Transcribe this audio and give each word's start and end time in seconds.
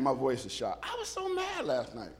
man, 0.00 0.14
my 0.14 0.18
voice 0.18 0.44
is 0.44 0.52
shot. 0.52 0.78
I 0.82 0.96
was 0.98 1.08
so 1.08 1.32
mad 1.32 1.64
last 1.64 1.94
night. 1.94 2.10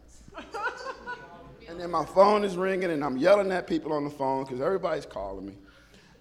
and 1.68 1.80
then 1.80 1.90
my 1.90 2.04
phone 2.04 2.44
is 2.44 2.56
ringing, 2.56 2.90
and 2.90 3.04
I'm 3.04 3.16
yelling 3.16 3.50
at 3.52 3.66
people 3.66 3.92
on 3.92 4.04
the 4.04 4.10
phone 4.10 4.44
because 4.44 4.60
everybody's 4.60 5.06
calling 5.06 5.46
me. 5.46 5.54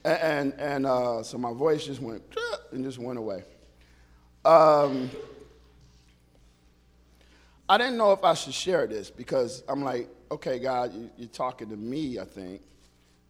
And, 0.05 0.19
and, 0.21 0.53
and 0.59 0.85
uh, 0.85 1.23
so 1.23 1.37
my 1.37 1.53
voice 1.53 1.85
just 1.85 2.01
went 2.01 2.23
and 2.71 2.83
just 2.83 2.97
went 2.97 3.19
away. 3.19 3.43
Um, 4.45 5.09
I 7.67 7.77
didn't 7.77 7.97
know 7.97 8.13
if 8.13 8.23
I 8.23 8.33
should 8.33 8.53
share 8.53 8.87
this 8.87 9.11
because 9.11 9.63
I'm 9.67 9.83
like, 9.83 10.09
okay, 10.31 10.59
God, 10.59 10.93
you, 10.93 11.25
are 11.25 11.27
talking 11.27 11.69
to 11.69 11.75
me, 11.75 12.19
I 12.19 12.25
think, 12.25 12.61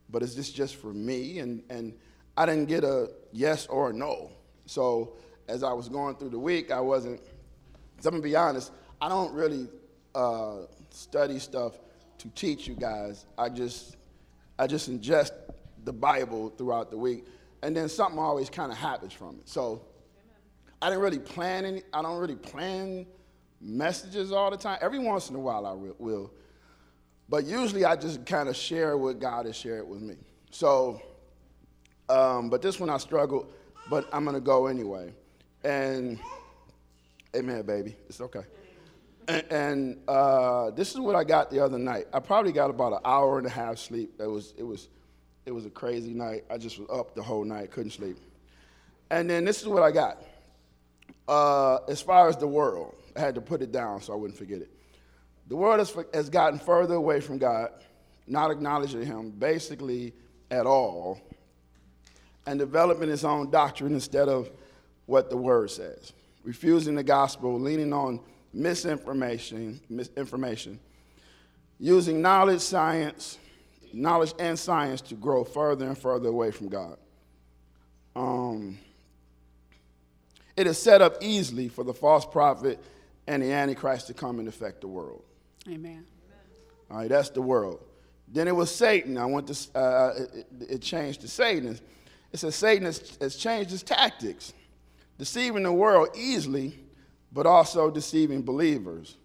but 0.09 0.21
is 0.21 0.35
this 0.35 0.51
just 0.51 0.75
for 0.75 0.93
me? 0.93 1.39
And, 1.39 1.63
and 1.69 1.93
I 2.37 2.45
didn't 2.45 2.65
get 2.65 2.83
a 2.83 3.09
yes 3.33 3.65
or 3.67 3.89
a 3.89 3.93
no. 3.93 4.31
So 4.65 5.13
as 5.47 5.63
I 5.63 5.73
was 5.73 5.89
going 5.89 6.15
through 6.15 6.29
the 6.29 6.39
week, 6.39 6.71
I 6.71 6.79
wasn't, 6.79 7.19
I'm 8.05 8.11
gonna 8.11 8.23
be 8.23 8.35
honest, 8.35 8.71
I 9.01 9.09
don't 9.09 9.33
really 9.33 9.67
uh, 10.15 10.65
study 10.89 11.39
stuff 11.39 11.73
to 12.19 12.29
teach 12.29 12.67
you 12.67 12.75
guys. 12.75 13.25
I 13.37 13.49
just, 13.49 13.97
I 14.57 14.67
just 14.67 14.91
ingest 14.91 15.31
the 15.85 15.93
Bible 15.93 16.49
throughout 16.57 16.91
the 16.91 16.97
week, 16.97 17.25
and 17.61 17.75
then 17.75 17.89
something 17.89 18.19
always 18.19 18.49
kind 18.49 18.71
of 18.71 18.77
happens 18.77 19.13
from 19.13 19.35
it. 19.35 19.47
So 19.47 19.85
I 20.81 20.89
didn't 20.89 21.01
really 21.01 21.19
plan 21.19 21.65
any, 21.65 21.83
I 21.93 22.01
don't 22.01 22.19
really 22.19 22.35
plan 22.35 23.05
messages 23.61 24.31
all 24.31 24.49
the 24.51 24.57
time. 24.57 24.79
Every 24.81 24.99
once 24.99 25.29
in 25.29 25.35
a 25.35 25.39
while 25.39 25.65
I 25.65 25.73
will. 25.73 26.31
But 27.27 27.45
usually 27.45 27.85
I 27.85 27.95
just 27.95 28.25
kind 28.25 28.49
of 28.49 28.55
share 28.55 28.97
what 28.97 29.19
God 29.19 29.45
has 29.45 29.55
shared 29.55 29.87
with 29.87 30.01
me. 30.01 30.15
So, 30.51 31.01
um, 32.09 32.49
but 32.49 32.61
this 32.61 32.79
one 32.79 32.89
I 32.89 32.97
struggled, 32.97 33.51
but 33.89 34.07
I'm 34.11 34.23
going 34.23 34.35
to 34.35 34.41
go 34.41 34.67
anyway. 34.67 35.13
And, 35.63 36.19
amen, 37.35 37.63
baby. 37.63 37.95
It's 38.07 38.21
okay. 38.21 38.43
And, 39.27 39.51
and 39.51 39.97
uh, 40.07 40.71
this 40.71 40.91
is 40.91 40.99
what 40.99 41.15
I 41.15 41.23
got 41.23 41.51
the 41.51 41.59
other 41.59 41.77
night. 41.77 42.07
I 42.13 42.19
probably 42.19 42.51
got 42.51 42.69
about 42.69 42.93
an 42.93 42.99
hour 43.05 43.37
and 43.37 43.45
a 43.45 43.49
half 43.49 43.77
sleep. 43.77 44.13
It 44.19 44.27
was, 44.27 44.53
it 44.57 44.63
was, 44.63 44.89
it 45.45 45.51
was 45.51 45.65
a 45.65 45.69
crazy 45.69 46.13
night. 46.13 46.45
I 46.49 46.57
just 46.57 46.79
was 46.79 46.89
up 46.89 47.15
the 47.15 47.21
whole 47.21 47.43
night, 47.43 47.71
couldn't 47.71 47.91
sleep. 47.91 48.17
And 49.11 49.29
then 49.29 49.45
this 49.45 49.61
is 49.61 49.67
what 49.67 49.83
I 49.83 49.91
got. 49.91 50.21
Uh, 51.27 51.77
as 51.87 52.01
far 52.01 52.27
as 52.27 52.37
the 52.37 52.47
world, 52.47 52.95
I 53.15 53.19
had 53.19 53.35
to 53.35 53.41
put 53.41 53.61
it 53.61 53.71
down 53.71 54.01
so 54.01 54.13
I 54.13 54.15
wouldn't 54.15 54.37
forget 54.37 54.61
it. 54.61 54.71
The 55.47 55.55
world 55.55 55.79
has, 55.79 55.95
has 56.13 56.29
gotten 56.29 56.59
further 56.59 56.95
away 56.95 57.21
from 57.21 57.37
God, 57.37 57.69
not 58.27 58.51
acknowledging 58.51 59.03
Him 59.03 59.31
basically 59.31 60.13
at 60.51 60.65
all, 60.65 61.19
and 62.45 62.57
developing 62.57 63.09
its 63.09 63.23
own 63.23 63.49
doctrine 63.51 63.93
instead 63.93 64.27
of 64.27 64.49
what 65.05 65.29
the 65.29 65.37
Word 65.37 65.69
says. 65.71 66.13
Refusing 66.49 66.95
the 66.95 67.03
gospel, 67.03 67.59
leaning 67.59 67.93
on 67.93 68.19
misinformation, 68.53 69.79
misinformation, 69.87 70.79
using 71.79 72.23
knowledge, 72.23 72.61
science, 72.61 73.37
knowledge 73.93 74.33
and 74.39 74.57
science 74.57 74.99
to 74.99 75.13
grow 75.13 75.43
further 75.43 75.85
and 75.85 75.95
further 75.95 76.29
away 76.29 76.49
from 76.49 76.69
God. 76.69 76.97
Um, 78.15 78.79
it 80.57 80.65
is 80.65 80.79
set 80.79 81.03
up 81.03 81.17
easily 81.21 81.67
for 81.67 81.83
the 81.83 81.93
false 81.93 82.25
prophet 82.25 82.83
and 83.27 83.43
the 83.43 83.51
Antichrist 83.51 84.07
to 84.07 84.15
come 84.15 84.39
and 84.39 84.47
affect 84.47 84.81
the 84.81 84.87
world. 84.87 85.21
Amen. 85.67 86.03
All 86.89 86.97
right, 86.97 87.09
that's 87.09 87.29
the 87.29 87.43
world. 87.43 87.79
Then 88.27 88.47
it 88.47 88.55
was 88.55 88.73
Satan. 88.73 89.19
I 89.19 89.25
went 89.25 89.45
to, 89.49 89.77
uh, 89.77 90.13
it, 90.17 90.47
it, 90.61 90.81
changed 90.81 91.21
to 91.21 91.27
Satan. 91.27 91.79
It 92.33 92.39
says 92.39 92.55
Satan 92.55 92.85
has, 92.85 93.15
has 93.21 93.35
changed 93.35 93.69
his 93.69 93.83
tactics, 93.83 94.55
deceiving 95.19 95.61
the 95.61 95.71
world 95.71 96.09
easily, 96.15 96.79
but 97.31 97.45
also 97.45 97.91
deceiving 97.91 98.41
believers, 98.41 99.17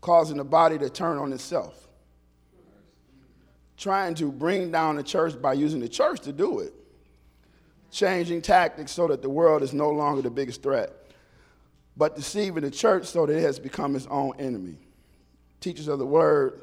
causing 0.00 0.38
the 0.38 0.44
body 0.44 0.76
to 0.78 0.90
turn 0.90 1.18
on 1.18 1.32
itself. 1.32 1.86
Trying 3.76 4.16
to 4.16 4.32
bring 4.32 4.72
down 4.72 4.96
the 4.96 5.04
church 5.04 5.40
by 5.40 5.52
using 5.52 5.78
the 5.78 5.88
church 5.88 6.22
to 6.22 6.32
do 6.32 6.58
it. 6.58 6.72
Changing 7.92 8.42
tactics 8.42 8.90
so 8.90 9.06
that 9.06 9.22
the 9.22 9.30
world 9.30 9.62
is 9.62 9.72
no 9.72 9.90
longer 9.90 10.22
the 10.22 10.30
biggest 10.30 10.64
threat 10.64 10.90
but 11.96 12.14
deceiving 12.14 12.62
the 12.62 12.70
church 12.70 13.06
so 13.06 13.26
that 13.26 13.36
it 13.36 13.42
has 13.42 13.58
become 13.58 13.96
its 13.96 14.06
own 14.06 14.34
enemy. 14.38 14.76
Teachers 15.60 15.88
of 15.88 15.98
the 15.98 16.06
word 16.06 16.60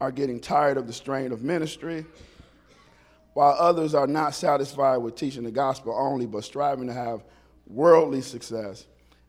are 0.00 0.10
getting 0.10 0.40
tired 0.40 0.78
of 0.78 0.86
the 0.86 0.92
strain 0.92 1.32
of 1.32 1.42
ministry, 1.42 2.06
while 3.34 3.54
others 3.58 3.94
are 3.94 4.06
not 4.06 4.34
satisfied 4.34 4.96
with 4.96 5.14
teaching 5.14 5.44
the 5.44 5.50
gospel 5.50 5.94
only, 5.96 6.26
but 6.26 6.44
striving 6.44 6.86
to 6.86 6.92
have 6.92 7.22
worldly 7.70 8.22
success 8.22 8.86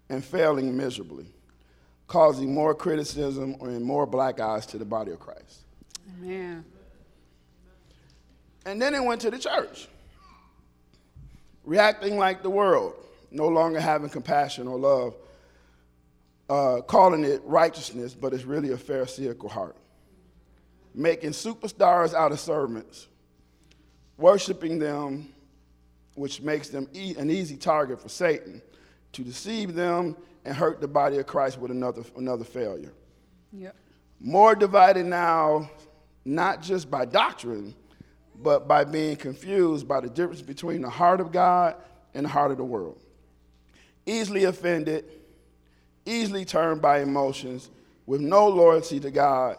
and 0.09 0.23
failing 0.23 0.75
miserably, 0.75 1.25
causing 2.07 2.53
more 2.53 2.75
criticism 2.75 3.55
and 3.61 3.83
more 3.83 4.05
black 4.05 4.39
eyes 4.39 4.65
to 4.67 4.77
the 4.77 4.85
body 4.85 5.11
of 5.11 5.19
Christ. 5.19 5.61
Amen. 6.19 6.65
And 8.65 8.81
then 8.81 8.93
it 8.93 9.03
went 9.03 9.21
to 9.21 9.31
the 9.31 9.39
church, 9.39 9.87
reacting 11.63 12.17
like 12.17 12.43
the 12.43 12.49
world, 12.49 12.93
no 13.31 13.47
longer 13.47 13.79
having 13.79 14.09
compassion 14.09 14.67
or 14.67 14.77
love 14.77 15.15
uh, 16.51 16.81
calling 16.81 17.23
it 17.23 17.41
righteousness, 17.45 18.13
but 18.13 18.33
it's 18.33 18.43
really 18.43 18.73
a 18.73 18.77
Pharisaical 18.77 19.47
heart. 19.47 19.77
Making 20.93 21.29
superstars 21.29 22.13
out 22.13 22.33
of 22.33 22.41
servants, 22.41 23.07
worshiping 24.17 24.77
them, 24.77 25.29
which 26.15 26.41
makes 26.41 26.69
them 26.69 26.87
e- 26.93 27.15
an 27.17 27.29
easy 27.29 27.57
target 27.57 28.01
for 28.01 28.09
Satan 28.09 28.61
to 29.13 29.23
deceive 29.23 29.73
them 29.73 30.15
and 30.45 30.55
hurt 30.55 30.81
the 30.81 30.87
body 30.87 31.17
of 31.17 31.27
Christ 31.27 31.59
with 31.59 31.71
another, 31.71 32.03
another 32.17 32.43
failure. 32.43 32.93
Yep. 33.53 33.75
More 34.19 34.55
divided 34.55 35.05
now, 35.05 35.69
not 36.25 36.61
just 36.61 36.89
by 36.89 37.05
doctrine, 37.05 37.73
but 38.41 38.67
by 38.67 38.83
being 38.83 39.15
confused 39.15 39.87
by 39.87 39.99
the 39.99 40.09
difference 40.09 40.41
between 40.41 40.81
the 40.81 40.89
heart 40.89 41.19
of 41.19 41.31
God 41.31 41.75
and 42.13 42.25
the 42.25 42.29
heart 42.29 42.51
of 42.51 42.57
the 42.57 42.63
world. 42.63 42.99
Easily 44.05 44.45
offended 44.45 45.05
easily 46.05 46.45
turned 46.45 46.81
by 46.81 47.01
emotions, 47.01 47.69
with 48.05 48.21
no 48.21 48.47
loyalty 48.47 48.99
to 48.99 49.11
God 49.11 49.57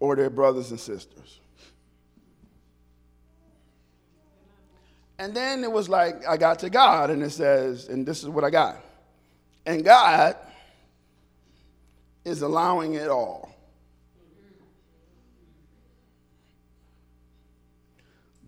or 0.00 0.16
their 0.16 0.30
brothers 0.30 0.70
and 0.70 0.80
sisters. 0.80 1.40
And 5.22 5.32
then 5.32 5.62
it 5.62 5.70
was 5.70 5.88
like, 5.88 6.26
I 6.26 6.36
got 6.36 6.58
to 6.58 6.68
God, 6.68 7.08
and 7.10 7.22
it 7.22 7.30
says, 7.30 7.86
and 7.86 8.04
this 8.04 8.24
is 8.24 8.28
what 8.28 8.42
I 8.42 8.50
got. 8.50 8.84
And 9.64 9.84
God 9.84 10.34
is 12.24 12.42
allowing 12.42 12.94
it 12.94 13.06
all. 13.06 13.54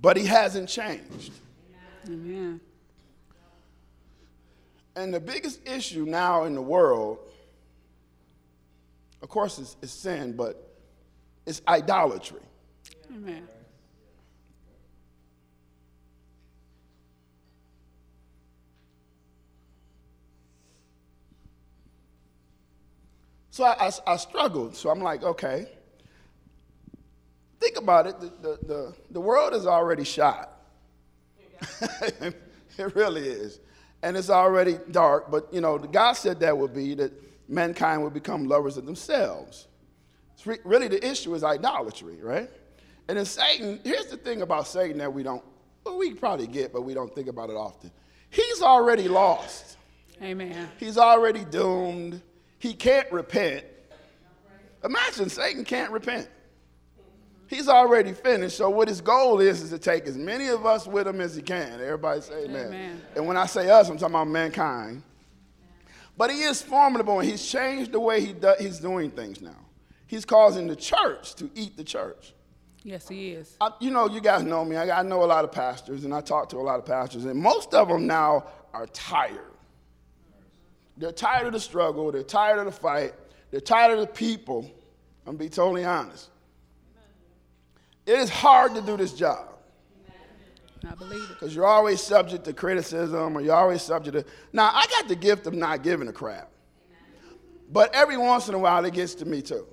But 0.02 0.16
He 0.16 0.26
hasn't 0.26 0.68
changed. 0.68 1.30
Amen. 2.08 2.60
And 4.96 5.14
the 5.14 5.20
biggest 5.20 5.60
issue 5.68 6.06
now 6.06 6.42
in 6.42 6.56
the 6.56 6.62
world, 6.62 7.20
of 9.22 9.28
course, 9.28 9.60
is, 9.60 9.76
is 9.80 9.92
sin, 9.92 10.32
but 10.32 10.76
it's 11.46 11.62
idolatry. 11.68 12.42
Amen. 13.14 13.46
So 23.54 23.62
I, 23.62 23.86
I, 23.86 24.14
I, 24.14 24.16
struggled. 24.16 24.74
So 24.74 24.90
I'm 24.90 25.00
like, 25.00 25.22
okay. 25.22 25.68
Think 27.60 27.78
about 27.78 28.08
it. 28.08 28.18
The, 28.18 28.26
the, 28.26 28.58
the, 28.66 28.94
the 29.12 29.20
world 29.20 29.54
is 29.54 29.64
already 29.64 30.02
shot. 30.02 30.50
it 32.20 32.94
really 32.96 33.28
is 33.28 33.60
and 34.02 34.16
it's 34.16 34.28
already 34.28 34.78
dark. 34.90 35.30
But 35.30 35.48
you 35.52 35.60
know, 35.60 35.78
God 35.78 36.14
said 36.14 36.40
that 36.40 36.58
would 36.58 36.74
be 36.74 36.96
that 36.96 37.12
mankind 37.48 38.02
would 38.02 38.12
become 38.12 38.46
lovers 38.48 38.76
of 38.76 38.86
themselves. 38.86 39.68
Re- 40.44 40.58
really, 40.64 40.88
the 40.88 41.08
issue 41.08 41.32
is 41.36 41.44
idolatry, 41.44 42.18
right? 42.20 42.50
And 43.08 43.16
then 43.16 43.24
Satan. 43.24 43.78
Here's 43.84 44.06
the 44.06 44.16
thing 44.16 44.42
about 44.42 44.66
Satan 44.66 44.98
that 44.98 45.12
we 45.12 45.22
don't. 45.22 45.44
Well, 45.84 45.96
we 45.96 46.12
probably 46.12 46.48
get, 46.48 46.72
but 46.72 46.82
we 46.82 46.92
don't 46.92 47.14
think 47.14 47.28
about 47.28 47.50
it 47.50 47.56
often. 47.56 47.92
He's 48.30 48.62
already 48.62 49.06
lost. 49.06 49.78
Amen. 50.20 50.68
He's 50.76 50.98
already 50.98 51.44
doomed. 51.44 52.20
He 52.64 52.72
can't 52.72 53.12
repent. 53.12 53.62
Imagine 54.82 55.28
Satan 55.28 55.66
can't 55.66 55.92
repent. 55.92 56.30
He's 57.46 57.68
already 57.68 58.14
finished. 58.14 58.56
So 58.56 58.70
what 58.70 58.88
his 58.88 59.02
goal 59.02 59.40
is 59.40 59.60
is 59.60 59.68
to 59.68 59.78
take 59.78 60.06
as 60.06 60.16
many 60.16 60.48
of 60.48 60.64
us 60.64 60.86
with 60.86 61.06
him 61.06 61.20
as 61.20 61.36
he 61.36 61.42
can. 61.42 61.74
Everybody 61.74 62.22
say 62.22 62.44
amen. 62.44 62.68
amen. 62.68 63.02
And 63.16 63.26
when 63.26 63.36
I 63.36 63.44
say 63.44 63.68
us, 63.68 63.90
I'm 63.90 63.98
talking 63.98 64.14
about 64.14 64.28
mankind. 64.28 65.02
But 66.16 66.30
he 66.30 66.40
is 66.40 66.62
formidable 66.62 67.20
and 67.20 67.28
he's 67.28 67.46
changed 67.46 67.92
the 67.92 68.00
way 68.00 68.24
he 68.24 68.32
do, 68.32 68.54
he's 68.58 68.78
doing 68.78 69.10
things 69.10 69.42
now. 69.42 69.60
He's 70.06 70.24
causing 70.24 70.66
the 70.66 70.76
church 70.76 71.34
to 71.34 71.50
eat 71.54 71.76
the 71.76 71.84
church. 71.84 72.32
Yes, 72.82 73.06
he 73.06 73.32
is. 73.32 73.58
I, 73.60 73.72
you 73.78 73.90
know, 73.90 74.08
you 74.08 74.22
guys 74.22 74.42
know 74.42 74.64
me. 74.64 74.76
I, 74.76 75.00
I 75.00 75.02
know 75.02 75.22
a 75.22 75.26
lot 75.26 75.44
of 75.44 75.52
pastors 75.52 76.04
and 76.04 76.14
I 76.14 76.22
talk 76.22 76.48
to 76.48 76.56
a 76.56 76.64
lot 76.64 76.78
of 76.78 76.86
pastors, 76.86 77.26
and 77.26 77.38
most 77.38 77.74
of 77.74 77.88
them 77.88 78.06
now 78.06 78.46
are 78.72 78.86
tired. 78.86 79.53
They're 80.96 81.12
tired 81.12 81.46
of 81.46 81.52
the 81.52 81.60
struggle. 81.60 82.10
They're 82.12 82.22
tired 82.22 82.58
of 82.58 82.66
the 82.66 82.72
fight. 82.72 83.14
They're 83.50 83.60
tired 83.60 83.98
of 83.98 84.00
the 84.00 84.12
people. 84.12 84.70
I'm 85.26 85.36
gonna 85.36 85.38
be 85.38 85.48
totally 85.48 85.84
honest. 85.84 86.30
It 88.06 88.18
is 88.18 88.28
hard 88.28 88.74
to 88.74 88.82
do 88.82 88.96
this 88.96 89.12
job 89.12 89.48
I 90.86 90.94
believe 90.94 91.22
it. 91.22 91.28
because 91.28 91.54
you're 91.54 91.66
always 91.66 92.02
subject 92.02 92.44
to 92.44 92.52
criticism 92.52 93.36
or 93.36 93.40
you're 93.40 93.54
always 93.54 93.82
subject 93.82 94.16
to. 94.16 94.24
Now, 94.52 94.70
I 94.72 94.86
got 94.90 95.08
the 95.08 95.16
gift 95.16 95.46
of 95.46 95.54
not 95.54 95.82
giving 95.82 96.08
a 96.08 96.12
crap, 96.12 96.50
but 97.70 97.94
every 97.94 98.16
once 98.16 98.48
in 98.48 98.54
a 98.54 98.58
while 98.58 98.84
it 98.84 98.92
gets 98.92 99.14
to 99.16 99.24
me 99.24 99.40
too. 99.40 99.66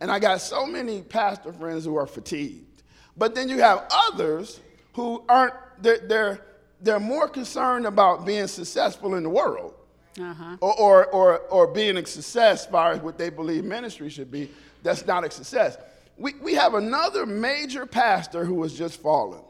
And 0.00 0.10
I 0.10 0.18
got 0.18 0.40
so 0.40 0.66
many 0.66 1.02
pastor 1.02 1.52
friends 1.52 1.84
who 1.84 1.96
are 1.96 2.06
fatigued. 2.06 2.82
But 3.16 3.34
then 3.34 3.48
you 3.48 3.58
have 3.60 3.86
others 3.90 4.60
who 4.92 5.24
aren't, 5.28 5.54
they're, 5.80 5.98
they're, 5.98 6.46
they're 6.80 7.00
more 7.00 7.28
concerned 7.28 7.86
about 7.86 8.26
being 8.26 8.46
successful 8.46 9.14
in 9.14 9.22
the 9.22 9.30
world 9.30 9.74
Uh 10.18 10.32
huh. 10.32 10.56
or, 10.60 10.74
or, 10.74 11.06
or, 11.06 11.38
or 11.40 11.66
being 11.66 11.96
a 11.96 12.06
success 12.06 12.64
as 12.64 12.70
far 12.70 12.92
as 12.92 13.00
what 13.00 13.18
they 13.18 13.28
believe 13.28 13.64
ministry 13.64 14.08
should 14.08 14.30
be. 14.30 14.50
That's 14.82 15.06
not 15.06 15.24
a 15.24 15.30
success. 15.30 15.76
We, 16.16 16.34
we 16.40 16.54
have 16.54 16.74
another 16.74 17.26
major 17.26 17.84
pastor 17.84 18.44
who 18.44 18.62
has 18.62 18.72
just 18.72 19.00
fallen 19.00 19.42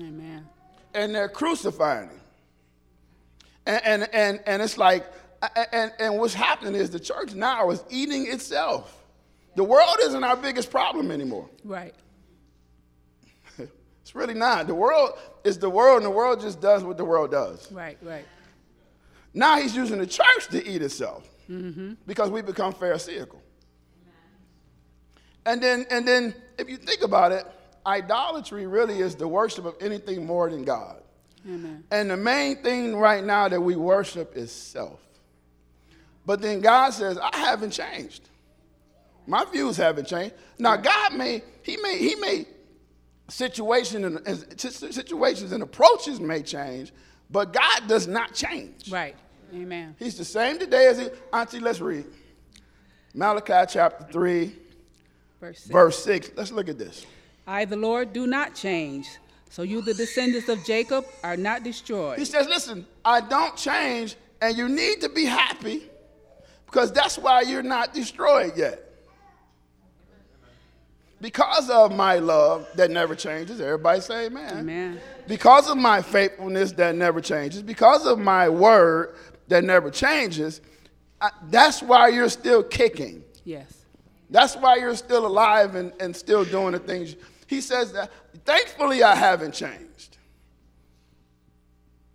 Amen. 0.00 0.46
and 0.94 1.14
they're 1.14 1.28
crucifying 1.28 2.10
him. 2.10 2.20
And, 3.66 3.82
and, 3.84 4.14
and, 4.14 4.40
and 4.46 4.62
it's 4.62 4.78
like, 4.78 5.04
and, 5.72 5.92
and 5.98 6.18
what's 6.18 6.34
happening 6.34 6.74
is 6.74 6.90
the 6.90 7.00
church 7.00 7.34
now 7.34 7.70
is 7.70 7.82
eating 7.90 8.26
itself. 8.28 9.04
The 9.56 9.64
world 9.64 9.96
isn't 10.02 10.22
our 10.22 10.36
biggest 10.36 10.70
problem 10.70 11.10
anymore. 11.10 11.48
Right. 11.64 11.94
It's 14.02 14.14
really 14.14 14.34
not. 14.34 14.68
The 14.68 14.74
world 14.74 15.18
is 15.42 15.58
the 15.58 15.68
world, 15.68 15.96
and 15.96 16.06
the 16.06 16.10
world 16.10 16.40
just 16.40 16.60
does 16.60 16.84
what 16.84 16.96
the 16.96 17.04
world 17.04 17.32
does. 17.32 17.72
Right. 17.72 17.98
Right. 18.00 18.24
Now 19.36 19.60
he's 19.60 19.76
using 19.76 19.98
the 19.98 20.06
church 20.06 20.48
to 20.50 20.66
eat 20.66 20.80
itself 20.80 21.28
because 22.06 22.30
we 22.30 22.40
become 22.40 22.72
pharisaical. 22.72 23.42
And 25.44 25.62
then, 25.62 25.84
and 25.90 26.08
then, 26.08 26.34
if 26.58 26.70
you 26.70 26.78
think 26.78 27.02
about 27.02 27.32
it, 27.32 27.46
idolatry 27.84 28.66
really 28.66 28.98
is 28.98 29.14
the 29.14 29.28
worship 29.28 29.66
of 29.66 29.74
anything 29.80 30.26
more 30.26 30.48
than 30.50 30.64
God. 30.64 31.02
Amen. 31.46 31.84
And 31.90 32.10
the 32.10 32.16
main 32.16 32.62
thing 32.62 32.96
right 32.96 33.22
now 33.22 33.46
that 33.48 33.60
we 33.60 33.76
worship 33.76 34.36
is 34.36 34.50
self. 34.50 35.00
But 36.24 36.40
then 36.40 36.60
God 36.60 36.90
says, 36.94 37.18
I 37.18 37.36
haven't 37.36 37.70
changed. 37.70 38.28
My 39.26 39.44
views 39.44 39.76
haven't 39.76 40.08
changed. 40.08 40.34
Now 40.58 40.76
God 40.76 41.12
may, 41.14 41.42
He 41.62 41.76
may, 41.76 41.98
He 41.98 42.14
may 42.16 42.46
situation 43.28 44.06
and, 44.06 44.26
and 44.26 44.60
situations 44.60 45.52
and 45.52 45.62
approaches 45.62 46.20
may 46.20 46.42
change, 46.42 46.92
but 47.30 47.52
God 47.52 47.86
does 47.86 48.08
not 48.08 48.32
change. 48.32 48.90
Right. 48.90 49.14
Amen. 49.54 49.94
He's 49.98 50.16
the 50.18 50.24
same 50.24 50.58
today 50.58 50.86
as 50.88 50.98
he. 50.98 51.08
Auntie, 51.32 51.60
let's 51.60 51.80
read. 51.80 52.04
Malachi 53.14 53.64
chapter 53.72 54.04
3, 54.12 54.52
Verse 55.40 55.58
six. 55.58 55.70
verse 55.70 56.04
6. 56.04 56.30
Let's 56.36 56.52
look 56.52 56.68
at 56.68 56.78
this. 56.78 57.06
I, 57.46 57.64
the 57.64 57.76
Lord, 57.76 58.12
do 58.12 58.26
not 58.26 58.54
change. 58.54 59.08
So 59.48 59.62
you, 59.62 59.80
the 59.80 59.94
descendants 59.94 60.48
of 60.48 60.62
Jacob, 60.64 61.06
are 61.22 61.36
not 61.36 61.62
destroyed. 61.62 62.18
He 62.18 62.24
says, 62.24 62.46
Listen, 62.46 62.86
I 63.04 63.20
don't 63.22 63.56
change, 63.56 64.16
and 64.42 64.56
you 64.56 64.68
need 64.68 65.00
to 65.00 65.08
be 65.08 65.24
happy 65.24 65.84
because 66.66 66.92
that's 66.92 67.16
why 67.16 67.42
you're 67.42 67.62
not 67.62 67.94
destroyed 67.94 68.52
yet. 68.56 68.82
Because 71.18 71.70
of 71.70 71.94
my 71.96 72.16
love 72.16 72.68
that 72.74 72.90
never 72.90 73.14
changes, 73.14 73.58
everybody 73.58 74.00
say 74.02 74.26
amen. 74.26 74.58
Amen. 74.58 75.00
Because 75.26 75.68
of 75.70 75.78
my 75.78 76.02
faithfulness 76.02 76.72
that 76.72 76.94
never 76.94 77.22
changes, 77.22 77.62
because 77.62 78.04
of 78.06 78.18
my 78.18 78.50
word 78.50 79.14
that 79.48 79.64
never 79.64 79.90
changes, 79.90 80.60
I, 81.20 81.30
that's 81.44 81.82
why 81.82 82.08
you're 82.08 82.28
still 82.28 82.62
kicking. 82.62 83.22
Yes. 83.44 83.72
That's 84.30 84.56
why 84.56 84.76
you're 84.76 84.96
still 84.96 85.26
alive 85.26 85.74
and, 85.76 85.92
and 86.00 86.14
still 86.14 86.44
doing 86.44 86.72
the 86.72 86.78
things. 86.78 87.16
He 87.46 87.60
says 87.60 87.92
that, 87.92 88.10
thankfully, 88.44 89.02
I 89.02 89.14
haven't 89.14 89.52
changed. 89.52 90.18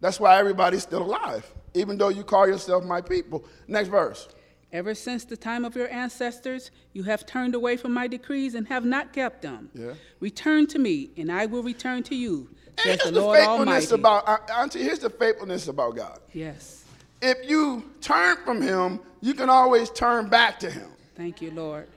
That's 0.01 0.19
why 0.19 0.37
everybody's 0.39 0.83
still 0.83 1.03
alive, 1.03 1.49
even 1.73 1.97
though 1.97 2.09
you 2.09 2.23
call 2.23 2.47
yourself 2.47 2.83
my 2.83 3.01
people. 3.01 3.45
Next 3.67 3.87
verse. 3.89 4.27
Ever 4.73 4.95
since 4.95 5.25
the 5.25 5.37
time 5.37 5.63
of 5.65 5.75
your 5.75 5.89
ancestors, 5.91 6.71
you 6.93 7.03
have 7.03 7.25
turned 7.25 7.55
away 7.55 7.75
from 7.77 7.93
my 7.93 8.07
decrees 8.07 8.55
and 8.55 8.67
have 8.69 8.85
not 8.85 9.13
kept 9.13 9.41
them. 9.41 9.69
Yeah. 9.73 9.93
Return 10.19 10.65
to 10.67 10.79
me, 10.79 11.11
and 11.17 11.31
I 11.31 11.45
will 11.45 11.61
return 11.61 12.03
to 12.03 12.15
you, 12.15 12.49
And 12.77 12.79
here's 12.87 13.03
the 13.03 13.11
the 13.11 13.21
Lord 13.21 13.37
faithfulness 13.37 13.91
Almighty. 13.91 13.95
about, 13.95 14.27
uh, 14.49 14.53
Auntie, 14.61 14.81
here's 14.83 14.99
the 14.99 15.09
faithfulness 15.09 15.67
about 15.67 15.95
God. 15.95 16.19
yes. 16.33 16.80
If 17.21 17.49
you 17.49 17.83
turn 18.01 18.37
from 18.43 18.61
Him, 18.61 18.99
you 19.21 19.33
can 19.33 19.49
always 19.49 19.89
turn 19.89 20.27
back 20.27 20.59
to 20.61 20.71
Him. 20.71 20.87
Thank 21.15 21.41
you, 21.41 21.51
Lord. 21.51 21.87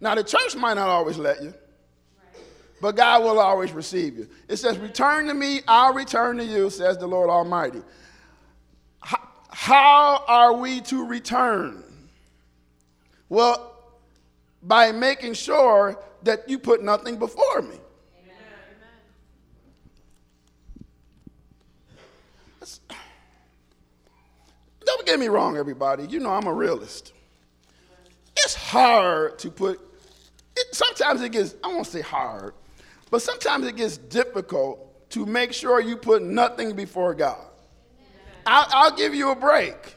Now, 0.00 0.14
the 0.14 0.24
church 0.24 0.56
might 0.56 0.74
not 0.74 0.88
always 0.88 1.18
let 1.18 1.42
you, 1.42 1.54
but 2.80 2.96
God 2.96 3.22
will 3.22 3.38
always 3.38 3.72
receive 3.72 4.16
you. 4.16 4.28
It 4.48 4.56
says, 4.56 4.78
Return 4.78 5.26
to 5.26 5.34
me, 5.34 5.60
I'll 5.68 5.94
return 5.94 6.38
to 6.38 6.44
you, 6.44 6.70
says 6.70 6.98
the 6.98 7.06
Lord 7.06 7.30
Almighty. 7.30 7.82
How 9.00 10.24
are 10.26 10.52
we 10.54 10.80
to 10.82 11.06
return? 11.06 11.84
Well, 13.28 13.74
by 14.62 14.92
making 14.92 15.34
sure 15.34 15.98
that 16.24 16.48
you 16.48 16.58
put 16.58 16.82
nothing 16.82 17.18
before 17.18 17.62
me. 17.62 17.76
That's- 22.60 22.80
Don't 24.94 25.06
get 25.06 25.18
me 25.18 25.28
wrong, 25.28 25.56
everybody. 25.56 26.06
You 26.06 26.20
know 26.20 26.30
I'm 26.30 26.46
a 26.46 26.52
realist 26.52 27.12
it's 28.44 28.54
hard 28.54 29.38
to 29.38 29.50
put 29.50 29.80
it, 30.56 30.74
sometimes 30.74 31.22
it 31.22 31.32
gets 31.32 31.54
i 31.62 31.68
won't 31.68 31.86
say 31.86 32.00
hard 32.00 32.54
but 33.10 33.22
sometimes 33.22 33.66
it 33.66 33.76
gets 33.76 33.96
difficult 33.96 35.10
to 35.10 35.24
make 35.26 35.52
sure 35.52 35.80
you 35.80 35.96
put 35.96 36.22
nothing 36.22 36.74
before 36.74 37.14
god 37.14 37.46
I'll, 38.46 38.66
I'll 38.70 38.96
give 38.96 39.14
you 39.14 39.30
a 39.30 39.36
break 39.36 39.96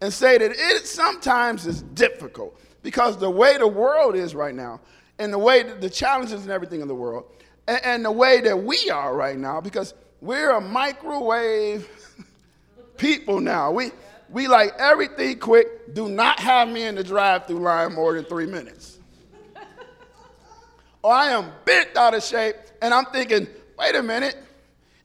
and 0.00 0.12
say 0.12 0.38
that 0.38 0.52
it 0.52 0.86
sometimes 0.86 1.66
is 1.66 1.82
difficult 1.82 2.58
because 2.82 3.16
the 3.18 3.30
way 3.30 3.58
the 3.58 3.66
world 3.66 4.14
is 4.14 4.34
right 4.34 4.54
now 4.54 4.80
and 5.18 5.32
the 5.32 5.38
way 5.38 5.62
the 5.64 5.90
challenges 5.90 6.42
and 6.42 6.50
everything 6.50 6.80
in 6.80 6.88
the 6.88 6.94
world 6.94 7.24
and, 7.66 7.80
and 7.84 8.04
the 8.04 8.12
way 8.12 8.40
that 8.40 8.56
we 8.56 8.88
are 8.90 9.16
right 9.16 9.36
now 9.36 9.60
because 9.60 9.94
we're 10.20 10.52
a 10.52 10.60
microwave 10.60 11.88
people 12.96 13.40
now. 13.40 13.72
We 13.72 13.90
we 14.32 14.48
like 14.48 14.72
everything 14.78 15.38
quick. 15.38 15.94
Do 15.94 16.08
not 16.08 16.40
have 16.40 16.68
me 16.68 16.84
in 16.84 16.94
the 16.94 17.04
drive-through 17.04 17.60
line 17.60 17.94
more 17.94 18.14
than 18.14 18.24
three 18.24 18.46
minutes. 18.46 18.98
or 21.02 21.12
I 21.12 21.28
am 21.28 21.52
bent 21.64 21.96
out 21.96 22.14
of 22.14 22.22
shape, 22.24 22.56
and 22.80 22.94
I'm 22.94 23.04
thinking, 23.06 23.46
wait 23.78 23.94
a 23.94 24.02
minute, 24.02 24.36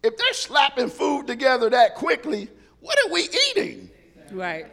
if 0.02 0.16
they're 0.18 0.34
slapping 0.34 0.90
food 0.90 1.28
together 1.28 1.70
that 1.70 1.96
quickly, 1.96 2.50
what 2.80 2.98
are 3.06 3.12
we 3.12 3.28
eating? 3.50 3.90
Right. 4.32 4.68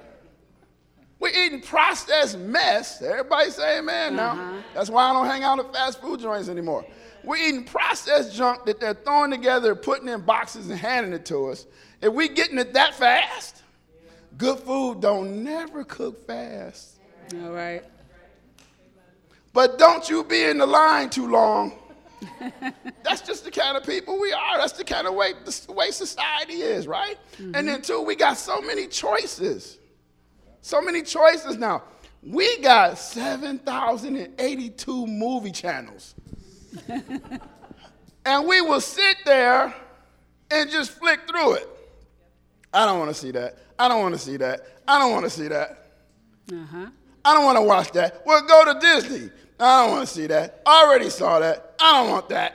We're 1.18 1.46
eating 1.46 1.61
processed 1.61 2.38
mess. 2.38 3.02
Everybody 3.02 3.50
say 3.50 3.78
amen 3.78 4.16
now. 4.16 4.32
Uh-huh. 4.32 4.62
That's 4.75 4.90
why 4.90 5.08
I 5.08 5.12
don't 5.12 5.26
hang 5.26 5.42
out 5.42 5.58
at 5.58 5.73
fast 5.73 6.00
food 6.00 6.20
joints 6.20 6.49
anymore. 6.49 6.84
We're 7.25 7.38
eating 7.38 7.64
processed 7.64 8.34
junk 8.34 8.66
that 8.66 8.78
they're 8.78 8.94
throwing 8.94 9.30
together, 9.30 9.75
putting 9.75 10.08
in 10.08 10.20
boxes 10.20 10.68
and 10.68 10.78
handing 10.78 11.12
it 11.12 11.25
to 11.26 11.49
us. 11.49 11.66
If 12.02 12.12
we 12.12 12.28
getting 12.28 12.58
it 12.58 12.75
that 12.75 12.94
fast, 12.94 13.63
good 14.37 14.59
food 14.61 15.00
don't 15.00 15.43
never 15.43 15.85
cook 15.85 16.26
fast. 16.26 17.00
All 17.43 17.50
right. 17.50 17.83
But 19.53 19.79
don't 19.79 20.09
you 20.09 20.25
be 20.25 20.45
in 20.45 20.59
the 20.59 20.67
line 20.67 21.11
too 21.11 21.31
long. 21.31 21.73
That's 23.03 23.21
just 23.21 23.45
the 23.45 23.50
kind 23.50 23.76
of 23.76 23.85
people 23.85 24.19
we 24.21 24.33
are. 24.33 24.57
That's 24.59 24.73
the 24.73 24.85
kind 24.85 25.07
of 25.07 25.14
way 25.14 25.35
the 25.45 25.73
way 25.73 25.91
society 25.91 26.62
is, 26.62 26.87
right? 26.87 27.19
And 27.38 27.55
mm-hmm. 27.55 27.67
then 27.67 27.83
two, 27.83 28.00
we 28.03 28.17
got 28.17 28.37
so 28.37 28.61
many 28.61 28.87
choices. 28.87 29.79
So 30.61 30.81
many 30.81 31.03
choices 31.03 31.59
now. 31.59 31.83
We 32.23 32.59
got 32.59 32.99
7,082 32.99 35.07
movie 35.07 35.53
channels. 35.53 36.14
and 38.25 38.49
we 38.49 38.62
will 38.62 38.81
sit 38.81 39.19
there 39.26 39.75
and 40.50 40.71
just 40.71 40.93
flick 40.93 41.21
through 41.29 41.57
it. 41.57 41.69
I 42.75 42.85
don't 42.87 42.99
want 42.99 43.11
to 43.11 43.14
see 43.14 43.31
that. 43.31 43.57
I 43.78 43.88
don't 43.88 44.00
want 44.02 44.14
to 44.14 44.21
see 44.21 44.37
that. 44.37 44.66
I 44.87 44.99
don't 44.99 45.12
want 45.12 45.25
to 45.25 45.31
see 45.31 45.49
that. 45.49 45.93
Uh 46.52 46.64
huh. 46.71 46.87
I 47.25 47.33
don't 47.33 47.45
want 47.45 47.57
to 47.57 47.62
watch 47.62 47.93
that. 47.93 48.23
Well, 48.26 48.43
go 48.47 48.73
to 48.75 48.78
Disney. 48.81 49.31
I 49.59 49.83
don't 49.87 49.93
want 49.93 50.09
to 50.09 50.12
see 50.12 50.26
that. 50.26 50.61
I 50.66 50.85
already 50.85 51.09
saw 51.09 51.38
that. 51.38 51.75
I 51.81 52.02
don't 52.02 52.11
want 52.11 52.28
that. 52.28 52.54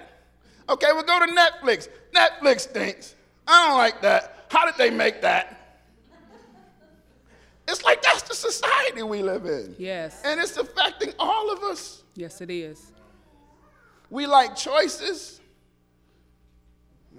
Okay, 0.68 0.88
well, 0.94 1.04
go 1.04 1.26
to 1.26 1.32
Netflix. 1.32 1.88
Netflix 2.14 2.62
stinks. 2.62 3.16
I 3.48 3.68
don't 3.68 3.78
like 3.78 4.02
that. 4.02 4.46
How 4.50 4.66
did 4.66 4.76
they 4.78 4.90
make 4.92 5.22
that? 5.22 5.56
It's 7.68 7.84
like 7.84 8.02
that's 8.02 8.24
the 8.24 8.36
society 8.36 9.04
we 9.04 9.22
live 9.22 9.46
in. 9.46 9.76
Yes. 9.78 10.22
And 10.26 10.40
it's 10.40 10.58
affecting 10.58 11.14
all 11.20 11.52
of 11.52 11.64
us. 11.64 12.04
Yes, 12.16 12.42
it 12.42 12.50
is. 12.50 12.92
We 14.10 14.26
like 14.26 14.56
choices. 14.56 15.40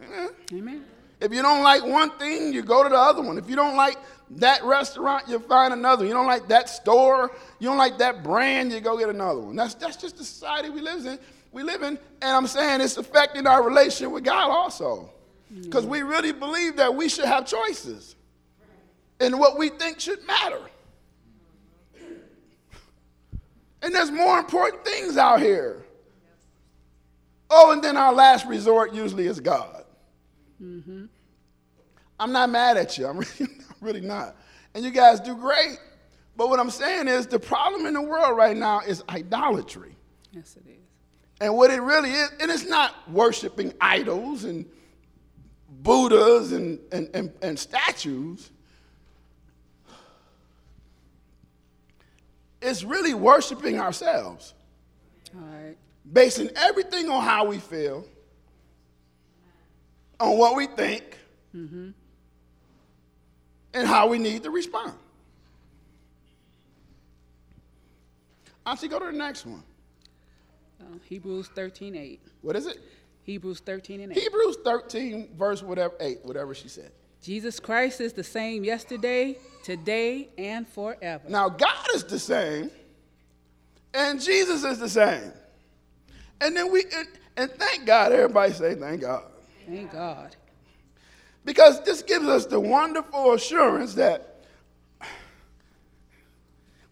Eh, 0.03 0.29
Amen. 0.55 0.85
If 1.21 1.33
you 1.35 1.43
don't 1.43 1.63
like 1.63 1.85
one 1.85 2.11
thing, 2.19 2.53
you 2.53 2.63
go 2.63 2.83
to 2.83 2.89
the 2.89 2.99
other 2.99 3.23
one. 3.23 3.37
If 3.37 3.49
you 3.49 3.57
don't 3.57 3.77
like 3.77 3.99
that 4.37 4.65
restaurant, 4.65 5.29
you 5.29 5.39
find 5.39 5.73
another. 5.73 6.07
You 6.07 6.13
don't 6.13 6.27
like 6.27 6.49
that 6.49 6.69
store, 6.69 7.33
you 7.59 7.69
don't 7.69 7.79
like 7.79 7.99
that 7.99 8.23
brand, 8.23 8.73
you 8.73 8.81
go 8.81 8.97
get 8.97 9.09
another 9.09 9.41
one. 9.41 9.57
That's, 9.57 9.75
that's 9.75 9.97
just 9.97 10.17
the 10.17 10.25
society 10.25 10.71
we 10.71 10.81
live 10.81 11.05
in. 11.05 11.19
We 11.53 11.63
live 11.63 11.83
in, 11.83 11.99
and 12.23 12.31
I'm 12.37 12.47
saying 12.47 12.81
it's 12.81 12.97
affecting 12.97 13.47
our 13.47 13.63
relationship 13.63 14.13
with 14.13 14.25
God 14.25 14.51
also. 14.51 15.11
Because 15.63 15.85
we 15.85 16.03
really 16.03 16.33
believe 16.33 16.77
that 16.77 16.95
we 16.95 17.09
should 17.09 17.25
have 17.25 17.45
choices 17.45 18.15
in 19.19 19.37
what 19.37 19.59
we 19.59 19.69
think 19.69 19.99
should 19.99 20.25
matter. 20.25 20.61
And 23.83 23.95
there's 23.95 24.13
more 24.13 24.39
important 24.39 24.85
things 24.85 25.17
out 25.17 25.41
here. 25.41 25.85
Oh, 27.49 27.73
and 27.73 27.83
then 27.83 27.97
our 27.97 28.13
last 28.13 28.47
resort 28.47 28.95
usually 28.95 29.27
is 29.27 29.41
God. 29.41 29.80
Mm-hmm. 30.63 31.07
I'm 32.19 32.33
not 32.33 32.51
mad 32.51 32.77
at 32.77 32.99
you. 32.99 33.07
I'm 33.07 33.19
really, 33.39 33.53
really 33.81 34.01
not. 34.01 34.37
And 34.75 34.85
you 34.85 34.91
guys 34.91 35.21
do 35.21 35.35
great. 35.37 35.79
But 36.37 36.49
what 36.49 36.61
I'm 36.61 36.71
saying 36.71 37.09
is 37.09 37.27
the 37.27 37.39
problem 37.39 37.87
in 37.87 37.95
the 37.95 38.03
world 38.03 38.37
right 38.37 38.57
now 38.57 38.81
is 38.81 39.03
idolatry. 39.09 39.97
Yes, 40.33 40.57
it 40.57 40.69
is. 40.69 40.77
And 41.41 41.57
what 41.57 41.71
it 41.71 41.81
really 41.81 42.11
is, 42.11 42.31
and 42.41 42.51
it's 42.51 42.67
not 42.67 43.11
worshiping 43.11 43.73
idols 43.81 44.45
and 44.45 44.67
Buddhas 45.83 46.53
and, 46.53 46.79
and, 46.93 47.09
and, 47.15 47.33
and 47.43 47.59
statues. 47.59 48.51
It's 52.61 52.85
really 52.85 53.15
worshiping 53.15 53.81
ourselves. 53.81 54.55
All 55.35 55.43
right. 55.43 55.77
Basing 56.13 56.51
everything 56.57 57.09
on 57.09 57.23
how 57.23 57.47
we 57.47 57.59
feel, 57.59 58.05
on 60.21 60.37
what 60.37 60.55
we 60.55 60.67
think, 60.67 61.19
mm-hmm. 61.57 61.91
and 63.75 63.89
how 63.89 64.07
we 64.07 64.19
need 64.19 64.43
to 64.43 64.51
respond. 64.51 64.93
Auntie, 68.67 68.89
go 68.89 68.99
to 68.99 69.07
the 69.07 69.13
next 69.13 69.47
one. 69.47 69.65
Uh, 70.81 70.85
Hebrews 71.09 71.49
13 71.49 71.97
8. 71.97 72.21
What 72.43 72.57
is 72.57 72.67
it? 72.67 72.79
Hebrews 73.23 73.61
13 73.61 74.01
and 74.01 74.13
8. 74.13 74.19
Hebrews 74.19 74.57
13, 74.65 75.29
verse 75.37 75.63
whatever, 75.63 75.95
8, 76.01 76.19
whatever 76.25 76.55
she 76.55 76.69
said. 76.69 76.91
Jesus 77.23 77.61
Christ 77.61 78.01
is 78.01 78.13
the 78.13 78.25
same 78.25 78.65
yesterday, 78.65 79.37
today, 79.63 80.29
and 80.39 80.67
forever. 80.67 81.29
Now, 81.29 81.49
God 81.49 81.87
is 81.95 82.05
the 82.05 82.19
same, 82.19 82.71
and 83.93 84.21
Jesus 84.21 84.65
is 84.65 84.79
the 84.79 84.89
same. 84.89 85.33
And 86.41 86.57
then 86.57 86.73
we, 86.73 86.85
and, 86.97 87.09
and 87.37 87.51
thank 87.53 87.85
God, 87.85 88.13
everybody 88.13 88.53
say 88.53 88.75
thank 88.75 89.03
God. 89.03 89.25
Thank 89.71 89.93
God. 89.93 90.35
Because 91.45 91.83
this 91.85 92.03
gives 92.03 92.27
us 92.27 92.47
the 92.47 92.59
wonderful 92.59 93.35
assurance 93.35 93.95
that 93.95 94.43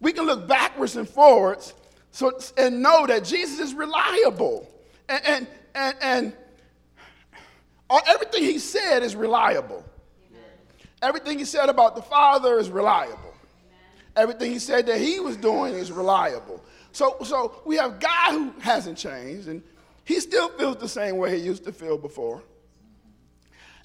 we 0.00 0.12
can 0.12 0.26
look 0.26 0.46
backwards 0.46 0.94
and 0.94 1.08
forwards 1.08 1.74
so, 2.12 2.38
and 2.56 2.80
know 2.80 3.04
that 3.06 3.24
Jesus 3.24 3.58
is 3.58 3.74
reliable. 3.74 4.68
And, 5.08 5.26
and, 5.26 5.46
and, 5.74 5.96
and 6.00 6.32
everything 8.06 8.44
he 8.44 8.60
said 8.60 9.02
is 9.02 9.16
reliable. 9.16 9.84
Amen. 10.30 10.44
Everything 11.02 11.38
he 11.38 11.44
said 11.44 11.68
about 11.68 11.96
the 11.96 12.02
Father 12.02 12.60
is 12.60 12.70
reliable. 12.70 13.16
Amen. 13.16 13.80
Everything 14.14 14.52
he 14.52 14.60
said 14.60 14.86
that 14.86 15.00
he 15.00 15.18
was 15.18 15.36
doing 15.36 15.74
is 15.74 15.90
reliable. 15.90 16.62
So, 16.92 17.16
so 17.24 17.60
we 17.66 17.76
have 17.76 17.98
God 17.98 18.32
who 18.32 18.60
hasn't 18.60 18.98
changed, 18.98 19.48
and 19.48 19.64
he 20.04 20.20
still 20.20 20.48
feels 20.50 20.76
the 20.76 20.88
same 20.88 21.16
way 21.16 21.36
he 21.36 21.44
used 21.44 21.64
to 21.64 21.72
feel 21.72 21.98
before. 21.98 22.40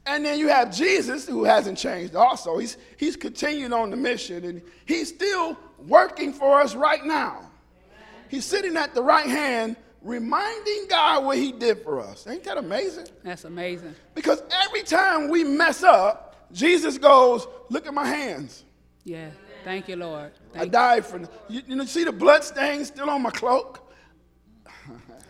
And 0.06 0.26
then 0.26 0.38
you 0.38 0.50
have 0.50 0.76
Jesus 0.76 1.28
who 1.28 1.46
hasn't 1.46 1.78
changed 1.78 2.16
also. 2.16 2.58
He's, 2.58 2.78
he's 2.98 3.16
continuing 3.16 3.72
on 3.72 3.90
the 3.90 3.96
mission, 3.96 4.44
and 4.44 4.62
he's 4.86 5.10
still 5.10 5.58
working 5.88 6.34
for 6.34 6.60
us 6.60 6.76
right 6.76 7.04
now. 7.06 7.38
Amen. 7.38 8.26
He's 8.30 8.46
sitting 8.46 8.76
at 8.76 8.94
the 8.94 9.02
right 9.02 9.28
hand 9.28 9.78
reminding 10.02 10.88
God 10.90 11.24
what 11.24 11.38
he 11.38 11.52
did 11.52 11.82
for 11.84 12.02
us. 12.02 12.28
Ain't 12.28 12.44
that 12.44 12.58
amazing? 12.58 13.08
That's 13.24 13.46
amazing. 13.46 13.96
Because 14.14 14.44
every 14.66 14.84
time 14.84 15.30
we 15.30 15.44
mess 15.44 15.84
up, 15.84 16.50
Jesus 16.52 16.98
goes, 16.98 17.48
Look 17.70 17.88
at 17.88 17.94
my 17.94 18.06
hands. 18.06 18.64
Yeah. 19.04 19.30
Thank 19.64 19.88
you, 19.88 19.96
Lord. 19.96 20.32
Thank 20.52 20.66
I 20.66 20.68
died 20.68 21.06
for 21.06 21.20
you. 21.48 21.62
You 21.66 21.76
know, 21.76 21.86
see 21.86 22.04
the 22.04 22.12
blood 22.12 22.44
stains 22.44 22.88
still 22.88 23.10
on 23.10 23.22
my 23.22 23.32
cloak? 23.32 23.80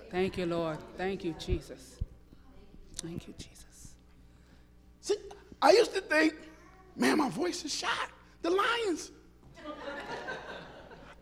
Thank 0.10 0.38
you, 0.38 0.46
Lord. 0.46 0.77
Thank 0.98 1.24
you, 1.24 1.36
Jesus. 1.39 1.98
Thank 2.98 3.27
you, 3.27 3.34
Jesus. 3.38 3.53
I 5.63 5.72
used 5.72 5.93
to 5.93 6.01
think, 6.01 6.34
man, 6.98 7.17
my 7.17 7.29
voice 7.29 7.63
is 7.63 7.74
shot. 7.74 8.10
The 8.41 8.50
lions. 8.50 9.12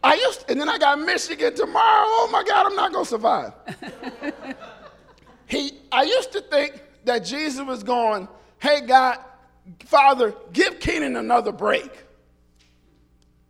I 0.03 0.15
used, 0.15 0.41
to, 0.41 0.51
and 0.51 0.59
then 0.59 0.67
I 0.67 0.79
got 0.79 0.99
Michigan 0.99 1.53
tomorrow. 1.53 2.05
Oh 2.07 2.29
my 2.31 2.43
God, 2.43 2.65
I'm 2.65 2.75
not 2.75 2.91
gonna 2.91 3.05
survive. 3.05 3.53
he, 5.45 5.73
I 5.91 6.01
used 6.01 6.31
to 6.31 6.41
think 6.41 6.81
that 7.05 7.19
Jesus 7.19 7.63
was 7.63 7.83
going, 7.83 8.27
"Hey 8.57 8.81
God, 8.81 9.19
Father, 9.85 10.33
give 10.51 10.79
Keenan 10.79 11.17
another 11.17 11.51
break." 11.51 12.03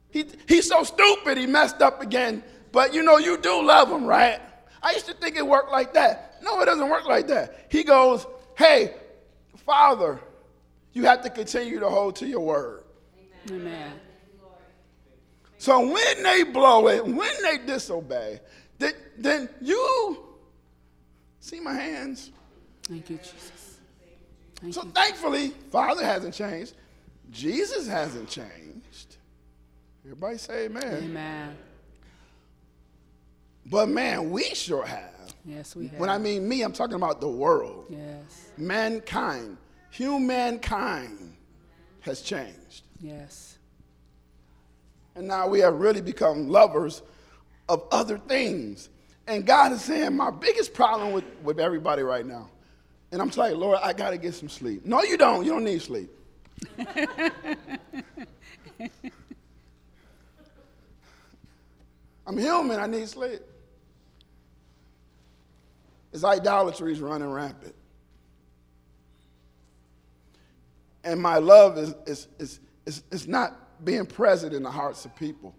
He, 0.09 0.25
he's 0.45 0.67
so 0.67 0.83
stupid, 0.83 1.37
he 1.37 1.45
messed 1.45 1.81
up 1.81 2.01
again. 2.01 2.43
But 2.73 2.93
you 2.93 3.01
know, 3.01 3.17
you 3.17 3.37
do 3.37 3.65
love 3.65 3.89
him, 3.89 4.03
right? 4.03 4.41
I 4.83 4.91
used 4.91 5.05
to 5.05 5.13
think 5.13 5.37
it 5.37 5.47
worked 5.47 5.71
like 5.71 5.93
that. 5.93 6.35
No, 6.43 6.59
it 6.59 6.65
doesn't 6.65 6.89
work 6.89 7.05
like 7.05 7.27
that. 7.27 7.67
He 7.69 7.85
goes, 7.85 8.27
"Hey, 8.57 8.93
Father, 9.65 10.19
you 10.93 11.05
have 11.05 11.21
to 11.23 11.29
continue 11.29 11.79
to 11.79 11.89
hold 11.89 12.15
to 12.17 12.27
your 12.27 12.41
word." 12.41 12.83
Amen. 13.49 13.61
Amen. 13.61 13.99
So 15.57 15.79
when 15.79 16.23
they 16.23 16.43
blow 16.43 16.87
it, 16.87 17.05
when 17.05 17.41
they 17.43 17.59
disobey, 17.59 18.39
then, 18.79 18.93
then 19.15 19.49
you 19.61 20.17
see 21.39 21.59
my 21.59 21.73
hands. 21.73 22.31
Thank 22.81 23.11
you, 23.11 23.17
Jesus. 23.17 23.77
Thank 24.55 24.73
so 24.73 24.83
you. 24.83 24.91
thankfully, 24.91 25.49
Father 25.71 26.03
hasn't 26.03 26.33
changed. 26.33 26.73
Jesus 27.29 27.87
hasn't 27.87 28.27
changed. 28.27 29.17
Everybody 30.03 30.37
say 30.39 30.65
amen. 30.65 31.03
Amen. 31.03 31.57
But 33.67 33.89
man, 33.89 34.31
we 34.31 34.43
sure 34.55 34.83
have. 34.83 35.33
Yes, 35.45 35.75
we 35.75 35.87
have. 35.87 35.99
When 35.99 36.09
I 36.09 36.17
mean 36.17 36.47
me, 36.47 36.63
I'm 36.63 36.73
talking 36.73 36.95
about 36.95 37.21
the 37.21 37.29
world. 37.29 37.85
Yes. 37.89 38.49
Mankind, 38.57 39.57
humankind 39.91 41.35
has 42.01 42.21
changed. 42.21 42.83
Yes. 42.99 43.57
And 45.15 45.27
now 45.27 45.47
we 45.47 45.59
have 45.59 45.75
really 45.75 46.01
become 46.01 46.49
lovers 46.49 47.03
of 47.69 47.83
other 47.91 48.17
things. 48.17 48.89
And 49.27 49.45
God 49.45 49.71
is 49.73 49.83
saying, 49.83 50.15
my 50.15 50.31
biggest 50.31 50.73
problem 50.73 51.11
with, 51.11 51.25
with 51.43 51.59
everybody 51.59 52.01
right 52.01 52.25
now, 52.25 52.49
and 53.11 53.21
I'm 53.21 53.29
telling 53.29 53.57
Lord, 53.57 53.79
I 53.83 53.93
got 53.93 54.11
to 54.11 54.17
get 54.17 54.33
some 54.33 54.49
sleep. 54.49 54.85
No, 54.85 55.03
you 55.03 55.17
don't. 55.17 55.45
You 55.45 55.51
don't 55.51 55.65
need 55.65 55.81
sleep. 55.81 56.09
I'm 62.25 62.37
human. 62.37 62.79
I 62.79 62.87
need 62.87 63.09
sleep. 63.09 63.41
It's 66.13 66.23
idolatry 66.23 66.93
is 66.93 67.01
running 67.01 67.29
rampant. 67.29 67.75
And 71.03 71.21
my 71.21 71.37
love 71.37 71.77
is, 71.77 71.95
is, 72.05 72.27
is, 72.39 72.59
is, 72.85 73.03
is 73.11 73.27
not 73.27 73.83
being 73.83 74.05
present 74.05 74.53
in 74.53 74.63
the 74.63 74.71
hearts 74.71 75.05
of 75.05 75.15
people, 75.15 75.55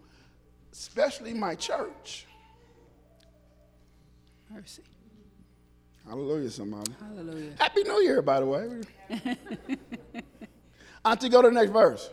especially 0.73 1.35
my 1.35 1.55
church. 1.55 2.27
Mercy. 4.51 4.83
Hallelujah, 6.07 6.51
somebody. 6.51 6.93
Hallelujah. 7.01 7.53
Happy 7.59 7.83
New 7.85 8.01
Year, 8.03 8.23
by 8.23 8.41
the 8.41 8.47
way. 8.47 8.83
Auntie, 11.05 11.29
go 11.29 11.43
to 11.43 11.49
the 11.49 11.55
next 11.55 11.71
verse. 11.71 12.11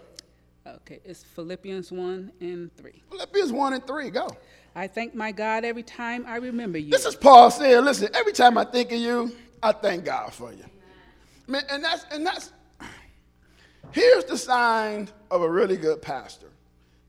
Okay, 0.65 0.99
it's 1.03 1.23
Philippians 1.23 1.91
1 1.91 2.31
and 2.39 2.75
3. 2.75 2.91
Philippians 3.09 3.51
1 3.51 3.73
and 3.73 3.87
3, 3.87 4.09
go. 4.11 4.29
I 4.75 4.87
thank 4.87 5.15
my 5.15 5.31
God 5.31 5.65
every 5.65 5.83
time 5.83 6.25
I 6.27 6.37
remember 6.37 6.77
you. 6.77 6.91
This 6.91 7.05
is 7.05 7.15
Paul 7.15 7.49
saying, 7.49 7.83
listen, 7.83 8.09
every 8.13 8.33
time 8.33 8.57
I 8.57 8.65
think 8.65 8.91
of 8.91 8.99
you, 8.99 9.35
I 9.61 9.71
thank 9.71 10.05
God 10.05 10.31
for 10.33 10.53
you. 10.53 10.63
Man, 11.47 11.63
and 11.69 11.83
that's 11.83 12.05
and 12.11 12.25
that's 12.25 12.51
Here's 13.91 14.25
the 14.25 14.37
sign 14.37 15.09
of 15.31 15.41
a 15.41 15.49
really 15.49 15.77
good 15.77 16.01
pastor 16.01 16.49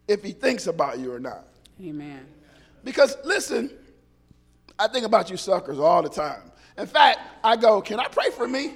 if 0.08 0.22
he 0.22 0.32
thinks 0.32 0.66
about 0.66 0.98
you 0.98 1.12
or 1.12 1.20
not. 1.20 1.44
Amen. 1.82 2.26
Because 2.84 3.16
listen, 3.24 3.70
I 4.78 4.88
think 4.88 5.04
about 5.04 5.30
you 5.30 5.36
suckers 5.36 5.78
all 5.78 6.02
the 6.02 6.08
time. 6.08 6.50
In 6.78 6.86
fact, 6.86 7.20
I 7.44 7.56
go, 7.56 7.80
Can 7.80 8.00
I 8.00 8.08
pray 8.08 8.30
for 8.30 8.48
me? 8.48 8.74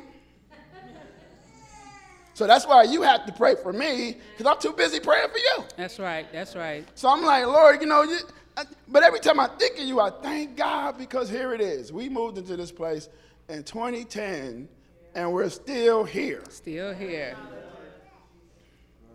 So 2.35 2.49
that's 2.49 2.67
why 2.67 2.83
you 2.83 3.03
have 3.03 3.27
to 3.27 3.33
pray 3.33 3.55
for 3.55 3.73
me 3.73 4.17
because 4.37 4.53
I'm 4.53 4.61
too 4.61 4.77
busy 4.77 4.99
praying 4.99 5.29
for 5.31 5.39
you. 5.39 5.65
That's 5.77 6.01
right. 6.01 6.27
That's 6.33 6.57
right. 6.57 6.85
So 6.97 7.09
I'm 7.09 7.23
like, 7.23 7.47
Lord, 7.47 7.81
you 7.81 7.87
know, 7.87 8.03
you, 8.03 8.19
I, 8.57 8.65
but 8.89 9.05
every 9.05 9.21
time 9.21 9.39
I 9.39 9.47
think 9.47 9.79
of 9.79 9.85
you, 9.85 10.01
I 10.01 10.11
thank 10.11 10.57
God 10.57 10.99
because 10.99 11.31
here 11.31 11.55
it 11.55 11.61
is. 11.61 11.93
We 11.93 12.09
moved 12.09 12.37
into 12.37 12.57
this 12.57 12.73
place 12.73 13.09
in 13.49 13.63
2010 13.63 14.69
and 15.15 15.33
we're 15.33 15.49
still 15.49 16.03
here. 16.03 16.43
Still 16.51 16.93
here. 16.93 17.37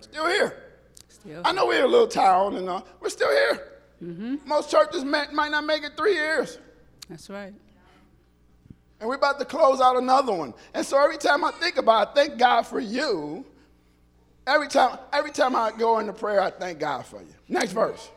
Still 0.02 0.28
here. 0.28 0.64
Still. 1.08 1.42
I 1.44 1.52
know 1.52 1.68
we're 1.68 1.86
a 1.86 1.88
little 1.88 2.08
town 2.08 2.56
and 2.56 2.70
uh, 2.70 2.82
we're 3.00 3.10
still 3.10 3.30
here. 3.30 3.66
Most 4.46 4.72
churches 4.72 5.04
might 5.04 5.34
not 5.34 5.66
make 5.66 5.84
it 5.84 5.92
three 5.98 6.14
years. 6.14 6.58
That's 7.10 7.30
right. 7.30 7.54
And 9.00 9.08
we're 9.08 9.16
about 9.16 9.40
to 9.40 9.46
close 9.46 9.82
out 9.82 9.98
another 9.98 10.34
one. 10.34 10.54
And 10.74 10.86
so 10.86 11.02
every 11.02 11.18
time 11.18 11.44
I 11.44 11.52
think 11.52 11.78
about 11.78 12.08
it, 12.08 12.12
I 12.12 12.14
thank 12.14 12.40
God 12.40 12.64
for 12.64 12.80
you. 12.80 13.46
Every 14.46 14.68
time, 14.68 14.98
every 15.14 15.32
time 15.32 15.56
I 15.56 15.72
go 15.78 16.00
into 16.00 16.14
prayer, 16.14 16.42
I 16.42 16.50
thank 16.50 16.80
God 16.80 17.06
for 17.06 17.22
you. 17.22 17.34
Next 17.48 17.72
verse. 17.72 18.10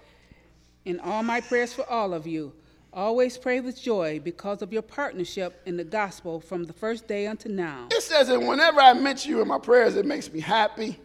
In 0.85 0.99
all 1.01 1.23
my 1.23 1.41
prayers 1.41 1.73
for 1.73 1.89
all 1.89 2.15
of 2.15 2.27
you, 2.27 2.53
always 2.93 3.39
pray 3.39 3.61
with 3.61 3.81
joy 3.81 4.21
because 4.21 4.63
of 4.63 4.73
your 4.73 4.83
partnership 4.83 5.61
in 5.67 5.77
the 5.77 5.85
gospel 5.85 6.41
from 6.41 6.65
the 6.65 6.73
first 6.73 7.07
day 7.07 7.27
unto 7.27 7.49
now. 7.49 7.87
It 7.91 8.03
says 8.03 8.29
that 8.29 8.41
whenever 8.41 8.81
I 8.81 8.93
mention 8.93 9.31
you 9.31 9.43
in 9.43 9.49
my 9.49 9.59
prayers, 9.59 9.97
it 9.97 10.07
makes 10.07 10.33
me 10.33 10.41
happy. 10.41 10.99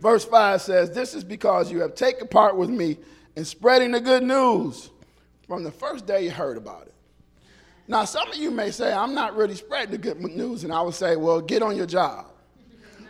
Verse 0.00 0.24
5 0.24 0.60
says, 0.60 0.90
This 0.90 1.14
is 1.14 1.24
because 1.24 1.70
you 1.70 1.80
have 1.80 1.94
taken 1.94 2.28
part 2.28 2.56
with 2.56 2.70
me 2.70 2.98
in 3.36 3.44
spreading 3.44 3.92
the 3.92 4.00
good 4.00 4.22
news 4.22 4.90
from 5.46 5.62
the 5.64 5.70
first 5.70 6.06
day 6.06 6.24
you 6.24 6.30
heard 6.30 6.56
about 6.56 6.82
it. 6.82 6.94
Now, 7.86 8.04
some 8.04 8.30
of 8.30 8.36
you 8.36 8.50
may 8.50 8.70
say, 8.70 8.92
I'm 8.92 9.14
not 9.14 9.36
really 9.36 9.54
spreading 9.54 9.90
the 9.90 9.98
good 9.98 10.20
news, 10.20 10.64
and 10.64 10.72
I 10.72 10.80
would 10.80 10.94
say, 10.94 11.16
Well, 11.16 11.40
get 11.40 11.62
on 11.62 11.76
your 11.76 11.86
job. 11.86 12.26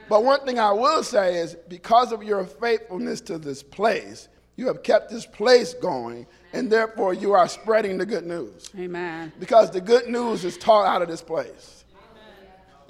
But 0.08 0.24
one 0.24 0.40
thing 0.44 0.58
I 0.58 0.72
will 0.72 1.02
say 1.02 1.36
is, 1.36 1.56
because 1.68 2.12
of 2.12 2.22
your 2.22 2.44
faithfulness 2.44 3.20
to 3.22 3.38
this 3.38 3.62
place, 3.62 4.28
you 4.56 4.66
have 4.66 4.82
kept 4.82 5.10
this 5.10 5.26
place 5.26 5.74
going, 5.74 6.26
and 6.52 6.70
therefore 6.70 7.14
you 7.14 7.32
are 7.32 7.48
spreading 7.48 7.98
the 7.98 8.06
good 8.06 8.24
news 8.24 8.70
Amen. 8.78 9.32
because 9.40 9.70
the 9.70 9.80
good 9.80 10.08
news 10.08 10.44
is 10.44 10.56
taught 10.56 10.86
out 10.86 11.02
of 11.02 11.08
this 11.08 11.22
place. 11.22 11.84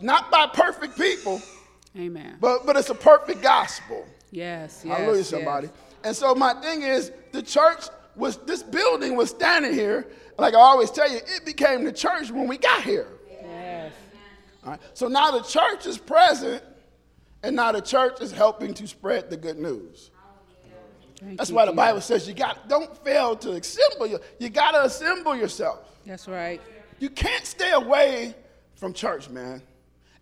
Not 0.00 0.30
by 0.30 0.48
perfect 0.48 0.98
people, 0.98 1.40
Amen. 1.96 2.36
but, 2.40 2.66
but 2.66 2.76
it's 2.76 2.90
a 2.90 2.94
perfect 2.94 3.42
gospel. 3.42 4.06
Yes, 4.30 4.82
yes. 4.84 4.96
Hallelujah, 4.96 5.18
yes. 5.18 5.28
somebody. 5.28 5.70
And 6.02 6.14
so 6.16 6.34
my 6.34 6.54
thing 6.54 6.82
is, 6.82 7.12
the 7.32 7.42
church 7.42 7.84
was, 8.16 8.36
this 8.38 8.62
building 8.62 9.16
was 9.16 9.30
standing 9.30 9.72
here. 9.72 10.08
Like 10.38 10.54
I 10.54 10.58
always 10.58 10.90
tell 10.90 11.10
you, 11.10 11.18
it 11.18 11.44
became 11.44 11.84
the 11.84 11.92
church 11.92 12.30
when 12.30 12.48
we 12.48 12.58
got 12.58 12.82
here. 12.82 13.06
Yes. 13.40 13.92
All 14.64 14.72
right? 14.72 14.80
So 14.94 15.06
now 15.06 15.30
the 15.30 15.42
church 15.42 15.86
is 15.86 15.96
present, 15.96 16.62
and 17.42 17.54
now 17.54 17.70
the 17.70 17.80
church 17.80 18.20
is 18.20 18.32
helping 18.32 18.74
to 18.74 18.86
spread 18.88 19.30
the 19.30 19.36
good 19.36 19.58
news. 19.58 20.10
Thank 21.20 21.38
That's 21.38 21.50
you, 21.50 21.56
why 21.56 21.66
the. 21.66 21.72
Bible 21.72 22.00
says 22.00 22.26
you 22.26 22.34
got 22.34 22.68
don't 22.68 22.96
fail 23.04 23.36
to 23.36 23.52
assemble 23.52 24.06
you. 24.06 24.18
You 24.38 24.50
got 24.50 24.72
to 24.72 24.84
assemble 24.84 25.36
yourself. 25.36 25.96
That's 26.04 26.28
right. 26.28 26.60
You 26.98 27.08
can't 27.08 27.46
stay 27.46 27.70
away 27.70 28.34
from 28.74 28.92
church, 28.92 29.30
man. 29.30 29.62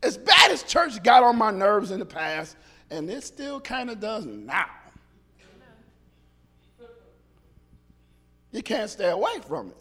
As 0.03 0.17
bad 0.17 0.51
as 0.51 0.63
church 0.63 1.03
got 1.03 1.23
on 1.23 1.37
my 1.37 1.51
nerves 1.51 1.91
in 1.91 1.99
the 1.99 2.07
past, 2.07 2.57
and 2.91 3.09
it 3.09 3.23
still 3.23 3.61
kind 3.61 3.91
of 3.91 4.01
does 4.01 4.27
now. 4.27 4.67
You 8.51 8.63
can't 8.63 8.91
stay 8.91 9.09
away 9.09 9.39
from 9.47 9.69
it. 9.69 9.77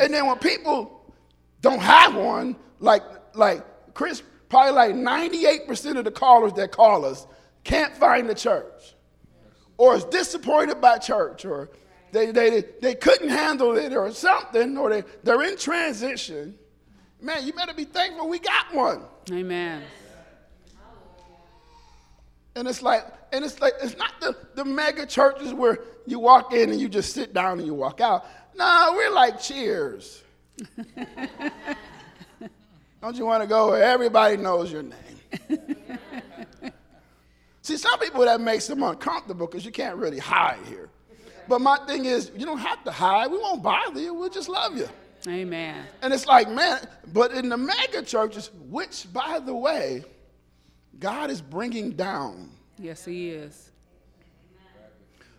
And 0.00 0.12
then 0.12 0.26
when 0.26 0.38
people 0.38 1.14
don't 1.60 1.80
have 1.80 2.14
one, 2.14 2.56
like 2.80 3.02
like 3.34 3.64
Chris, 3.94 4.22
probably 4.48 4.72
like 4.72 4.94
98% 4.94 5.98
of 5.98 6.04
the 6.04 6.10
callers 6.10 6.52
that 6.54 6.72
call 6.72 7.04
us 7.04 7.26
can't 7.64 7.94
find 7.96 8.28
the 8.28 8.34
church. 8.34 8.94
Or 9.78 9.94
is 9.94 10.04
disappointed 10.04 10.80
by 10.80 10.98
church, 10.98 11.44
or 11.44 11.70
they, 12.12 12.30
they, 12.30 12.64
they 12.80 12.94
couldn't 12.94 13.28
handle 13.28 13.76
it 13.76 13.92
or 13.92 14.10
something, 14.10 14.76
or 14.78 14.88
they, 14.88 15.04
they're 15.22 15.42
in 15.42 15.56
transition. 15.58 16.58
Man, 17.20 17.46
you 17.46 17.52
better 17.52 17.74
be 17.74 17.84
thankful 17.84 18.28
we 18.28 18.38
got 18.38 18.74
one. 18.74 19.02
Amen. 19.32 19.82
And 22.54 22.68
it's 22.68 22.82
like, 22.82 23.04
and 23.32 23.44
it's 23.44 23.60
like, 23.60 23.74
it's 23.82 23.96
not 23.96 24.18
the, 24.20 24.36
the 24.54 24.64
mega 24.64 25.04
churches 25.06 25.52
where 25.52 25.80
you 26.06 26.18
walk 26.18 26.52
in 26.52 26.70
and 26.70 26.80
you 26.80 26.88
just 26.88 27.12
sit 27.12 27.34
down 27.34 27.58
and 27.58 27.66
you 27.66 27.74
walk 27.74 28.00
out. 28.00 28.24
No, 28.56 28.92
we're 28.94 29.10
like 29.10 29.40
cheers. 29.40 30.22
Don't 33.02 33.16
you 33.16 33.26
want 33.26 33.42
to 33.42 33.48
go 33.48 33.70
where 33.70 33.82
everybody 33.82 34.38
knows 34.38 34.72
your 34.72 34.82
name? 34.82 34.94
See, 37.62 37.76
some 37.76 37.98
people 37.98 38.24
that 38.24 38.40
makes 38.40 38.66
them 38.66 38.82
uncomfortable 38.82 39.46
because 39.46 39.64
you 39.64 39.72
can't 39.72 39.96
really 39.96 40.18
hide 40.18 40.58
here. 40.66 40.88
But 41.48 41.60
my 41.60 41.76
thing 41.86 42.06
is, 42.06 42.30
you 42.36 42.46
don't 42.46 42.58
have 42.58 42.82
to 42.84 42.90
hide. 42.90 43.30
We 43.30 43.38
won't 43.38 43.62
bother 43.62 44.00
you. 44.00 44.14
We'll 44.14 44.30
just 44.30 44.48
love 44.48 44.76
you. 44.76 44.88
Amen. 45.26 45.84
And 46.02 46.12
it's 46.12 46.26
like, 46.26 46.48
man, 46.48 46.86
but 47.12 47.32
in 47.32 47.48
the 47.48 47.56
mega 47.56 48.02
churches, 48.02 48.50
which, 48.68 49.12
by 49.12 49.40
the 49.40 49.54
way, 49.54 50.04
God 50.98 51.30
is 51.30 51.40
bringing 51.40 51.92
down. 51.92 52.50
Yes, 52.78 53.04
He 53.04 53.30
is. 53.30 53.70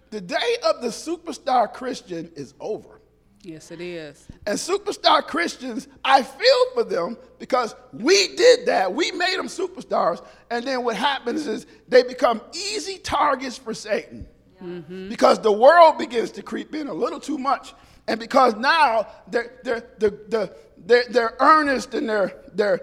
The 0.10 0.22
day 0.22 0.56
of 0.66 0.82
the 0.82 0.88
superstar 0.88 1.72
Christian 1.72 2.32
is 2.36 2.54
over. 2.60 3.02
Yes, 3.44 3.72
it 3.72 3.82
is. 3.82 4.28
And 4.46 4.58
superstar 4.58 5.26
Christians, 5.26 5.88
I 6.04 6.24
feel 6.24 6.72
for 6.74 6.84
them 6.84 7.18
because 7.40 7.76
we 7.94 8.36
did 8.36 8.66
that. 8.66 8.94
We 8.94 9.12
made 9.12 9.38
them 9.38 9.48
superstars. 9.48 10.26
And 10.50 10.66
then 10.66 10.84
what 10.84 10.96
happens 10.96 11.48
is 11.48 11.66
they 11.88 12.04
become 12.04 12.42
easy 12.54 12.98
targets 12.98 13.58
for 13.58 13.74
Satan 13.74 14.28
mm-hmm. 14.62 15.10
because 15.10 15.40
the 15.40 15.52
world 15.52 15.98
begins 15.98 16.32
to 16.32 16.42
creep 16.42 16.74
in 16.74 16.88
a 16.88 16.94
little 16.94 17.20
too 17.20 17.38
much. 17.38 17.74
And 18.08 18.20
because 18.20 18.56
now 18.56 19.08
they're, 19.28 19.52
they're, 19.64 19.84
they're, 19.98 20.14
they're, 20.28 20.50
they're, 20.78 21.04
they're 21.10 21.36
earnest 21.40 21.94
and 21.94 22.10
their, 22.10 22.34
their 22.54 22.82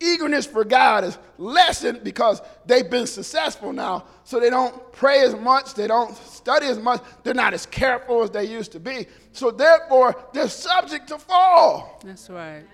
eagerness 0.00 0.46
for 0.46 0.64
God 0.64 1.04
is 1.04 1.18
lessened 1.38 2.04
because 2.04 2.42
they've 2.66 2.88
been 2.88 3.06
successful 3.06 3.72
now. 3.72 4.04
So 4.24 4.38
they 4.38 4.50
don't 4.50 4.92
pray 4.92 5.20
as 5.20 5.34
much, 5.34 5.74
they 5.74 5.86
don't 5.86 6.14
study 6.16 6.66
as 6.66 6.78
much, 6.78 7.02
they're 7.22 7.34
not 7.34 7.54
as 7.54 7.66
careful 7.66 8.22
as 8.22 8.30
they 8.30 8.44
used 8.44 8.72
to 8.72 8.80
be. 8.80 9.06
So 9.32 9.50
therefore, 9.50 10.14
they're 10.32 10.48
subject 10.48 11.08
to 11.08 11.18
fall. 11.18 12.00
That's 12.04 12.28
right. 12.30 12.64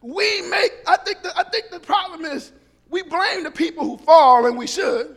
We 0.00 0.42
make, 0.42 0.72
I 0.86 0.96
think, 0.98 1.22
the, 1.22 1.36
I 1.36 1.44
think 1.44 1.70
the 1.70 1.80
problem 1.80 2.24
is 2.24 2.52
we 2.88 3.02
blame 3.02 3.42
the 3.42 3.50
people 3.50 3.84
who 3.84 3.96
fall, 3.96 4.46
and 4.46 4.56
we 4.56 4.66
should. 4.66 5.16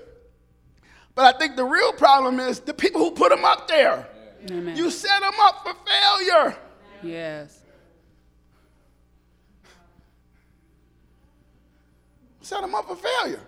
But 1.13 1.35
I 1.35 1.37
think 1.37 1.55
the 1.55 1.65
real 1.65 1.93
problem 1.93 2.39
is 2.39 2.59
the 2.61 2.73
people 2.73 3.01
who 3.01 3.11
put 3.11 3.29
them 3.29 3.43
up 3.43 3.67
there. 3.67 4.07
Amen. 4.51 4.77
You 4.77 4.89
set 4.89 5.19
them 5.21 5.33
up 5.41 5.63
for 5.63 5.73
failure. 5.85 6.55
yes. 7.03 7.61
Set 12.41 12.61
them 12.61 12.73
up 12.75 12.87
for 12.87 12.95
failure. 12.95 13.41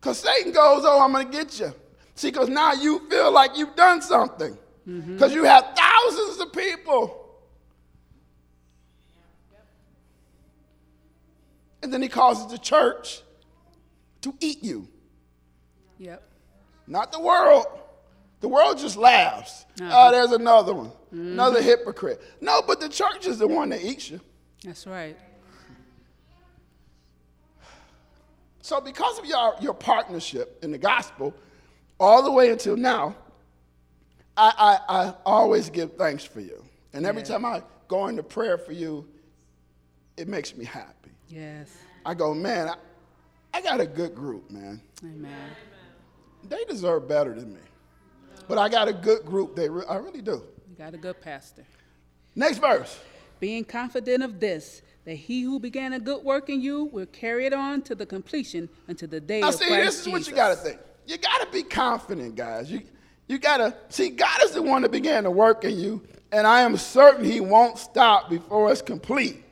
Because 0.00 0.18
Satan 0.18 0.52
goes, 0.52 0.82
Oh, 0.84 1.00
I'm 1.02 1.12
going 1.12 1.26
to 1.30 1.32
get 1.32 1.58
you. 1.58 1.72
See, 2.14 2.30
because 2.30 2.48
now 2.50 2.72
you 2.74 3.08
feel 3.08 3.32
like 3.32 3.56
you've 3.56 3.74
done 3.74 4.02
something. 4.02 4.56
Mm-hmm. 4.86 5.14
Because 5.14 5.32
you 5.32 5.44
have 5.44 5.64
thousands 5.74 6.40
of 6.40 6.52
people. 6.52 7.18
And 11.82 11.92
then 11.92 12.02
he 12.02 12.08
causes 12.08 12.50
the 12.50 12.58
church 12.58 13.22
to 14.20 14.34
eat 14.40 14.62
you, 14.62 14.86
Yep. 15.98 16.22
not 16.86 17.10
the 17.10 17.18
world. 17.20 17.66
The 18.42 18.48
world 18.48 18.76
just 18.76 18.96
laughs. 18.96 19.64
Uh-huh. 19.80 19.90
Oh, 19.94 20.10
there's 20.10 20.32
another 20.32 20.74
one, 20.74 20.90
another 21.12 21.62
hypocrite. 21.62 22.20
No, 22.40 22.60
but 22.60 22.80
the 22.80 22.88
church 22.88 23.24
is 23.26 23.38
the 23.38 23.46
one 23.46 23.68
that 23.70 23.82
eats 23.82 24.10
you. 24.10 24.20
That's 24.64 24.84
right. 24.86 25.16
So, 28.60 28.80
because 28.80 29.18
of 29.18 29.26
your, 29.26 29.54
your 29.60 29.74
partnership 29.74 30.58
in 30.62 30.72
the 30.72 30.78
gospel, 30.78 31.34
all 32.00 32.22
the 32.22 32.32
way 32.32 32.50
until 32.50 32.76
now, 32.76 33.14
I, 34.36 34.78
I, 34.88 34.98
I 35.06 35.14
always 35.24 35.70
give 35.70 35.94
thanks 35.94 36.24
for 36.24 36.40
you. 36.40 36.64
And 36.92 37.06
every 37.06 37.22
Yeah. 37.22 37.28
time 37.28 37.44
I 37.44 37.62
go 37.86 38.08
into 38.08 38.22
prayer 38.24 38.58
for 38.58 38.72
you, 38.72 39.06
it 40.16 40.26
makes 40.26 40.56
me 40.56 40.64
happy. 40.64 41.10
Yes. 41.28 41.76
I 42.04 42.14
go, 42.14 42.34
man, 42.34 42.68
I, 42.68 42.74
I 43.54 43.60
got 43.60 43.80
a 43.80 43.86
good 43.86 44.14
group, 44.16 44.50
man. 44.50 44.80
Amen. 45.04 45.30
They 46.48 46.64
deserve 46.64 47.06
better 47.08 47.34
than 47.34 47.54
me. 47.54 47.60
But 48.48 48.58
I 48.58 48.68
got 48.68 48.88
a 48.88 48.92
good 48.92 49.24
group. 49.24 49.56
They 49.56 49.68
re- 49.68 49.84
I 49.88 49.96
really 49.96 50.22
do. 50.22 50.42
You 50.68 50.76
got 50.76 50.94
a 50.94 50.98
good 50.98 51.20
pastor. 51.20 51.64
Next 52.34 52.58
verse. 52.58 52.98
Being 53.40 53.64
confident 53.64 54.22
of 54.22 54.40
this, 54.40 54.82
that 55.04 55.14
he 55.14 55.42
who 55.42 55.58
began 55.58 55.92
a 55.92 56.00
good 56.00 56.22
work 56.24 56.48
in 56.48 56.60
you 56.60 56.84
will 56.84 57.06
carry 57.06 57.46
it 57.46 57.52
on 57.52 57.82
to 57.82 57.94
the 57.94 58.06
completion 58.06 58.68
until 58.86 59.08
the 59.08 59.20
day 59.20 59.40
Now, 59.40 59.48
of 59.48 59.54
see, 59.56 59.66
Christ 59.66 59.84
this 59.84 60.06
is 60.06 60.08
what 60.08 60.26
you 60.28 60.34
got 60.34 60.50
to 60.50 60.56
think. 60.56 60.78
You 61.06 61.18
got 61.18 61.40
to 61.40 61.48
be 61.50 61.62
confident, 61.62 62.36
guys. 62.36 62.70
You, 62.70 62.82
you 63.26 63.38
got 63.38 63.56
to 63.58 63.74
see, 63.88 64.10
God 64.10 64.42
is 64.44 64.52
the 64.52 64.62
one 64.62 64.82
that 64.82 64.92
began 64.92 65.24
to 65.24 65.30
work 65.30 65.64
in 65.64 65.78
you, 65.78 66.02
and 66.30 66.46
I 66.46 66.60
am 66.60 66.76
certain 66.76 67.24
He 67.24 67.40
won't 67.40 67.78
stop 67.78 68.30
before 68.30 68.70
it's 68.70 68.82
complete. 68.82 69.42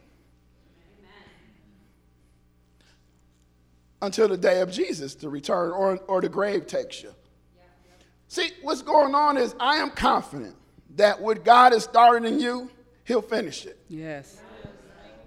Until 4.03 4.29
the 4.29 4.37
day 4.37 4.61
of 4.61 4.71
Jesus 4.71 5.15
to 5.17 5.29
return 5.29 5.73
or, 5.73 5.99
or 6.07 6.23
the 6.23 6.29
grave 6.29 6.67
takes 6.67 7.03
you. 7.03 7.13
See, 8.31 8.53
what's 8.63 8.81
going 8.81 9.13
on 9.13 9.37
is 9.37 9.57
I 9.59 9.79
am 9.79 9.91
confident 9.91 10.55
that 10.95 11.21
what 11.21 11.45
God 11.45 11.73
has 11.73 11.83
started 11.83 12.29
in 12.29 12.39
you, 12.39 12.71
He'll 13.03 13.23
finish 13.23 13.67
it. 13.67 13.77
Yes. 13.89 14.41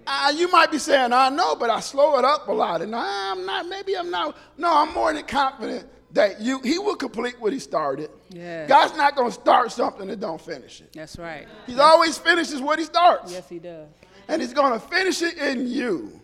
Uh, 0.06 0.32
you 0.34 0.50
might 0.50 0.70
be 0.70 0.78
saying, 0.78 1.12
I 1.12 1.28
know, 1.28 1.54
but 1.54 1.68
I 1.68 1.80
slow 1.80 2.18
it 2.18 2.24
up 2.24 2.48
a 2.48 2.52
lot. 2.52 2.80
And 2.80 2.96
I'm 2.96 3.44
not, 3.44 3.68
maybe 3.68 3.94
I'm 3.94 4.10
not. 4.10 4.34
No, 4.56 4.74
I'm 4.74 4.94
more 4.94 5.12
than 5.12 5.22
confident 5.26 5.86
that 6.12 6.40
you 6.40 6.60
he 6.60 6.78
will 6.78 6.96
complete 6.96 7.38
what 7.38 7.52
he 7.52 7.58
started. 7.58 8.08
Yes. 8.30 8.70
God's 8.70 8.96
not 8.96 9.14
going 9.14 9.28
to 9.28 9.34
start 9.38 9.70
something 9.70 10.08
and 10.08 10.18
don't 10.18 10.40
finish 10.40 10.80
it. 10.80 10.94
That's 10.94 11.18
right. 11.18 11.46
He's 11.66 11.78
always 11.78 12.16
finishes 12.16 12.62
what 12.62 12.78
he 12.78 12.86
starts. 12.86 13.30
Yes, 13.30 13.46
he 13.50 13.58
does. 13.58 13.86
And 14.28 14.40
he's 14.40 14.54
going 14.54 14.72
to 14.72 14.78
finish 14.78 15.20
it 15.20 15.36
in 15.36 15.66
you. 15.66 16.22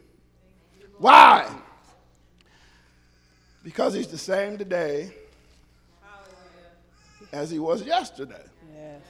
Why? 0.97 1.47
Because 3.63 3.93
he's 3.93 4.07
the 4.09 4.17
same 4.17 4.57
today 4.57 5.13
as 7.33 7.51
he 7.51 7.59
was 7.59 7.83
yesterday. 7.83 8.45
Yes. 8.75 9.01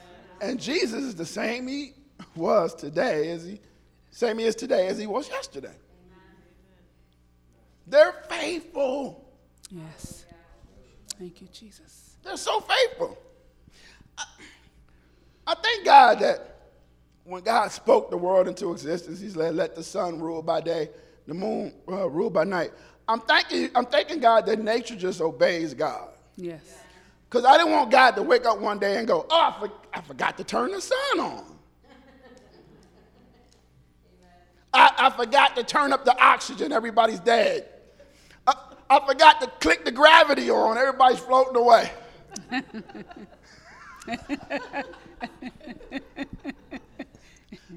And 0.41 0.59
Jesus 0.59 1.03
is 1.03 1.15
the 1.15 1.25
same 1.25 1.67
he 1.67 1.93
was 2.35 2.73
today 2.73 3.31
as 3.31 3.45
he 3.45 3.59
same 4.11 4.37
he 4.39 4.45
is 4.45 4.55
today 4.55 4.87
as 4.87 4.97
he 4.97 5.07
was 5.07 5.29
yesterday. 5.29 5.73
They're 7.87 8.13
faithful. 8.29 9.25
Yes. 9.69 10.25
Thank 11.17 11.41
you, 11.41 11.47
Jesus. 11.51 12.15
They're 12.23 12.37
so 12.37 12.59
faithful. 12.61 13.17
I, 14.17 14.23
I 15.47 15.55
thank 15.55 15.85
God 15.85 16.19
that 16.19 16.51
when 17.23 17.43
God 17.43 17.71
spoke 17.71 18.09
the 18.09 18.17
world 18.17 18.47
into 18.47 18.71
existence, 18.71 19.19
He 19.19 19.29
said, 19.29 19.55
"Let 19.55 19.75
the 19.75 19.83
sun 19.83 20.19
rule 20.19 20.41
by 20.41 20.61
day, 20.61 20.89
the 21.27 21.33
moon 21.33 21.73
uh, 21.87 22.09
rule 22.09 22.29
by 22.29 22.43
night." 22.43 22.71
I'm 23.07 23.19
thanking, 23.21 23.69
I'm 23.75 23.85
thanking 23.85 24.19
God 24.19 24.45
that 24.45 24.59
nature 24.59 24.95
just 24.95 25.21
obeys 25.21 25.73
God. 25.73 26.09
Yes. 26.37 26.61
Because 27.31 27.45
I 27.45 27.57
didn't 27.57 27.71
want 27.71 27.89
God 27.89 28.11
to 28.17 28.23
wake 28.23 28.45
up 28.45 28.59
one 28.59 28.77
day 28.77 28.97
and 28.97 29.07
go, 29.07 29.25
"Oh, 29.29 29.53
I, 29.55 29.57
for, 29.57 29.71
I 29.93 30.01
forgot 30.01 30.37
to 30.37 30.43
turn 30.43 30.71
the 30.71 30.81
sun 30.81 31.19
on." 31.19 31.45
I, 34.73 34.91
I 34.97 35.09
forgot 35.11 35.55
to 35.55 35.63
turn 35.63 35.93
up 35.93 36.03
the 36.03 36.17
oxygen. 36.21 36.73
Everybody's 36.73 37.21
dead. 37.21 37.69
I, 38.45 38.53
I 38.89 39.07
forgot 39.07 39.39
to 39.39 39.47
click 39.61 39.85
the 39.85 39.93
gravity 39.93 40.49
on. 40.49 40.77
Everybody's 40.77 41.19
floating 41.19 41.55
away. 41.55 41.89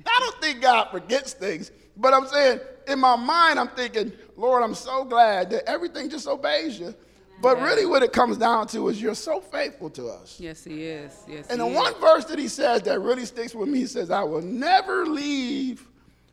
I 0.06 0.18
don't 0.18 0.40
think 0.40 0.62
God 0.62 0.90
forgets 0.90 1.32
things, 1.32 1.70
but 1.96 2.12
I'm 2.12 2.26
saying 2.26 2.58
in 2.88 2.98
my 2.98 3.14
mind, 3.14 3.60
I'm 3.60 3.68
thinking, 3.68 4.12
Lord, 4.36 4.64
I'm 4.64 4.74
so 4.74 5.04
glad 5.04 5.50
that 5.50 5.68
everything 5.68 6.10
just 6.10 6.26
obeys 6.26 6.80
you. 6.80 6.92
But 7.42 7.60
really, 7.60 7.84
what 7.84 8.02
it 8.02 8.12
comes 8.12 8.38
down 8.38 8.68
to 8.68 8.88
is 8.88 9.02
you're 9.02 9.14
so 9.14 9.40
faithful 9.40 9.90
to 9.90 10.06
us. 10.08 10.38
Yes, 10.40 10.64
he 10.64 10.84
is. 10.84 11.12
Yes, 11.28 11.48
And 11.50 11.60
he 11.60 11.66
the 11.68 11.72
is. 11.72 11.76
one 11.76 11.94
verse 12.00 12.24
that 12.26 12.38
he 12.38 12.48
says 12.48 12.82
that 12.82 13.00
really 13.00 13.26
sticks 13.26 13.54
with 13.54 13.68
me, 13.68 13.80
he 13.80 13.86
says, 13.86 14.10
I 14.10 14.22
will 14.22 14.40
never 14.40 15.04
leave 15.04 15.86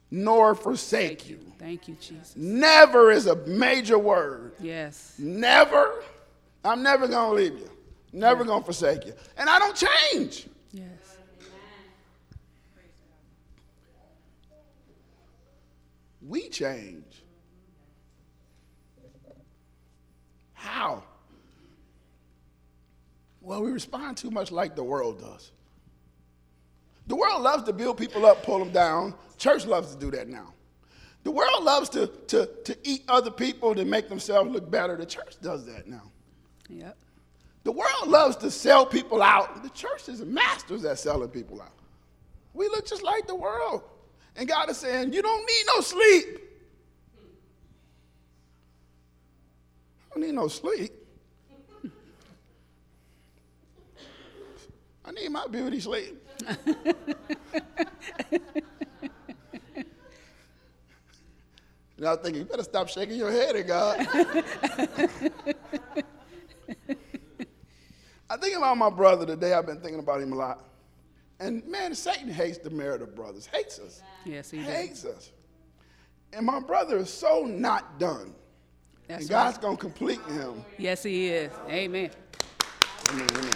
nor 0.10 0.56
forsake 0.56 1.30
you. 1.30 1.40
Thank 1.58 1.88
you, 1.88 1.96
Jesus. 2.00 2.34
Never 2.36 3.12
is 3.12 3.28
a 3.28 3.36
major 3.48 3.98
word. 3.98 4.54
Yes. 4.60 5.16
Never. 5.18 6.04
I'm 6.64 6.84
never 6.84 7.08
going 7.08 7.30
to 7.30 7.36
leave 7.44 7.60
you. 7.60 7.70
Never 8.14 8.44
going 8.44 8.60
to 8.62 8.66
forsake 8.66 9.06
you. 9.06 9.14
And 9.38 9.50
I 9.50 9.58
don't 9.60 9.76
change. 9.76 10.48
Yes. 10.72 10.86
We 16.22 16.50
change. 16.50 17.21
How? 20.62 21.04
Well, 23.42 23.64
we 23.64 23.72
respond 23.72 24.18
too 24.18 24.30
much 24.30 24.52
like 24.52 24.76
the 24.76 24.84
world 24.84 25.20
does. 25.20 25.52
The 27.08 27.16
world 27.16 27.42
loves 27.42 27.64
to 27.64 27.74
build 27.74 27.98
people 27.98 28.28
up, 28.28 28.44
pull 28.44 28.60
them 28.60 28.72
down. 28.72 29.16
Church 29.38 29.66
loves 29.66 29.96
to 29.96 30.00
do 30.00 30.12
that 30.12 30.30
now. 30.30 30.54
The 31.24 31.32
world 31.32 31.64
loves 31.64 31.90
to, 31.90 32.08
to, 32.28 32.48
to 32.66 32.78
eat 32.84 33.04
other 33.08 33.32
people 33.32 33.74
to 33.74 33.86
make 33.86 34.08
themselves 34.08 34.52
look 34.52 34.70
better. 34.70 34.96
The 34.96 35.06
church 35.06 35.36
does 35.42 35.66
that 35.66 35.88
now. 35.88 36.04
Yep. 36.70 36.96
The 37.64 37.72
world 37.72 38.08
loves 38.08 38.36
to 38.38 38.52
sell 38.52 38.86
people 38.86 39.22
out. 39.22 39.64
The 39.64 39.70
church 39.70 40.10
is 40.10 40.24
masters 40.24 40.86
at 40.86 41.00
selling 41.00 41.30
people 41.30 41.62
out. 41.62 41.74
We 42.54 42.68
look 42.68 42.88
just 42.88 43.04
like 43.04 43.26
the 43.26 43.36
world. 43.36 43.82
And 44.36 44.48
God 44.48 44.70
is 44.70 44.78
saying, 44.78 45.14
You 45.14 45.24
don't 45.24 45.46
need 45.46 45.64
no 45.76 45.82
sleep. 45.82 46.51
I 50.16 50.20
need 50.20 50.34
no 50.34 50.48
sleep. 50.48 50.92
I 55.04 55.12
need 55.12 55.30
my 55.30 55.48
beauty 55.48 55.80
sleep. 55.80 56.22
and 61.98 62.08
I 62.08 62.16
thinking, 62.16 62.42
you 62.42 62.46
better 62.46 62.64
stop 62.64 62.88
shaking 62.90 63.18
your 63.18 63.32
head 63.32 63.56
at 63.56 63.68
God. 63.68 64.00
I 68.30 68.38
think 68.38 68.56
about 68.58 68.78
my 68.78 68.90
brother 68.90 69.26
today. 69.26 69.54
I've 69.54 69.66
been 69.66 69.82
thinking 69.82 70.00
about 70.00 70.22
him 70.22 70.32
a 70.32 70.36
lot. 70.36 70.66
And 71.40 71.66
man, 71.68 71.94
Satan 71.96 72.30
hates 72.30 72.60
the 72.60 72.70
merit 72.70 73.02
of 73.02 73.16
brothers, 73.16 73.48
hates 73.48 73.80
us, 73.80 74.02
Yes, 74.26 74.52
he 74.52 74.60
does. 74.60 74.68
hates 74.68 75.06
us. 75.06 75.32
And 76.32 76.46
my 76.46 76.60
brother 76.60 76.98
is 76.98 77.12
so 77.12 77.42
not 77.46 78.00
done. 78.00 78.34
That's 79.12 79.24
and 79.24 79.30
God's 79.30 79.58
right. 79.58 79.62
going 79.62 79.76
to 79.76 79.82
complete 79.82 80.22
him. 80.22 80.64
Yes, 80.78 81.04
he 81.04 81.28
is. 81.28 81.52
Amen. 81.68 82.12
Amen, 83.10 83.28
amen. 83.30 83.52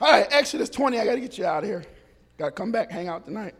All 0.00 0.10
right, 0.10 0.26
Exodus 0.30 0.70
20. 0.70 0.98
I 0.98 1.04
got 1.04 1.16
to 1.16 1.20
get 1.20 1.36
you 1.36 1.44
out 1.44 1.64
of 1.64 1.68
here. 1.68 1.84
Got 2.38 2.46
to 2.46 2.52
come 2.52 2.72
back, 2.72 2.90
hang 2.90 3.08
out 3.08 3.26
tonight. 3.26 3.54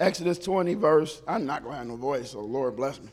Exodus 0.00 0.40
20, 0.40 0.74
verse. 0.74 1.22
I'm 1.28 1.46
not 1.46 1.62
going 1.62 1.74
to 1.74 1.78
have 1.78 1.86
no 1.86 1.94
voice, 1.94 2.32
so 2.32 2.40
Lord 2.40 2.74
bless 2.74 3.00
me. 3.00 3.10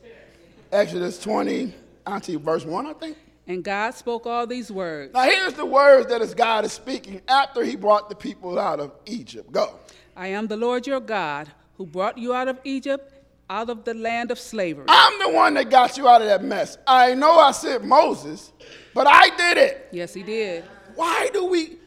Exodus 0.72 1.20
20, 1.20 1.76
Auntie, 2.08 2.38
verse 2.38 2.66
1, 2.66 2.88
I 2.88 2.94
think. 2.94 3.18
And 3.46 3.64
God 3.64 3.92
spoke 3.92 4.26
all 4.26 4.48
these 4.48 4.72
words. 4.72 5.14
Now, 5.14 5.26
here's 5.26 5.54
the 5.54 5.66
words 5.66 6.08
that 6.08 6.24
is 6.24 6.34
God 6.34 6.66
is 6.66 6.74
speaking 6.74 7.22
after 7.28 7.64
he 7.64 7.76
brought 7.76 8.10
the 8.10 8.16
people 8.16 8.58
out 8.58 8.80
of 8.80 8.94
Egypt. 9.06 9.52
Go. 9.52 9.76
I 10.16 10.30
am 10.30 10.48
the 10.48 10.58
Lord 10.58 10.88
your 10.88 11.00
God 11.00 11.52
who 11.78 11.86
brought 11.86 12.18
you 12.18 12.34
out 12.34 12.48
of 12.48 12.60
Egypt, 12.64 13.14
out 13.50 13.70
of 13.70 13.84
the 13.84 13.94
land 13.94 14.32
of 14.32 14.40
slavery. 14.40 14.86
I'm 14.88 15.20
the 15.20 15.30
one 15.30 15.54
that 15.56 15.70
got 15.70 15.98
you 15.98 16.08
out 16.08 16.22
of 16.22 16.28
that 16.28 16.44
mess. 16.44 16.78
I 16.88 17.14
know 17.14 17.38
I 17.38 17.52
said 17.52 17.84
Moses, 17.84 18.52
but 18.94 19.08
I 19.08 19.30
did 19.36 19.58
it. 19.58 19.88
Yes, 19.92 20.14
he 20.14 20.24
did. 20.24 20.64
Why 20.96 21.30
do 21.34 21.46
we 21.46 21.78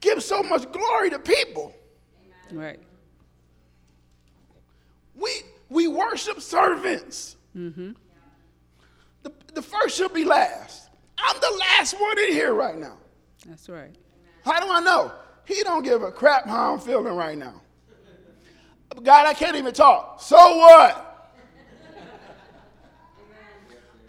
give 0.00 0.22
so 0.22 0.42
much 0.42 0.70
glory 0.70 1.10
to 1.10 1.18
people? 1.18 1.74
Right. 2.52 2.78
We, 5.14 5.30
we 5.68 5.88
worship 5.88 6.40
servants. 6.40 7.36
Mm-hmm. 7.56 7.92
The, 9.22 9.32
the 9.54 9.62
first 9.62 9.96
should 9.96 10.12
be 10.12 10.24
last. 10.24 10.90
I'm 11.18 11.40
the 11.40 11.56
last 11.58 11.98
one 11.98 12.18
in 12.18 12.32
here 12.32 12.52
right 12.52 12.76
now. 12.76 12.98
That's 13.46 13.68
right. 13.68 13.94
How 14.44 14.60
do 14.60 14.70
I 14.70 14.80
know? 14.80 15.12
He 15.46 15.62
don't 15.62 15.82
give 15.82 16.02
a 16.02 16.12
crap 16.12 16.46
how 16.46 16.74
I'm 16.74 16.80
feeling 16.80 17.14
right 17.14 17.38
now. 17.38 17.62
God, 19.02 19.26
I 19.26 19.34
can't 19.34 19.56
even 19.56 19.74
talk. 19.74 20.20
So 20.22 20.36
what? 20.36 21.02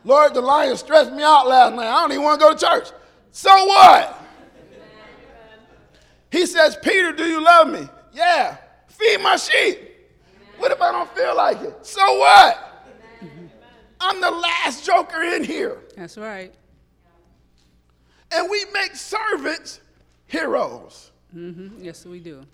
Lord, 0.04 0.34
the 0.34 0.42
lion 0.42 0.78
stressed 0.78 1.12
me 1.12 1.22
out 1.24 1.48
last 1.48 1.76
night. 1.76 1.88
I 1.88 2.02
don't 2.02 2.12
even 2.14 2.24
want 2.24 2.40
to 2.40 2.46
go 2.46 2.54
to 2.54 2.60
church. 2.60 2.90
So 3.32 3.50
what? 3.66 4.24
He 6.32 6.46
says, 6.46 6.78
Peter, 6.82 7.12
do 7.12 7.26
you 7.26 7.44
love 7.44 7.70
me? 7.70 7.88
Yeah. 8.14 8.58
Feed 8.88 9.22
my 9.22 9.36
sheep. 9.36 9.80
What 10.58 10.72
if 10.72 10.82
I 10.82 10.92
don't 10.92 11.10
feel 11.16 11.36
like 11.36 11.62
it? 11.62 11.86
So 11.86 12.02
what? 12.18 12.64
I'm 14.00 14.22
the 14.22 14.32
last 14.32 14.86
joker 14.86 15.24
in 15.24 15.44
here. 15.44 15.80
That's 15.96 16.18
right. 16.18 16.54
And 18.32 18.50
we 18.50 18.66
make 18.74 18.96
servants 18.96 19.82
heroes. 20.26 21.12
hmm 21.32 21.70
Yes, 21.80 22.06
we 22.06 22.20
do. 22.20 22.46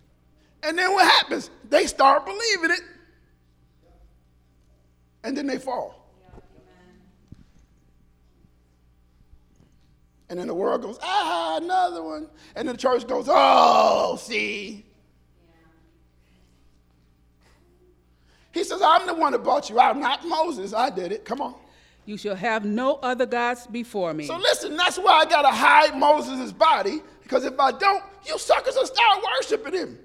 And 0.63 0.77
then 0.77 0.93
what 0.93 1.05
happens? 1.05 1.49
They 1.69 1.85
start 1.85 2.25
believing 2.25 2.71
it. 2.71 2.81
And 5.23 5.37
then 5.37 5.47
they 5.47 5.57
fall. 5.57 5.99
And 10.29 10.39
then 10.39 10.47
the 10.47 10.53
world 10.53 10.81
goes, 10.81 10.97
ah, 11.03 11.57
another 11.61 12.01
one. 12.01 12.27
And 12.55 12.67
then 12.67 12.75
the 12.75 12.81
church 12.81 13.07
goes, 13.07 13.27
oh, 13.29 14.17
see. 14.19 14.85
He 18.51 18.63
says, 18.63 18.81
I'm 18.83 19.05
the 19.05 19.13
one 19.13 19.33
that 19.33 19.43
brought 19.43 19.69
you 19.69 19.79
out, 19.79 19.97
not 19.97 20.25
Moses. 20.25 20.73
I 20.73 20.89
did 20.89 21.11
it. 21.11 21.25
Come 21.25 21.41
on. 21.41 21.55
You 22.05 22.17
shall 22.17 22.35
have 22.35 22.65
no 22.65 22.95
other 22.95 23.25
gods 23.25 23.67
before 23.67 24.13
me. 24.13 24.25
So 24.25 24.37
listen, 24.37 24.75
that's 24.75 24.97
why 24.97 25.19
I 25.19 25.25
gotta 25.25 25.49
hide 25.49 25.97
Moses' 25.97 26.51
body, 26.51 27.01
because 27.21 27.45
if 27.45 27.59
I 27.59 27.71
don't, 27.71 28.03
you 28.25 28.37
suckers 28.37 28.75
will 28.75 28.85
start 28.85 29.23
worshiping 29.37 29.73
him. 29.73 29.99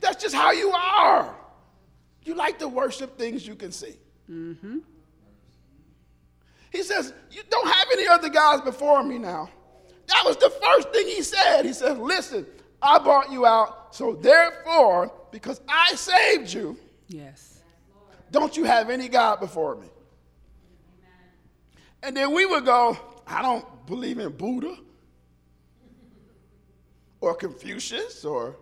That's 0.00 0.22
just 0.22 0.34
how 0.34 0.52
you 0.52 0.70
are. 0.70 1.34
You 2.24 2.34
like 2.34 2.58
to 2.58 2.68
worship 2.68 3.18
things 3.18 3.46
you 3.46 3.54
can 3.54 3.72
see. 3.72 3.94
Mm-hmm. 4.30 4.78
He 6.70 6.82
says, 6.82 7.12
You 7.30 7.42
don't 7.48 7.66
have 7.66 7.86
any 7.92 8.06
other 8.06 8.28
gods 8.28 8.62
before 8.62 9.02
me 9.02 9.18
now. 9.18 9.48
That 10.06 10.22
was 10.24 10.36
the 10.36 10.50
first 10.50 10.90
thing 10.90 11.06
he 11.06 11.22
said. 11.22 11.64
He 11.64 11.72
said, 11.72 11.98
Listen, 11.98 12.46
I 12.82 12.98
brought 12.98 13.30
you 13.30 13.46
out, 13.46 13.94
so 13.94 14.14
therefore, 14.14 15.12
because 15.30 15.60
I 15.68 15.94
saved 15.94 16.52
you, 16.52 16.76
yes. 17.08 17.60
don't 18.30 18.56
you 18.56 18.64
have 18.64 18.90
any 18.90 19.08
God 19.08 19.40
before 19.40 19.76
me? 19.76 19.88
And 22.02 22.14
then 22.14 22.34
we 22.34 22.44
would 22.44 22.66
go, 22.66 22.98
I 23.26 23.40
don't 23.40 23.64
believe 23.86 24.18
in 24.18 24.30
Buddha 24.30 24.76
or 27.20 27.34
Confucius 27.34 28.24
or 28.26 28.56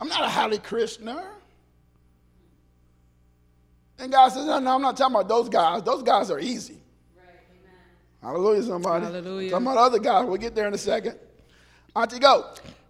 I'm 0.00 0.08
not 0.08 0.24
a 0.24 0.28
Hare 0.28 0.58
Krishna. 0.58 1.24
And 3.98 4.12
God 4.12 4.28
says, 4.28 4.46
no, 4.46 4.60
no, 4.60 4.74
I'm 4.76 4.82
not 4.82 4.96
talking 4.96 5.16
about 5.16 5.28
those 5.28 5.48
guys. 5.48 5.82
Those 5.82 6.04
guys 6.04 6.30
are 6.30 6.38
easy. 6.38 6.78
Right, 7.16 7.26
Hallelujah, 8.22 8.62
somebody. 8.62 9.04
Hallelujah. 9.06 9.50
Talking 9.50 9.66
about 9.66 9.78
other 9.78 9.98
guys. 9.98 10.24
We'll 10.24 10.36
get 10.36 10.54
there 10.54 10.68
in 10.68 10.74
a 10.74 10.78
second. 10.78 11.16
Auntie, 11.96 12.20
go. 12.20 12.44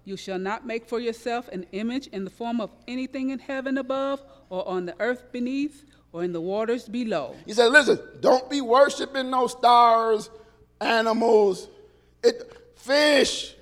You 0.04 0.16
shall 0.16 0.38
not 0.38 0.66
make 0.66 0.86
for 0.86 1.00
yourself 1.00 1.48
an 1.48 1.66
image 1.72 2.08
in 2.08 2.24
the 2.24 2.30
form 2.30 2.60
of 2.60 2.70
anything 2.86 3.30
in 3.30 3.38
heaven 3.38 3.78
above, 3.78 4.22
or 4.50 4.66
on 4.68 4.86
the 4.86 4.94
earth 5.00 5.32
beneath, 5.32 5.84
or 6.12 6.24
in 6.24 6.32
the 6.32 6.40
waters 6.40 6.88
below. 6.88 7.36
He 7.46 7.52
said, 7.52 7.70
listen, 7.72 7.98
don't 8.20 8.48
be 8.50 8.60
worshiping 8.60 9.30
no 9.30 9.46
stars, 9.46 10.28
animals, 10.80 11.68
it, 12.22 12.52
fish. 12.76 13.54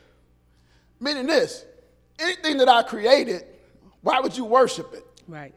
Meaning 1.01 1.27
this, 1.27 1.66
anything 2.19 2.59
that 2.59 2.69
I 2.69 2.83
created, 2.83 3.45
why 4.03 4.21
would 4.21 4.37
you 4.37 4.45
worship 4.45 4.93
it? 4.95 5.05
Right. 5.27 5.55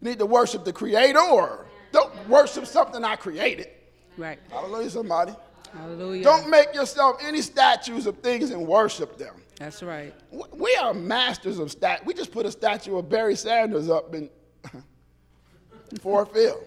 You 0.00 0.08
need 0.08 0.18
to 0.18 0.26
worship 0.26 0.64
the 0.64 0.72
creator. 0.72 1.66
Don't 1.92 2.28
worship 2.28 2.66
something 2.66 3.04
I 3.04 3.16
created. 3.16 3.68
Right. 4.16 4.38
Hallelujah, 4.50 4.90
somebody. 4.90 5.34
Hallelujah. 5.72 6.24
Don't 6.24 6.48
make 6.48 6.74
yourself 6.74 7.16
any 7.22 7.42
statues 7.42 8.06
of 8.06 8.18
things 8.18 8.50
and 8.50 8.66
worship 8.66 9.18
them. 9.18 9.34
That's 9.56 9.82
right. 9.82 10.14
We 10.52 10.74
are 10.76 10.94
masters 10.94 11.58
of 11.58 11.70
stat. 11.70 12.04
We 12.06 12.14
just 12.14 12.32
put 12.32 12.46
a 12.46 12.50
statue 12.50 12.96
of 12.96 13.08
Barry 13.08 13.36
Sanders 13.36 13.90
up 13.90 14.14
in 14.14 14.30
Ford 16.00 16.28
Field. 16.30 16.64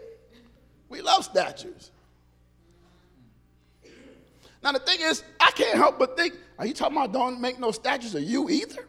We 0.89 1.01
love 1.01 1.25
statues. 1.25 1.91
Now 4.63 4.71
the 4.71 4.79
thing 4.79 4.99
is, 5.01 5.23
I 5.39 5.51
can't 5.51 5.77
help 5.77 5.99
but 5.99 6.15
think, 6.15 6.35
are 6.57 6.65
you 6.65 6.73
talking 6.73 6.95
about 6.95 7.11
don't 7.11 7.41
make 7.41 7.59
no 7.59 7.71
statues 7.71 8.15
of 8.15 8.23
you 8.23 8.49
either? 8.49 8.87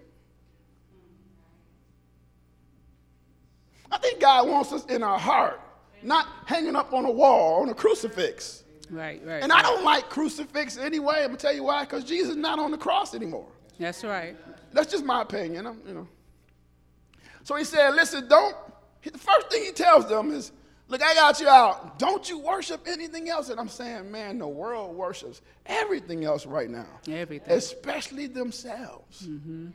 I 3.94 3.98
think 3.98 4.20
God 4.20 4.48
wants 4.48 4.72
us 4.72 4.84
in 4.86 5.04
our 5.04 5.18
heart, 5.18 5.60
not 6.02 6.26
hanging 6.46 6.74
up 6.74 6.92
on 6.92 7.04
a 7.04 7.10
wall, 7.10 7.62
on 7.62 7.68
a 7.68 7.74
crucifix. 7.74 8.64
Right, 8.90 9.22
right. 9.24 9.40
And 9.42 9.52
I 9.52 9.62
don't 9.62 9.84
like 9.84 10.10
crucifix 10.10 10.76
anyway. 10.76 11.18
I'm 11.20 11.26
gonna 11.28 11.36
tell 11.36 11.54
you 11.54 11.62
why, 11.62 11.84
because 11.84 12.02
Jesus 12.04 12.30
is 12.30 12.36
not 12.36 12.58
on 12.58 12.72
the 12.72 12.76
cross 12.78 13.14
anymore. 13.14 13.46
That's 13.78 14.02
right. 14.02 14.36
That's 14.72 14.90
just 14.90 15.04
my 15.04 15.22
opinion. 15.22 15.66
I'm, 15.66 15.80
you 15.86 15.94
know. 15.94 16.08
So 17.44 17.54
he 17.54 17.64
said, 17.64 17.94
"Listen, 17.94 18.28
don't." 18.28 18.56
The 19.04 19.16
first 19.16 19.50
thing 19.50 19.62
he 19.64 19.70
tells 19.72 20.08
them 20.08 20.32
is, 20.32 20.50
"Look, 20.88 21.02
I 21.02 21.14
got 21.14 21.38
you 21.40 21.48
out. 21.48 21.98
Don't 21.98 22.28
you 22.28 22.38
worship 22.38 22.80
anything 22.86 23.28
else?" 23.28 23.48
And 23.48 23.60
I'm 23.60 23.68
saying, 23.68 24.10
man, 24.10 24.38
the 24.38 24.48
world 24.48 24.96
worships 24.96 25.40
everything 25.66 26.24
else 26.24 26.44
right 26.46 26.68
now, 26.70 26.86
Everything. 27.08 27.52
especially 27.52 28.26
themselves. 28.26 29.22
Mm-hmm. 29.22 29.68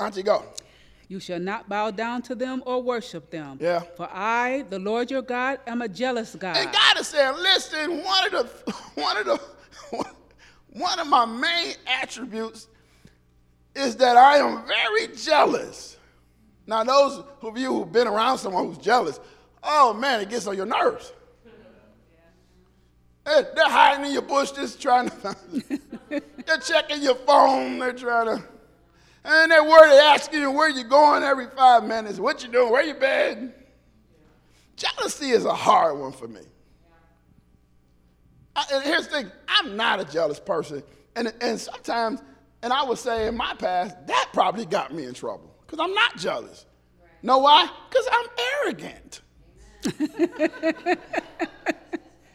Auntie, 0.00 0.22
go. 0.22 0.44
You 1.12 1.20
shall 1.20 1.40
not 1.40 1.68
bow 1.68 1.90
down 1.90 2.22
to 2.22 2.34
them 2.34 2.62
or 2.64 2.82
worship 2.82 3.30
them. 3.30 3.58
Yeah. 3.60 3.80
For 3.80 4.08
I, 4.10 4.64
the 4.70 4.78
Lord 4.78 5.10
your 5.10 5.20
God, 5.20 5.58
am 5.66 5.82
a 5.82 5.88
jealous 5.88 6.34
God. 6.34 6.56
And 6.56 6.72
God 6.72 6.98
is 6.98 7.08
saying, 7.08 7.34
listen, 7.34 8.02
one 8.02 8.24
of 8.24 8.64
the 8.64 8.72
one 8.94 9.16
of 9.18 9.26
the 9.26 9.40
one 10.70 10.98
of 10.98 11.06
my 11.06 11.26
main 11.26 11.74
attributes 12.00 12.66
is 13.76 13.94
that 13.96 14.16
I 14.16 14.38
am 14.38 14.66
very 14.66 15.14
jealous. 15.14 15.98
Now, 16.66 16.82
those 16.82 17.22
of 17.42 17.58
you 17.58 17.70
who've 17.74 17.92
been 17.92 18.06
around 18.06 18.38
someone 18.38 18.68
who's 18.68 18.78
jealous, 18.78 19.20
oh 19.62 19.92
man, 19.92 20.22
it 20.22 20.30
gets 20.30 20.46
on 20.46 20.56
your 20.56 20.64
nerves. 20.64 21.12
Hey, 23.26 23.42
They're 23.54 23.68
hiding 23.68 24.06
in 24.06 24.12
your 24.12 24.22
bush, 24.22 24.52
just 24.52 24.80
trying 24.80 25.10
to. 25.10 25.36
they're 26.46 26.58
checking 26.66 27.02
your 27.02 27.16
phone. 27.16 27.80
They're 27.80 27.92
trying 27.92 28.38
to. 28.38 28.51
And 29.24 29.50
worried. 29.68 29.92
They 29.92 29.98
asking 29.98 30.40
you 30.40 30.50
where 30.50 30.68
you 30.68 30.84
going 30.84 31.22
every 31.22 31.46
five 31.46 31.84
minutes. 31.84 32.18
What 32.18 32.42
you 32.42 32.50
doing? 32.50 32.72
Where 32.72 32.82
you 32.82 32.94
been? 32.94 33.52
Jealousy 34.76 35.30
is 35.30 35.44
a 35.44 35.54
hard 35.54 35.98
one 35.98 36.12
for 36.12 36.26
me. 36.26 36.40
I, 38.56 38.64
and 38.72 38.84
here's 38.84 39.06
the 39.06 39.22
thing 39.22 39.32
I'm 39.48 39.76
not 39.76 40.00
a 40.00 40.04
jealous 40.04 40.40
person. 40.40 40.82
And, 41.14 41.32
and 41.40 41.60
sometimes, 41.60 42.22
and 42.62 42.72
I 42.72 42.82
would 42.82 42.98
say 42.98 43.28
in 43.28 43.36
my 43.36 43.54
past, 43.54 43.96
that 44.06 44.30
probably 44.32 44.66
got 44.66 44.92
me 44.92 45.04
in 45.04 45.14
trouble 45.14 45.54
because 45.64 45.78
I'm 45.78 45.94
not 45.94 46.16
jealous. 46.16 46.66
Know 47.22 47.38
why? 47.38 47.68
Because 47.88 48.08
I'm 48.12 48.26
arrogant. 48.64 49.20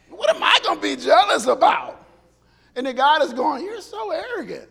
what 0.10 0.36
am 0.36 0.44
I 0.44 0.60
going 0.64 0.78
to 0.78 0.82
be 0.82 0.96
jealous 0.96 1.48
about? 1.48 2.06
And 2.76 2.86
the 2.86 2.94
God 2.94 3.22
is 3.24 3.34
going, 3.34 3.64
You're 3.66 3.82
so 3.82 4.12
arrogant. 4.12 4.70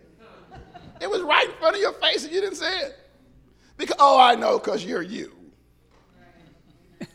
It 1.01 1.11
was 1.11 1.23
right 1.23 1.49
in 1.49 1.55
front 1.57 1.77
of 1.77 1.83
your 1.83 1.93
face 1.95 2.25
and 2.25 2.33
you 2.33 2.41
didn't 2.41 2.57
say 2.57 2.81
it. 2.81 2.99
Because, 3.77 3.97
oh, 3.99 4.19
I 4.19 4.35
know, 4.35 4.59
because 4.59 4.85
you're 4.85 5.03
you. 5.03 5.33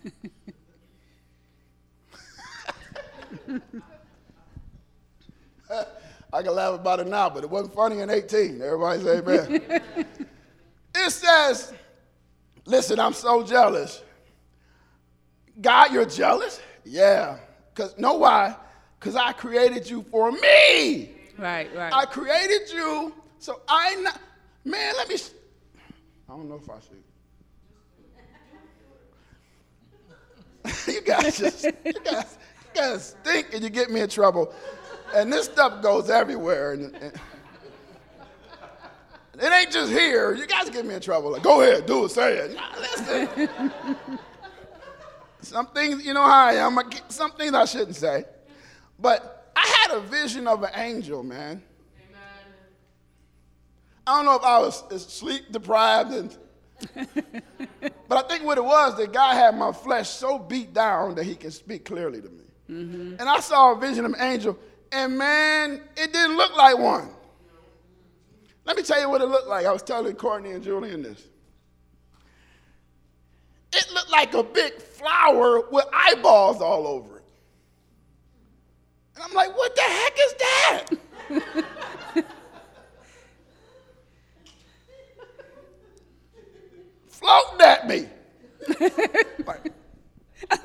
I 6.34 6.44
can 6.44 6.56
laugh 6.56 6.76
about 6.76 7.00
it 7.00 7.08
now, 7.08 7.30
but 7.30 7.44
it 7.44 7.50
wasn't 7.50 7.74
funny 7.74 8.00
in 8.00 8.10
18. 8.10 8.62
Everybody 8.62 9.04
say 9.04 9.18
amen. 9.18 9.62
it 10.96 11.12
says, 11.12 11.74
listen, 12.66 13.00
I'm 13.00 13.14
so 13.14 13.44
jealous. 13.44 14.02
God, 15.60 15.92
you're 15.92 16.06
jealous? 16.06 16.62
Yeah. 16.86 17.38
Because 17.74 17.98
know 17.98 18.14
why? 18.14 18.56
Because 19.00 19.16
I 19.16 19.34
created 19.34 19.90
you 19.90 20.04
for 20.04 20.32
me. 20.32 21.12
Right, 21.38 21.70
right. 21.76 21.94
I 21.94 22.06
created 22.06 22.72
you, 22.72 23.14
so 23.42 23.62
I 23.68 23.96
not, 23.96 24.22
man, 24.64 24.94
let 24.98 25.10
me 25.10 25.16
I 26.30 26.34
don't 26.34 26.48
know 26.48 26.62
if 26.62 26.70
I 26.70 26.80
should. 26.80 27.04
you 30.94 31.02
guys 31.02 31.40
just 31.40 31.64
you 31.66 31.94
guys, 32.04 32.38
you 32.64 32.70
guys 32.76 33.16
stink 33.24 33.48
and 33.54 33.64
you 33.64 33.70
get 33.72 33.90
me 33.90 34.02
in 34.02 34.10
trouble. 34.10 34.54
And 35.16 35.34
this 35.34 35.46
stuff 35.46 35.82
goes 35.82 36.12
everywhere. 36.12 36.74
And, 36.74 36.96
and- 36.96 37.14
it 39.40 39.52
ain't 39.52 39.72
just 39.72 39.92
here. 39.92 40.36
You 40.36 40.46
guys 40.46 40.70
get 40.70 40.86
me 40.86 40.94
in 40.94 41.02
trouble. 41.02 41.32
Like, 41.32 41.42
go 41.42 41.62
ahead, 41.62 41.88
do 41.88 42.06
it, 42.06 42.12
say 42.12 42.38
it. 42.38 42.54
Nah, 42.54 42.70
listen. 42.80 43.50
some 45.42 45.66
things, 45.68 46.06
you 46.06 46.14
know 46.14 46.22
how 46.22 46.46
I 46.46 46.54
am. 46.54 46.78
Some 47.10 47.32
things 47.32 47.56
I 47.56 47.66
shouldn't 47.66 47.96
say. 47.96 48.26
But 49.00 49.52
I 49.56 49.66
had 49.82 49.98
a 49.98 50.02
vision 50.02 50.48
of 50.48 50.62
an 50.62 50.70
angel, 50.76 51.24
man. 51.24 51.64
I 54.08 54.18
don't 54.18 54.26
know 54.26 54.36
if 54.36 54.44
I 54.44 54.60
was 54.60 55.06
sleep 55.08 55.52
deprived, 55.52 56.12
and, 56.12 56.38
but 58.08 58.26
I 58.26 58.28
think 58.28 58.44
what 58.44 58.58
it 58.58 58.64
was, 58.64 58.98
that 58.98 59.14
God 59.14 59.36
had 59.36 59.56
my 59.56 59.72
flesh 59.72 60.10
so 60.10 60.40
beat 60.40 60.74
down 60.74 61.16
that 61.16 61.26
He 61.26 61.36
can 61.36 61.52
speak 61.52 61.86
clearly 61.86 62.22
to 62.22 62.30
me. 62.30 62.44
Mm-hmm. 62.70 63.16
And 63.20 63.30
I 63.30 63.40
saw 63.40 63.74
a 63.74 63.80
vision 63.80 64.06
of 64.06 64.14
an 64.14 64.22
angel, 64.22 64.58
and 64.92 65.18
man, 65.18 65.82
it 65.96 66.12
didn't 66.12 66.36
look 66.36 66.56
like 66.58 66.78
one. 66.78 67.10
Let 68.66 68.78
me 68.78 68.84
tell 68.84 69.00
you 69.00 69.10
what 69.10 69.22
it 69.22 69.28
looked 69.28 69.48
like. 69.48 69.66
I 69.66 69.72
was 69.72 69.84
telling 69.84 70.16
Courtney 70.16 70.52
and 70.52 70.64
Julian 70.64 71.02
this. 71.02 71.28
It 73.74 73.88
looked 73.94 74.12
like 74.12 74.34
a 74.34 74.44
big 74.44 74.74
flower 74.82 75.62
with 75.70 75.86
eyeballs 75.94 76.62
all 76.62 76.88
over 76.88 77.18
it. 77.20 77.26
And 79.16 79.24
I'm 79.24 79.34
like, 79.34 79.56
what 79.56 79.76
the 79.76 79.82
heck 79.82 80.18
is 80.20 80.34
that? 80.40 82.26
Floating 87.22 87.62
at 87.62 87.88
me. 87.88 88.08
I'm 90.52 90.58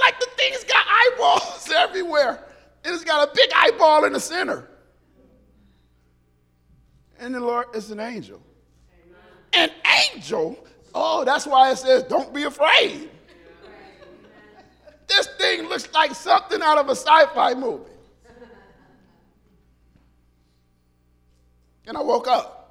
like, 0.00 0.18
the 0.18 0.28
thing's 0.36 0.64
got 0.64 0.84
eyeballs 0.88 1.70
everywhere. 1.74 2.44
It's 2.84 3.04
got 3.04 3.28
a 3.28 3.32
big 3.34 3.50
eyeball 3.54 4.04
in 4.04 4.12
the 4.12 4.20
center. 4.20 4.68
And 7.20 7.34
the 7.34 7.40
Lord 7.40 7.66
is 7.74 7.90
an 7.92 8.00
angel. 8.00 8.42
An 9.52 9.70
angel? 10.12 10.58
Oh, 10.94 11.24
that's 11.24 11.46
why 11.46 11.70
it 11.70 11.78
says, 11.78 12.02
don't 12.04 12.34
be 12.34 12.42
afraid. 12.42 13.08
This 15.06 15.28
thing 15.38 15.68
looks 15.68 15.92
like 15.92 16.14
something 16.14 16.60
out 16.60 16.78
of 16.78 16.88
a 16.88 16.96
sci 16.96 17.26
fi 17.34 17.54
movie. 17.54 17.84
And 21.86 21.96
I 21.96 22.00
woke 22.00 22.26
up. 22.28 22.61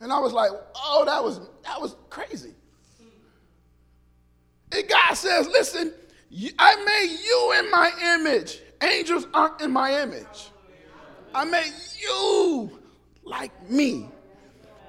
And 0.00 0.12
I 0.12 0.18
was 0.18 0.32
like, 0.32 0.50
oh, 0.74 1.04
that 1.06 1.22
was, 1.22 1.40
that 1.62 1.80
was 1.80 1.96
crazy. 2.10 2.54
And 4.72 4.88
God 4.88 5.14
says, 5.14 5.46
listen, 5.46 5.92
I 6.58 6.76
made 6.84 7.18
you 7.24 7.54
in 7.58 7.70
my 7.70 7.90
image. 8.16 8.60
Angels 8.82 9.26
aren't 9.32 9.60
in 9.60 9.70
my 9.70 10.02
image. 10.02 10.50
I 11.34 11.44
made 11.44 11.72
you 12.00 12.78
like 13.24 13.68
me. 13.70 14.08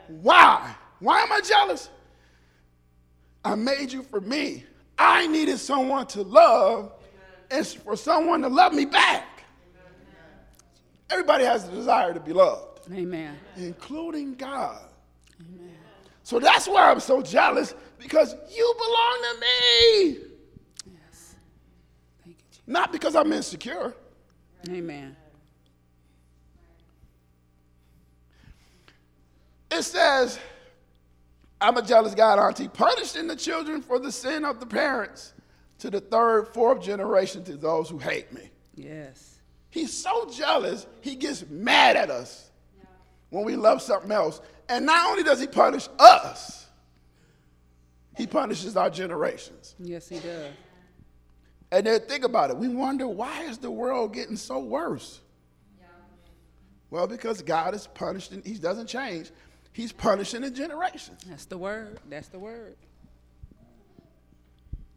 Why? 0.08 0.76
Why 1.00 1.22
am 1.22 1.32
I 1.32 1.42
jealous? 1.42 1.90
I 3.44 3.56
made 3.56 3.92
you 3.92 4.04
for 4.04 4.22
me. 4.22 4.66
I 4.98 5.28
needed 5.28 5.60
someone 5.60 6.08
to 6.08 6.24
love 6.24 6.94
and 7.52 7.66
for 7.66 7.96
someone 7.96 8.42
to 8.42 8.48
love 8.48 8.74
me 8.74 8.86
back. 8.86 9.44
Everybody 11.10 11.44
has 11.44 11.68
a 11.68 11.72
desire 11.72 12.14
to 12.14 12.20
be 12.20 12.34
loved, 12.34 12.92
Amen. 12.92 13.38
including 13.56 14.34
God. 14.36 14.82
So 16.26 16.40
that's 16.40 16.68
why 16.68 16.90
I'm 16.90 17.00
so 17.00 17.22
jealous 17.22 17.76
because 18.00 18.36
you 18.50 18.74
belong 18.78 19.18
to 19.22 19.40
me. 19.42 20.10
Yes. 20.92 21.36
Thank 22.24 22.38
you, 22.40 22.46
Jesus. 22.50 22.64
Not 22.66 22.92
because 22.92 23.16
I'm 23.16 23.32
insecure. 23.32 23.94
Amen. 24.68 25.16
It 29.70 29.84
says, 29.84 30.40
I'm 31.62 31.78
a 31.78 31.84
jealous 31.84 32.16
God, 32.16 32.40
auntie, 32.40 32.70
punishing 32.70 33.28
the 33.28 33.36
children 33.36 33.84
for 33.84 34.00
the 34.00 34.12
sin 34.12 34.46
of 34.46 34.60
the 34.60 34.66
parents 34.66 35.36
to 35.78 35.92
the 35.92 36.02
third, 36.02 36.48
fourth 36.56 36.82
generation 36.82 37.44
to 37.44 37.56
those 37.56 37.88
who 37.88 38.00
hate 38.00 38.34
me. 38.34 38.50
Yes. 38.74 39.38
He's 39.70 39.94
so 39.94 40.28
jealous, 40.32 40.88
he 41.02 41.16
gets 41.16 41.46
mad 41.52 41.98
at 41.98 42.10
us 42.10 42.50
when 43.30 43.46
we 43.46 43.56
love 43.56 43.80
something 43.80 44.12
else. 44.12 44.42
And 44.70 44.86
not 44.86 45.10
only 45.10 45.24
does 45.24 45.40
he 45.40 45.48
punish 45.48 45.88
us, 46.00 46.68
he 48.16 48.26
punishes 48.26 48.78
our 48.78 48.90
generations. 48.90 49.76
Yes, 49.80 50.08
he 50.08 50.20
does. 50.20 50.52
And 51.72 51.86
then 51.86 52.00
think 52.02 52.24
about 52.24 52.50
it. 52.50 52.58
We 52.58 52.68
wonder 52.68 53.08
why 53.08 53.44
is 53.44 53.58
the 53.58 53.72
world 53.72 54.14
getting 54.14 54.38
so 54.38 54.60
worse? 54.60 55.22
Well, 56.90 57.08
because 57.08 57.42
God 57.42 57.74
is 57.74 57.88
punishing, 57.88 58.42
he 58.46 58.54
doesn't 58.54 58.88
change. 58.88 59.32
He's 59.74 59.92
punishing 59.92 60.42
the 60.42 60.52
generations. 60.52 61.22
That's 61.28 61.46
the 61.46 61.58
word. 61.58 62.00
That's 62.10 62.30
the 62.30 62.40
word. 62.40 62.78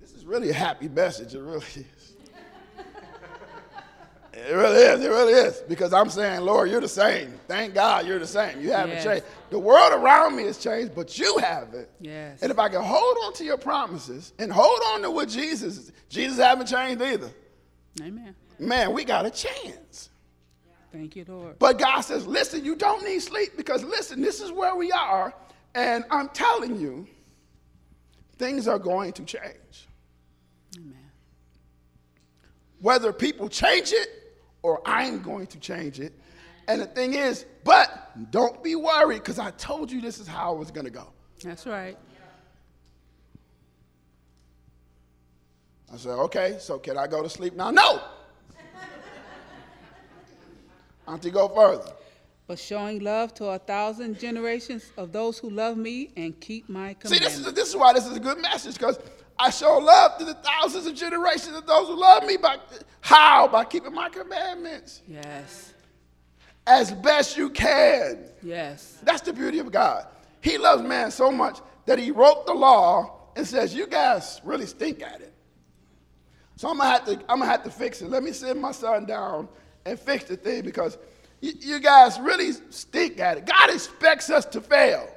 This 0.00 0.12
is 0.12 0.24
really 0.24 0.50
a 0.50 0.54
happy 0.54 0.88
message. 0.88 1.35
It 1.35 1.40
really 1.40 1.64
is. 1.74 2.14
It 4.46 4.55
really 4.55 4.79
is. 4.83 5.05
It 5.05 5.09
really 5.09 5.33
is. 5.33 5.62
Because 5.68 5.92
I'm 5.92 6.09
saying, 6.11 6.42
Lord, 6.42 6.70
you're 6.70 6.81
the 6.81 6.88
same. 6.88 7.33
Thank 7.48 7.74
God 7.74 8.07
you're 8.07 8.18
the 8.18 8.27
same. 8.27 8.61
You 8.61 8.70
haven't 8.72 8.96
Yes. 8.96 9.05
changed. 9.05 9.24
The 9.51 9.59
world 9.59 9.92
around 9.92 10.37
me 10.37 10.44
has 10.44 10.59
changed, 10.59 10.94
but 10.94 11.18
you 11.18 11.38
haven't. 11.38 11.88
Yes. 12.01 12.40
And 12.42 12.51
if 12.53 12.59
I 12.59 12.68
can 12.68 12.83
hold 12.83 13.16
on 13.24 13.33
to 13.35 13.44
your 13.44 13.57
promises 13.59 14.33
and 14.38 14.53
hold 14.53 14.81
on 14.92 15.03
to 15.03 15.11
what 15.11 15.29
Jesus 15.29 15.77
is, 15.79 15.92
Jesus 16.09 16.38
haven't 16.38 16.66
changed 16.66 17.03
either. 17.03 17.31
Amen. 18.01 18.35
Man, 18.59 18.92
we 18.92 19.05
got 19.05 19.27
a 19.27 19.31
chance. 19.31 20.11
Thank 20.92 21.16
you, 21.16 21.24
Lord. 21.29 21.59
But 21.59 21.79
God 21.79 22.01
says, 22.03 22.27
listen, 22.27 22.64
you 22.64 22.74
don't 22.77 23.05
need 23.05 23.20
sleep 23.20 23.57
because 23.57 23.83
listen, 23.85 24.20
this 24.22 24.40
is 24.40 24.53
where 24.53 24.74
we 24.77 24.90
are. 24.92 25.35
And 25.74 26.05
I'm 26.11 26.29
telling 26.31 26.79
you, 26.81 27.07
things 28.37 28.66
are 28.68 28.79
going 28.79 29.12
to 29.14 29.24
change. 29.24 29.87
Amen. 30.77 30.94
whether 32.81 33.12
people 33.12 33.48
change 33.48 33.92
it 33.92 34.09
or 34.62 34.81
I'm 34.85 35.23
going 35.23 35.47
to 35.49 35.59
change 35.59 36.01
it. 36.01 36.12
And 36.66 36.83
the 36.83 36.87
thing 36.87 37.14
is, 37.14 37.47
but 37.64 38.31
don't 38.31 38.62
be 38.62 38.75
worried 38.75 39.18
because 39.18 39.38
I 39.38 39.51
told 39.53 39.90
you 39.90 40.01
this 40.01 40.18
is 40.18 40.27
how 40.27 40.55
it 40.55 40.59
was 40.59 40.71
going 40.71 40.85
to 40.85 40.90
go. 40.90 41.09
That's 41.42 41.66
right. 41.66 41.97
I 45.92 45.97
said, 45.97 46.11
okay, 46.11 46.57
so 46.61 46.79
can 46.79 46.99
I 46.99 47.07
go 47.07 47.23
to 47.23 47.31
sleep 47.31 47.55
now? 47.55 47.71
No. 47.71 48.03
Auntie, 51.09 51.31
go 51.31 51.49
further. 51.49 51.92
But 52.47 52.59
showing 52.59 53.01
love 53.01 53.35
to 53.35 53.47
a 53.47 53.59
thousand 53.59 54.18
generations 54.18 54.92
of 54.97 55.12
those 55.12 55.38
who 55.38 55.51
love 55.51 55.77
me 55.77 56.11
and 56.16 56.38
keep 56.40 56.68
my 56.68 56.94
commandments. 56.94 57.11
See, 57.11 57.18
this 57.18 57.47
is, 57.47 57.55
this 57.55 57.68
is 57.68 57.77
why 57.77 57.92
this 57.92 58.07
is 58.07 58.16
a 58.16 58.21
good 58.21 58.40
message 58.40 58.75
because 58.75 58.99
I 59.38 59.51
show 59.51 59.79
love 59.79 60.18
to 60.18 60.24
the 60.24 60.35
thousands 60.35 60.87
of 60.87 60.94
generations 60.94 61.57
of 61.57 61.66
those 61.66 61.87
who 61.87 61.98
love 61.98 62.24
me. 62.24 62.37
By 62.37 62.59
how? 63.01 63.48
By 63.48 63.64
keeping 63.64 63.94
my 63.94 64.09
commandments 64.09 65.03
yes. 65.07 65.74
as 66.66 66.92
best 66.92 67.37
you 67.37 67.51
can. 67.51 68.24
Yes. 68.42 68.98
That's 69.03 69.20
the 69.22 69.33
beauty 69.33 69.61
of 69.61 69.70
God. 69.70 70.07
He 70.40 70.59
loves 70.59 70.83
man 70.83 71.11
so 71.11 71.31
much 71.31 71.61
that 71.87 71.98
he 71.98 72.11
wrote 72.11 72.46
the 72.46 72.55
law 72.55 73.29
and 73.37 73.46
says, 73.46 73.74
"You 73.74 73.87
guys 73.87 74.40
really 74.44 74.66
stink 74.66 75.03
at 75.03 75.20
it." 75.20 75.33
So 76.57 76.68
I'm 76.68 76.79
gonna 76.79 76.90
have 76.90 77.05
to, 77.05 77.12
I'm 77.29 77.38
gonna 77.38 77.46
have 77.46 77.62
to 77.64 77.70
fix 77.70 78.03
it. 78.03 78.11
Let 78.11 78.24
me 78.24 78.33
sit 78.33 78.57
my 78.57 78.72
son 78.72 79.07
down 79.07 79.48
and 79.85 79.98
fix 79.98 80.24
the 80.24 80.37
thing 80.37 80.62
because 80.62 80.98
you, 81.40 81.53
you 81.61 81.81
guys 81.81 82.18
really 82.18 82.53
stink 82.70 83.20
at 83.20 83.38
it. 83.38 83.46
God 83.46 83.70
expects 83.70 84.29
us 84.29 84.44
to 84.46 84.61
fail. 84.61 85.09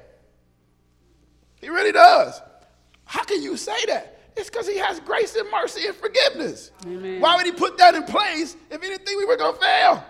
He 1.60 1.68
really 1.68 1.92
does. 1.92 2.40
How 3.04 3.24
can 3.24 3.42
you 3.42 3.56
say 3.56 3.84
that? 3.86 4.18
It's 4.36 4.48
because 4.48 4.66
he 4.66 4.78
has 4.78 5.00
grace 5.00 5.36
and 5.36 5.50
mercy 5.50 5.86
and 5.86 5.94
forgiveness. 5.94 6.70
Amen. 6.86 7.20
Why 7.20 7.36
would 7.36 7.44
he 7.44 7.52
put 7.52 7.76
that 7.78 7.94
in 7.94 8.04
place 8.04 8.56
if 8.70 8.82
he 8.82 8.88
didn't 8.88 9.04
think 9.04 9.18
we 9.18 9.26
were 9.26 9.36
gonna 9.36 9.58
fail? 9.58 10.04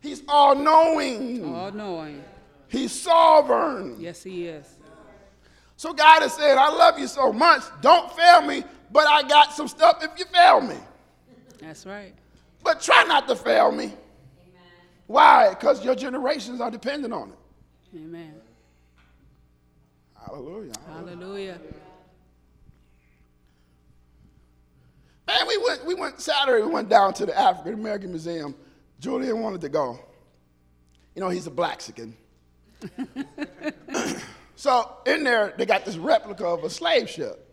He's 0.00 0.22
all 0.28 0.54
knowing. 0.54 1.54
All 1.54 1.72
knowing. 1.72 2.22
He's 2.68 2.92
sovereign. 2.92 3.96
Yes, 3.98 4.22
he 4.22 4.46
is. 4.46 4.68
So 5.76 5.92
God 5.92 6.22
is 6.22 6.32
saying, 6.34 6.56
I 6.58 6.68
love 6.68 6.98
you 6.98 7.06
so 7.06 7.32
much. 7.32 7.62
Don't 7.80 8.12
fail 8.12 8.42
me, 8.42 8.64
but 8.92 9.06
I 9.08 9.26
got 9.26 9.52
some 9.52 9.66
stuff 9.66 10.04
if 10.04 10.10
you 10.18 10.24
fail 10.26 10.60
me. 10.60 10.76
That's 11.58 11.86
right. 11.86 12.14
But 12.62 12.80
try 12.80 13.04
not 13.04 13.26
to 13.28 13.36
fail 13.36 13.72
me. 13.72 13.94
Why? 15.06 15.50
Because 15.50 15.84
your 15.84 15.94
generations 15.94 16.60
are 16.60 16.70
dependent 16.70 17.12
on 17.12 17.30
it. 17.30 17.38
Amen. 17.96 18.34
Hallelujah. 20.34 20.72
Hallelujah. 20.88 21.60
Man, 25.28 25.46
we 25.46 25.58
went, 25.58 25.86
we 25.86 25.94
went 25.94 26.20
Saturday, 26.20 26.64
we 26.64 26.72
went 26.72 26.88
down 26.88 27.14
to 27.14 27.26
the 27.26 27.38
African 27.38 27.74
American 27.74 28.10
Museum. 28.10 28.56
Julian 28.98 29.40
wanted 29.40 29.60
to 29.60 29.68
go. 29.68 29.96
You 31.14 31.20
know, 31.20 31.28
he's 31.28 31.46
a 31.46 31.52
Blaxican. 31.52 32.16
so 34.56 34.96
in 35.06 35.22
there, 35.22 35.54
they 35.56 35.66
got 35.66 35.84
this 35.84 35.96
replica 35.96 36.44
of 36.46 36.64
a 36.64 36.70
slave 36.70 37.08
ship. 37.08 37.48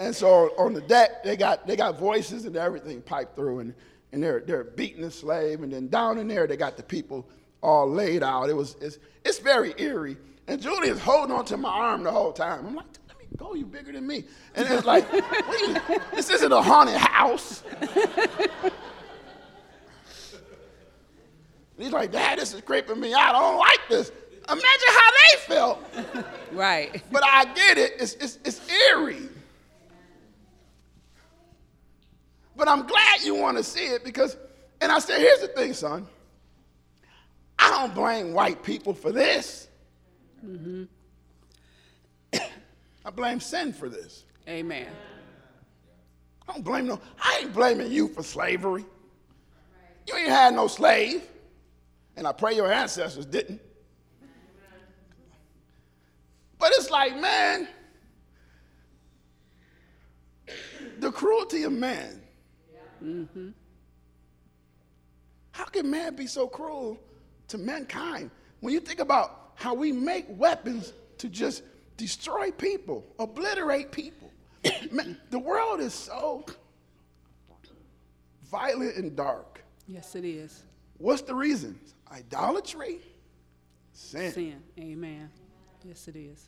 And 0.00 0.12
so 0.12 0.52
on 0.58 0.72
the 0.72 0.80
deck, 0.80 1.22
they 1.22 1.36
got, 1.36 1.64
they 1.68 1.76
got 1.76 1.96
voices 1.96 2.44
and 2.44 2.56
everything 2.56 3.02
piped 3.02 3.36
through, 3.36 3.60
and, 3.60 3.74
and 4.10 4.20
they're, 4.20 4.40
they're 4.40 4.64
beating 4.64 5.02
the 5.02 5.12
slave. 5.12 5.62
And 5.62 5.72
then 5.72 5.86
down 5.86 6.18
in 6.18 6.26
there, 6.26 6.48
they 6.48 6.56
got 6.56 6.76
the 6.76 6.82
people 6.82 7.28
all 7.62 7.88
laid 7.88 8.24
out. 8.24 8.50
It 8.50 8.56
was, 8.56 8.74
it's, 8.80 8.98
it's 9.24 9.38
very 9.38 9.74
eerie. 9.78 10.16
And 10.50 10.60
Julie 10.60 10.88
is 10.88 10.98
holding 10.98 11.32
on 11.34 11.44
to 11.44 11.56
my 11.56 11.68
arm 11.70 12.02
the 12.02 12.10
whole 12.10 12.32
time. 12.32 12.66
I'm 12.66 12.74
like, 12.74 12.86
let 13.06 13.16
me 13.20 13.26
go, 13.36 13.54
you 13.54 13.64
bigger 13.64 13.92
than 13.92 14.04
me. 14.04 14.24
And 14.56 14.66
it's 14.68 14.84
like, 14.84 15.06
you- 15.12 15.76
this 16.12 16.28
isn't 16.28 16.50
a 16.50 16.60
haunted 16.60 16.96
house. 16.96 17.62
He's 21.78 21.92
like, 21.92 22.10
Dad, 22.10 22.40
this 22.40 22.52
is 22.52 22.62
creeping 22.62 22.98
me 22.98 23.14
out. 23.14 23.36
I 23.36 23.38
don't 23.38 23.58
like 23.58 23.78
this. 23.88 24.10
Imagine 24.48 24.88
how 24.88 25.10
they 25.12 25.38
felt. 25.54 25.78
Right. 26.50 27.00
But 27.12 27.22
I 27.24 27.44
get 27.54 27.78
it. 27.78 27.92
It's, 28.00 28.14
it's, 28.14 28.40
it's 28.44 28.68
eerie. 28.68 29.28
But 32.56 32.66
I'm 32.66 32.88
glad 32.88 33.22
you 33.22 33.36
want 33.36 33.56
to 33.56 33.62
see 33.62 33.86
it 33.86 34.02
because, 34.02 34.36
and 34.80 34.90
I 34.90 34.98
said, 34.98 35.20
here's 35.20 35.42
the 35.42 35.48
thing, 35.48 35.74
son. 35.74 36.08
I 37.56 37.70
don't 37.70 37.94
blame 37.94 38.32
white 38.32 38.64
people 38.64 38.94
for 38.94 39.12
this. 39.12 39.68
Mm-hmm. 40.44 40.84
I 43.04 43.10
blame 43.10 43.40
sin 43.40 43.72
for 43.72 43.88
this. 43.88 44.24
Amen. 44.48 44.88
I 46.48 46.52
don't 46.52 46.64
blame 46.64 46.86
no, 46.86 47.00
I 47.22 47.40
ain't 47.42 47.54
blaming 47.54 47.92
you 47.92 48.08
for 48.08 48.22
slavery. 48.22 48.84
You 50.06 50.16
ain't 50.16 50.28
had 50.28 50.54
no 50.54 50.66
slave. 50.66 51.22
And 52.16 52.26
I 52.26 52.32
pray 52.32 52.54
your 52.54 52.70
ancestors 52.70 53.24
didn't. 53.24 53.60
But 56.58 56.72
it's 56.74 56.90
like, 56.90 57.18
man, 57.18 57.68
the 60.98 61.10
cruelty 61.10 61.62
of 61.62 61.72
man. 61.72 62.20
Mm-hmm. 63.02 63.48
How 65.52 65.64
can 65.64 65.90
man 65.90 66.14
be 66.14 66.26
so 66.26 66.46
cruel 66.46 66.98
to 67.48 67.56
mankind? 67.56 68.30
When 68.60 68.74
you 68.74 68.80
think 68.80 69.00
about 69.00 69.39
how 69.60 69.74
we 69.74 69.92
make 69.92 70.24
weapons 70.26 70.94
to 71.18 71.28
just 71.28 71.62
destroy 71.98 72.50
people, 72.50 73.04
obliterate 73.18 73.92
people. 73.92 74.32
Man, 74.90 75.20
the 75.28 75.38
world 75.38 75.80
is 75.80 75.92
so 75.92 76.46
violent 78.50 78.96
and 78.96 79.14
dark. 79.14 79.62
Yes, 79.86 80.14
it 80.14 80.24
is. 80.24 80.62
What's 80.96 81.20
the 81.20 81.34
reason? 81.34 81.78
Idolatry, 82.10 83.00
sin. 83.92 84.32
Sin. 84.32 84.62
Amen. 84.78 85.28
Yes, 85.84 86.08
it 86.08 86.16
is. 86.16 86.42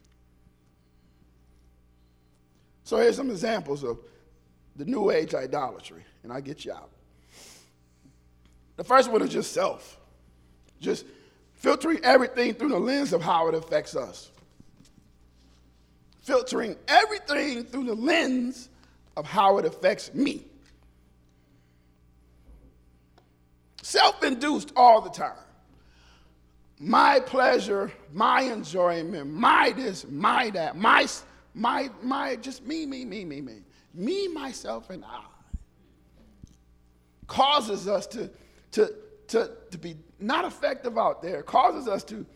So 2.85 2.97
here's 2.97 3.17
some 3.17 3.31
examples 3.31 3.85
of 3.85 3.99
the 4.77 4.87
new 4.87 5.11
age 5.11 5.35
idolatry, 5.35 6.03
and 6.23 6.33
I 6.33 6.41
get 6.41 6.65
you 6.65 6.73
out. 6.73 6.89
The 8.77 8.85
first 8.85 9.13
one 9.13 9.21
is 9.21 9.29
just 9.29 9.53
self, 9.53 10.01
just 10.81 11.05
filtering 11.63 12.01
everything 12.05 12.55
through 12.55 12.71
the 12.71 12.79
lens 12.79 13.13
of 13.13 13.23
how 13.23 13.49
it 13.49 13.55
affects 13.55 13.97
us. 13.97 14.31
filtering 16.23 16.77
everything 16.89 17.65
through 17.65 17.85
the 17.85 17.95
lens 17.95 18.69
of 19.17 19.27
how 19.27 19.59
it 19.59 19.65
affects 19.65 20.15
me. 20.15 20.45
Self 23.83 24.23
induced 24.25 24.73
all 24.77 25.01
the 25.01 25.11
time. 25.11 25.39
My 26.79 27.21
pleasure, 27.21 27.93
my 28.13 28.43
enjoyment, 28.43 29.31
my 29.33 29.73
this, 29.77 30.07
my 30.09 30.51
that, 30.51 30.77
my, 30.77 31.07
my, 31.55 31.91
my, 32.03 32.37
just 32.37 32.65
me, 32.67 32.87
me, 32.87 33.05
me, 33.05 33.25
me, 33.25 33.41
me. 33.41 33.63
Me, 33.95 34.29
myself, 34.29 34.91
and 34.91 35.05
I 35.05 35.25
causes 37.29 37.89
us 37.89 38.07
to, 38.09 38.31
to, 38.73 38.95
to, 39.33 39.51
to 39.71 39.79
be 39.79 39.97
not 40.21 40.45
effective 40.45 40.99
out 40.99 41.23
there, 41.23 41.43
causes 41.43 41.89
us 41.89 42.05
to 42.05 42.27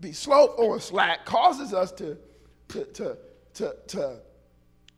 be 0.00 0.12
slow 0.12 0.46
or 0.46 0.80
slack, 0.80 1.26
causes 1.26 1.74
us 1.74 1.92
to, 1.92 2.16
to, 2.68 2.84
to, 2.86 3.18
to, 3.54 3.76
to 3.88 4.18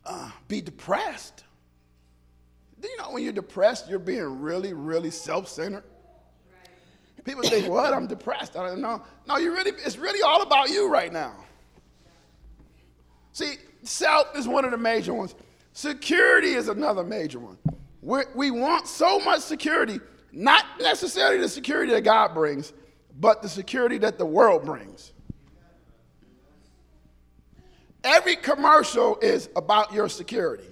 uh, 0.07 0.31
be 0.47 0.61
depressed. 0.61 1.43
Do 2.81 2.89
you 2.89 2.97
know 2.99 3.11
when 3.11 3.25
you're 3.25 3.33
depressed, 3.33 3.89
you're 3.89 3.99
being 3.99 4.41
really, 4.41 4.75
really 4.75 5.11
self 5.11 5.49
centered? 5.49 5.83
People 7.25 7.43
think, 7.43 7.69
what? 7.69 7.93
I'm 7.93 8.07
depressed. 8.07 8.55
I 8.55 8.69
don't 8.69 8.81
know. 8.81 9.03
No, 9.27 9.39
you 9.39 9.53
really, 9.53 9.71
it's 9.71 9.97
really 9.97 10.23
all 10.23 10.43
about 10.43 10.69
you 10.69 10.89
right 10.89 11.13
now. 11.13 11.35
See, 13.33 13.55
self 13.83 14.37
is 14.37 14.47
one 14.47 14.65
of 14.65 14.71
the 14.71 14.79
major 14.79 15.15
ones. 15.15 15.35
Security 15.73 16.53
is 16.53 16.69
another 16.69 17.03
major 17.03 17.41
one. 17.41 17.59
We're, 18.03 18.27
we 18.35 18.51
want 18.51 18.87
so 18.87 19.19
much 19.19 19.41
security, 19.41 19.99
not 20.35 20.65
necessarily 20.81 21.39
the 21.39 21.49
security 21.49 21.93
that 21.93 22.03
God 22.03 22.35
brings, 22.35 22.73
but 23.21 23.43
the 23.43 23.49
security 23.49 23.99
that 23.99 24.19
the 24.19 24.27
world 24.27 24.65
brings. 24.65 25.13
Every 28.03 28.37
commercial 28.37 29.19
is 29.21 29.49
about 29.57 29.93
your 29.93 30.09
security. 30.09 30.69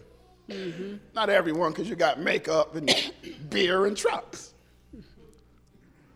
Mm-hmm. 0.49 0.97
Not 1.15 1.31
everyone, 1.31 1.73
because 1.73 1.89
you 1.89 1.97
got 1.97 2.21
makeup 2.21 2.75
and 2.75 2.91
beer 3.51 3.87
and 3.87 3.97
trucks. 3.97 4.53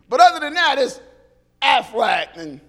But 0.09 0.19
other 0.21 0.39
than 0.39 0.53
that, 0.53 0.77
it's 0.77 1.01
Aflac 1.61 2.37
and 2.37 2.61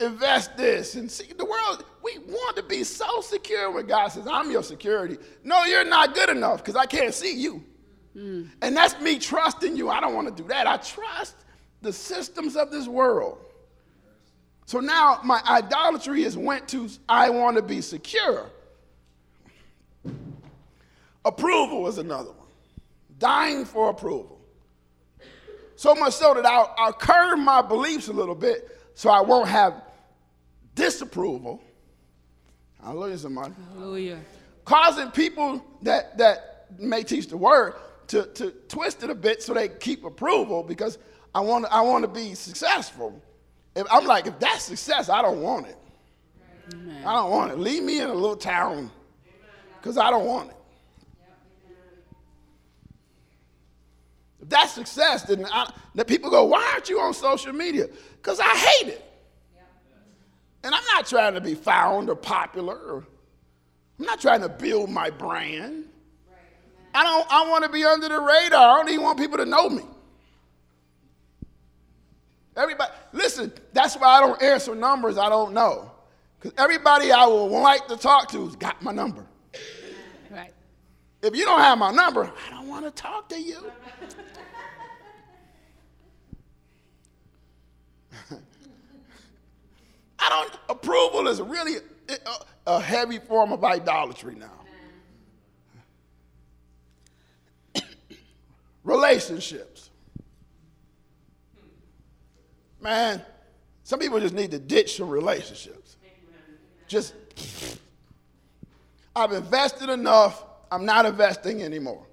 invest 0.00 0.56
this 0.56 0.96
and 0.96 1.10
see 1.10 1.32
the 1.32 1.44
world. 1.44 1.84
We 2.02 2.18
want 2.18 2.56
to 2.56 2.62
be 2.62 2.84
so 2.84 3.20
secure 3.20 3.70
when 3.70 3.86
God 3.86 4.08
says, 4.08 4.26
I'm 4.30 4.50
your 4.50 4.62
security. 4.62 5.16
No, 5.42 5.64
you're 5.64 5.84
not 5.84 6.14
good 6.14 6.28
enough 6.28 6.58
because 6.58 6.76
I 6.76 6.86
can't 6.86 7.14
see 7.14 7.34
you. 7.34 7.64
Mm. 8.18 8.48
And 8.62 8.76
that's 8.76 9.00
me 9.00 9.18
trusting 9.18 9.76
you. 9.76 9.90
I 9.90 10.00
don't 10.00 10.14
want 10.14 10.34
to 10.34 10.42
do 10.42 10.48
that. 10.48 10.66
I 10.66 10.76
trust 10.78 11.36
the 11.82 11.92
systems 11.92 12.56
of 12.56 12.70
this 12.70 12.88
world. 12.88 13.38
So 14.66 14.80
now 14.80 15.20
my 15.24 15.40
idolatry 15.48 16.24
is 16.24 16.36
went 16.36 16.68
to 16.68 16.88
I 17.08 17.30
want 17.30 17.56
to 17.56 17.62
be 17.62 17.80
secure. 17.80 18.50
Approval 21.24 21.86
is 21.86 21.98
another 21.98 22.30
one. 22.30 22.48
Dying 23.18 23.64
for 23.64 23.90
approval. 23.90 24.40
So 25.76 25.94
much 25.94 26.14
so 26.14 26.34
that 26.34 26.44
I'll, 26.44 26.74
I'll 26.76 26.92
curb 26.92 27.38
my 27.38 27.62
beliefs 27.62 28.08
a 28.08 28.12
little 28.12 28.34
bit 28.34 28.76
so 28.94 29.10
I 29.10 29.20
won't 29.20 29.48
have 29.48 29.80
disapproval. 30.74 31.62
Hallelujah, 32.82 33.18
somebody. 33.18 33.54
Hallelujah. 33.74 34.18
Causing 34.64 35.10
people 35.10 35.64
that, 35.82 36.18
that 36.18 36.66
may 36.78 37.04
teach 37.04 37.28
the 37.28 37.36
word 37.36 37.74
to, 38.08 38.24
to 38.24 38.50
twist 38.68 39.02
it 39.02 39.10
a 39.10 39.14
bit 39.14 39.42
so 39.42 39.54
they 39.54 39.68
keep 39.68 40.04
approval 40.04 40.62
because 40.62 40.98
I 41.34 41.40
want, 41.40 41.66
I 41.70 41.82
want 41.82 42.02
to 42.02 42.08
be 42.08 42.34
successful. 42.34 43.22
If, 43.76 43.86
I'm 43.90 44.06
like, 44.06 44.26
if 44.26 44.38
that's 44.38 44.64
success, 44.64 45.08
I 45.08 45.22
don't 45.22 45.40
want 45.40 45.66
it. 45.66 45.76
Amen. 46.74 47.04
I 47.06 47.12
don't 47.14 47.30
want 47.30 47.52
it. 47.52 47.58
Leave 47.58 47.82
me 47.82 48.00
in 48.00 48.08
a 48.08 48.14
little 48.14 48.36
town 48.36 48.90
because 49.78 49.96
I 49.96 50.10
don't 50.10 50.26
want 50.26 50.50
it. 50.50 50.56
If 54.40 54.48
that's 54.48 54.72
success, 54.72 55.22
then, 55.24 55.46
I, 55.46 55.70
then 55.94 56.04
people 56.06 56.30
go, 56.30 56.44
why 56.44 56.70
aren't 56.72 56.88
you 56.88 57.00
on 57.00 57.12
social 57.12 57.52
media? 57.52 57.88
Because 58.16 58.40
I 58.40 58.56
hate 58.56 58.88
it. 58.88 59.04
And 60.64 60.74
I'm 60.74 60.84
not 60.94 61.06
trying 61.06 61.34
to 61.34 61.40
be 61.40 61.54
found 61.54 62.10
or 62.10 62.16
popular. 62.16 62.76
Or, 62.76 63.06
I'm 63.98 64.04
not 64.04 64.20
trying 64.20 64.40
to 64.40 64.48
build 64.48 64.90
my 64.90 65.10
brand. 65.10 65.87
I 66.94 67.02
don't 67.02 67.26
I 67.30 67.48
want 67.48 67.64
to 67.64 67.70
be 67.70 67.84
under 67.84 68.08
the 68.08 68.20
radar. 68.20 68.74
I 68.74 68.76
don't 68.76 68.88
even 68.88 69.04
want 69.04 69.18
people 69.18 69.38
to 69.38 69.46
know 69.46 69.68
me. 69.68 69.82
Everybody, 72.56 72.90
listen, 73.12 73.52
that's 73.72 73.94
why 73.96 74.08
I 74.08 74.20
don't 74.20 74.42
answer 74.42 74.74
numbers 74.74 75.16
I 75.16 75.28
don't 75.28 75.52
know. 75.54 75.92
Because 76.38 76.54
everybody 76.58 77.12
I 77.12 77.26
would 77.26 77.46
like 77.46 77.86
to 77.88 77.96
talk 77.96 78.30
to 78.32 78.44
has 78.44 78.56
got 78.56 78.82
my 78.82 78.92
number. 78.92 79.26
Right. 80.30 80.52
If 81.22 81.34
you 81.36 81.44
don't 81.44 81.60
have 81.60 81.78
my 81.78 81.90
number, 81.90 82.32
I 82.46 82.50
don't 82.50 82.68
want 82.68 82.84
to 82.84 82.90
talk 82.90 83.28
to 83.30 83.40
you. 83.40 83.72
I 90.18 90.28
don't, 90.28 90.52
approval 90.68 91.28
is 91.28 91.40
really 91.40 91.76
a, 92.08 92.16
a 92.66 92.80
heavy 92.80 93.18
form 93.18 93.52
of 93.52 93.64
idolatry 93.64 94.34
now. 94.36 94.57
Relationships. 98.84 99.90
Man, 102.80 103.20
some 103.82 103.98
people 103.98 104.20
just 104.20 104.34
need 104.34 104.50
to 104.52 104.58
ditch 104.58 104.96
some 104.96 105.08
relationships. 105.08 105.96
Just, 106.86 107.14
I've 109.14 109.32
invested 109.32 109.90
enough, 109.90 110.44
I'm 110.70 110.84
not 110.84 111.06
investing 111.06 111.62
anymore. 111.62 112.06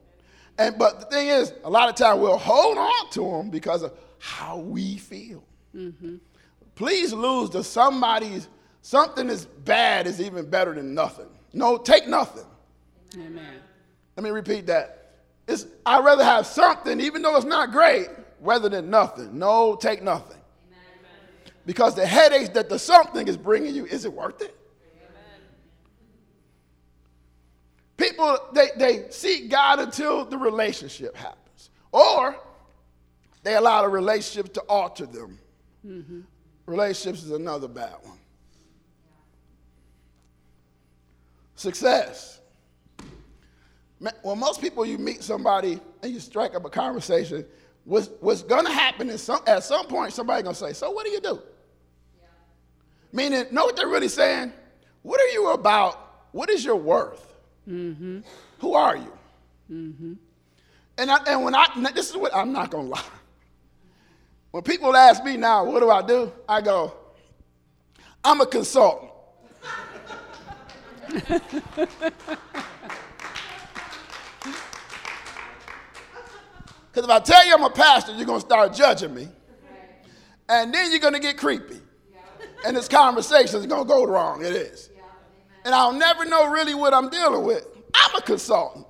And 0.58 0.78
but 0.78 1.00
the 1.00 1.06
thing 1.06 1.28
is, 1.28 1.54
a 1.64 1.70
lot 1.70 1.90
of 1.90 1.96
times 1.96 2.22
we'll 2.22 2.38
hold 2.38 2.78
on 2.78 3.10
to 3.12 3.22
them 3.22 3.50
because 3.50 3.84
of 3.84 3.94
how 4.20 4.58
we 4.58 4.98
feel. 4.98 5.44
Mm-hmm. 5.76 6.16
Please 6.76 7.14
lose 7.14 7.50
to 7.52 7.64
somebody's 7.64 8.48
something 8.82 9.30
as 9.30 9.46
bad 9.46 10.08
is 10.08 10.22
even 10.22 10.50
better 10.50 10.74
than 10.74 10.94
nothing. 10.94 11.28
No, 11.54 11.78
take 11.78 12.08
nothing. 12.08 12.46
Amen. 13.16 13.60
Let 14.16 14.24
me 14.24 14.30
repeat 14.30 14.68
that. 14.68 15.05
It's, 15.48 15.68
I'd 15.86 16.04
rather 16.04 16.24
have 16.24 16.48
something, 16.48 17.00
even 17.00 17.22
though 17.22 17.36
it's 17.36 17.46
not 17.46 17.72
great, 17.72 18.08
rather 18.42 18.70
than 18.70 18.90
nothing. 18.90 19.38
No, 19.38 19.76
take 19.76 20.02
nothing. 20.02 20.42
Amen. 20.72 21.54
Because 21.66 21.96
the 21.96 22.06
headaches 22.06 22.50
that 22.50 22.70
the 22.70 22.80
something 22.80 23.28
is 23.28 23.38
bringing 23.38 23.76
you, 23.76 23.86
is 23.86 24.06
it 24.06 24.14
worth 24.14 24.42
it? 24.42 24.58
Amen. 24.98 25.42
People, 27.98 28.40
they, 28.54 28.70
they 28.78 29.06
seek 29.12 29.50
God 29.50 29.80
until 29.80 30.26
the 30.26 30.38
relationship 30.38 31.16
happens. 31.16 31.70
Or 31.92 32.36
they 33.44 33.56
allow 33.56 33.84
the 33.84 33.90
relationship 33.90 34.54
to 34.56 34.62
alter 34.62 35.06
them. 35.06 35.40
Mm-hmm. 35.86 36.22
Relationships 36.66 37.24
is 37.24 37.32
another 37.32 37.68
bad 37.68 37.94
one. 38.02 38.18
Success. 41.56 42.42
Well, 44.24 44.36
most 44.36 44.62
people, 44.62 44.86
you 44.86 44.98
meet 44.98 45.24
somebody 45.24 45.80
and 46.02 46.14
you 46.14 46.20
strike 46.20 46.56
up 46.56 46.66
a 46.66 46.70
conversation, 46.70 47.46
what's, 47.84 48.10
what's 48.20 48.42
going 48.44 48.66
to 48.66 48.72
happen 48.72 49.10
is 49.10 49.24
some, 49.24 49.40
at 49.48 49.64
some 49.64 49.88
point 49.88 50.14
somebody's 50.14 50.44
going 50.44 50.56
to 50.56 50.60
say, 50.60 50.74
So 50.74 50.92
what 50.92 51.06
do 51.06 51.12
you 51.12 51.22
do? 51.22 51.42
Yeah. 52.20 52.28
Meaning, 53.12 53.46
know 53.52 53.66
what 53.66 53.76
they're 53.76 53.88
really 53.88 54.10
saying? 54.10 54.54
What 55.02 55.22
are 55.22 55.28
you 55.28 55.52
about? 55.52 56.28
What 56.32 56.50
is 56.50 56.66
your 56.66 56.76
worth? 56.76 57.34
Mm-hmm. 57.68 58.20
Who 58.60 58.74
are 58.74 58.98
you? 58.98 59.18
Mm-hmm. 59.72 60.14
And, 60.98 61.12
I, 61.12 61.18
and 61.28 61.44
when 61.44 61.56
I, 61.56 61.68
this 61.94 62.10
is 62.10 62.18
what 62.18 62.36
I'm 62.36 62.52
not 62.52 62.72
going 62.72 62.86
to 62.86 62.92
lie. 62.92 63.04
When 64.52 64.64
people 64.64 64.96
ask 64.96 65.24
me 65.24 65.36
now, 65.36 65.66
what 65.66 65.82
do 65.82 65.90
I 65.90 66.02
do? 66.02 66.32
I 66.48 66.62
go, 66.62 66.94
I'm 68.24 68.40
a 68.42 68.46
consultant. 68.46 69.12
Because 76.96 77.10
if 77.10 77.12
I 77.12 77.20
tell 77.20 77.46
you 77.46 77.54
I'm 77.54 77.64
a 77.64 77.70
pastor, 77.70 78.14
you're 78.14 78.26
going 78.26 78.40
to 78.40 78.46
start 78.46 78.74
judging 78.74 79.14
me. 79.14 79.28
And 80.48 80.74
then 80.74 80.92
you're 80.92 81.02
going 81.02 81.14
to 81.14 81.20
get 81.20 81.36
creepy. 81.38 81.82
And 82.66 82.78
this 82.78 82.88
conversation 82.88 83.60
is 83.60 83.66
going 83.66 83.84
to 83.84 83.88
go 83.88 84.06
wrong. 84.06 84.46
It 84.46 84.54
is. 84.54 84.90
And 85.66 85.76
I'll 85.76 85.92
never 85.92 86.24
know 86.24 86.50
really 86.50 86.74
what 86.74 86.94
I'm 86.94 87.10
dealing 87.10 87.44
with. 87.44 87.68
I'm 87.94 88.16
a 88.16 88.22
consultant. 88.22 88.88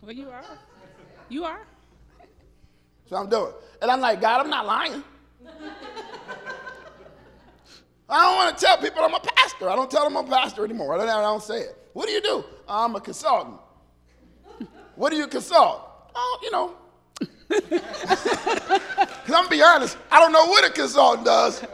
Well, 0.00 0.10
you 0.10 0.28
are. 0.28 0.42
You 1.28 1.44
are. 1.44 1.60
So 3.08 3.14
I'm 3.14 3.28
doing. 3.28 3.52
And 3.80 3.88
I'm 3.88 4.00
like, 4.00 4.20
God, 4.20 4.40
I'm 4.40 4.50
not 4.50 4.66
lying. 4.66 5.04
I 8.08 8.22
don't 8.24 8.36
want 8.36 8.58
to 8.58 8.64
tell 8.64 8.76
people 8.78 9.04
I'm 9.04 9.14
a 9.14 9.20
pastor. 9.20 9.70
I 9.70 9.76
don't 9.76 9.88
tell 9.88 10.02
them 10.02 10.16
I'm 10.16 10.26
a 10.26 10.28
pastor 10.28 10.64
anymore. 10.64 10.94
I 10.94 10.98
don't, 10.98 11.08
I 11.08 11.20
don't 11.20 11.44
say 11.44 11.60
it. 11.60 11.78
What 11.92 12.06
do 12.06 12.12
you 12.12 12.20
do? 12.20 12.44
I'm 12.68 12.96
a 12.96 13.00
consultant. 13.00 13.58
what 14.96 15.10
do 15.10 15.16
you 15.16 15.28
consult? 15.28 15.90
oh, 16.14 16.38
you 16.42 16.50
know. 16.50 16.74
Because 19.22 19.36
I'm 19.36 19.44
going 19.44 19.44
to 19.44 19.50
be 19.50 19.62
honest, 19.62 19.96
I 20.10 20.18
don't 20.18 20.32
know 20.32 20.46
what 20.46 20.64
a 20.64 20.70
consultant 20.70 21.24
does. 21.24 21.60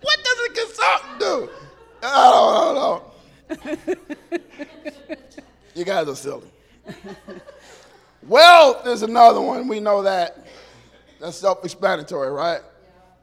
what 0.00 0.18
does 0.24 0.38
a 0.44 0.50
consultant 0.54 1.18
do? 1.18 1.48
I 2.02 2.06
don't, 2.30 3.02
I 3.50 3.76
you 5.74 5.84
guys 5.84 6.08
are 6.08 6.16
silly. 6.16 6.50
Wealth 8.28 8.86
is 8.86 9.02
another 9.02 9.40
one. 9.40 9.68
We 9.68 9.80
know 9.80 10.02
that. 10.02 10.46
That's 11.20 11.36
self-explanatory, 11.36 12.30
right? 12.30 12.60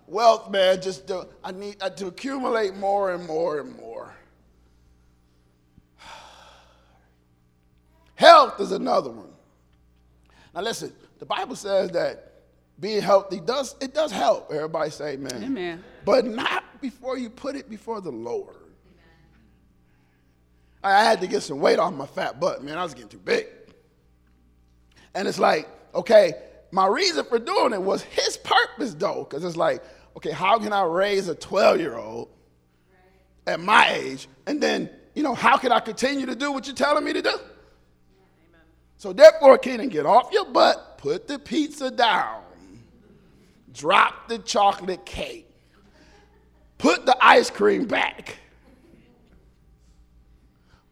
Wealth, 0.08 0.50
man, 0.50 0.82
just 0.82 1.08
to, 1.08 1.28
I 1.44 1.52
need 1.52 1.80
to 1.80 2.08
accumulate 2.08 2.76
more 2.76 3.14
and 3.14 3.26
more 3.26 3.60
and 3.60 3.76
more. 3.76 4.14
Health 8.16 8.60
is 8.60 8.72
another 8.72 9.10
one. 9.10 9.30
Now 10.54 10.62
listen, 10.62 10.94
the 11.20 11.26
Bible 11.26 11.56
says 11.56 11.92
that 11.92 12.34
being 12.80 13.02
healthy 13.02 13.40
does 13.40 13.76
it 13.80 13.94
does 13.94 14.12
help. 14.12 14.52
Everybody 14.52 14.90
say 14.90 15.14
amen. 15.14 15.44
Amen. 15.44 15.84
But 16.06 16.26
not 16.26 16.82
before 16.82 17.18
you 17.18 17.30
put 17.30 17.56
it 17.56 17.70
before 17.70 18.02
the 18.02 18.12
Lord. 18.12 18.56
I 20.84 21.04
had 21.04 21.22
to 21.22 21.28
get 21.28 21.44
some 21.44 21.60
weight 21.60 21.80
off 21.80 21.94
my 21.94 22.06
fat 22.06 22.40
butt, 22.40 22.64
man. 22.64 22.78
I 22.78 22.84
was 22.84 22.94
getting 22.94 23.10
too 23.10 23.20
big. 23.20 23.48
And 25.16 25.28
it's 25.28 25.40
like, 25.40 25.68
okay, 25.94 26.34
my 26.72 26.88
reason 26.88 27.26
for 27.26 27.40
doing 27.40 27.74
it 27.74 27.82
was 27.82 28.02
his 28.04 28.38
purpose, 28.38 28.94
though, 28.96 29.28
because 29.30 29.44
it's 29.44 29.58
like, 29.58 29.84
okay, 30.18 30.32
how 30.32 30.58
can 30.60 30.74
I 30.74 30.84
raise 30.84 31.28
a 31.28 31.36
12 31.36 31.80
year 31.80 31.96
old 31.96 32.30
at 33.46 33.60
my 33.60 33.92
age? 33.92 34.28
And 34.48 34.62
then, 34.62 34.90
you 35.14 35.24
know, 35.24 35.36
how 35.36 35.58
can 35.58 35.72
I 35.72 35.80
continue 35.80 36.26
to 36.26 36.36
do 36.36 36.52
what 36.52 36.66
you're 36.66 36.76
telling 36.76 37.04
me 37.04 37.14
to 37.14 37.22
do? 37.22 37.38
So, 38.98 39.14
therefore, 39.14 39.58
Keenan, 39.58 39.90
get 39.90 40.06
off 40.06 40.32
your 40.32 40.46
butt, 40.46 40.98
put 40.98 41.28
the 41.28 41.38
pizza 41.38 41.92
down, 41.92 42.42
drop 43.74 44.30
the 44.30 44.40
chocolate 44.40 45.06
cake, 45.06 45.50
put 46.78 47.06
the 47.06 47.16
ice 47.20 47.50
cream 47.50 47.86
back. 47.86 48.38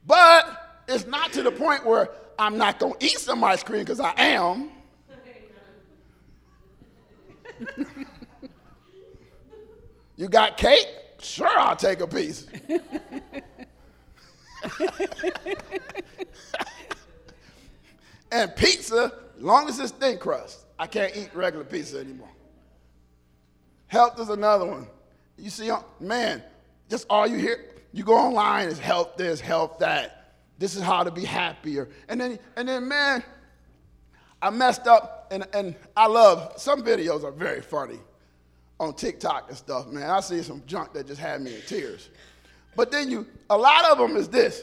But 0.05 0.83
it's 0.87 1.05
not 1.05 1.31
to 1.33 1.43
the 1.43 1.51
point 1.51 1.85
where 1.85 2.09
I'm 2.41 2.57
not 2.57 2.79
going 2.79 2.95
to 2.95 3.05
eat 3.05 3.19
some 3.19 3.43
ice 3.43 3.61
cream 3.61 3.81
because 3.81 3.99
I 3.99 4.13
am. 4.17 4.71
you 10.17 10.27
got 10.27 10.57
cake? 10.57 10.87
Sure, 11.19 11.47
I'll 11.47 11.75
take 11.75 11.99
a 11.99 12.07
piece. 12.07 12.47
and 18.31 18.55
pizza, 18.55 19.13
long 19.37 19.69
as 19.69 19.79
it's 19.79 19.91
thin 19.91 20.17
crust. 20.17 20.65
I 20.79 20.87
can't 20.87 21.15
eat 21.15 21.29
regular 21.35 21.63
pizza 21.63 21.99
anymore. 21.99 22.27
Health 23.85 24.19
is 24.19 24.29
another 24.29 24.65
one. 24.65 24.87
You 25.37 25.51
see, 25.51 25.69
uh, 25.69 25.81
man, 25.99 26.41
just 26.89 27.05
all 27.07 27.27
you 27.27 27.37
hear, 27.37 27.65
you 27.93 28.03
go 28.03 28.15
online, 28.15 28.67
is 28.67 28.79
health 28.79 29.15
this, 29.15 29.39
health 29.39 29.77
that. 29.77 30.20
This 30.61 30.75
is 30.75 30.83
how 30.83 31.03
to 31.03 31.09
be 31.09 31.25
happier. 31.25 31.89
And 32.07 32.21
then, 32.21 32.37
and 32.55 32.69
then, 32.69 32.87
man, 32.87 33.23
I 34.39 34.51
messed 34.51 34.85
up, 34.85 35.27
and, 35.31 35.47
and 35.55 35.75
I 35.97 36.05
love, 36.05 36.53
some 36.57 36.83
videos 36.83 37.23
are 37.23 37.31
very 37.31 37.61
funny 37.61 37.97
on 38.79 38.93
TikTok 38.93 39.49
and 39.49 39.57
stuff, 39.57 39.87
man. 39.87 40.07
I 40.07 40.19
see 40.19 40.43
some 40.43 40.61
junk 40.67 40.93
that 40.93 41.07
just 41.07 41.19
had 41.19 41.41
me 41.41 41.55
in 41.55 41.61
tears. 41.61 42.09
But 42.75 42.91
then 42.91 43.09
you, 43.09 43.25
a 43.49 43.57
lot 43.57 43.85
of 43.85 43.97
them 43.97 44.15
is 44.15 44.29
this. 44.29 44.61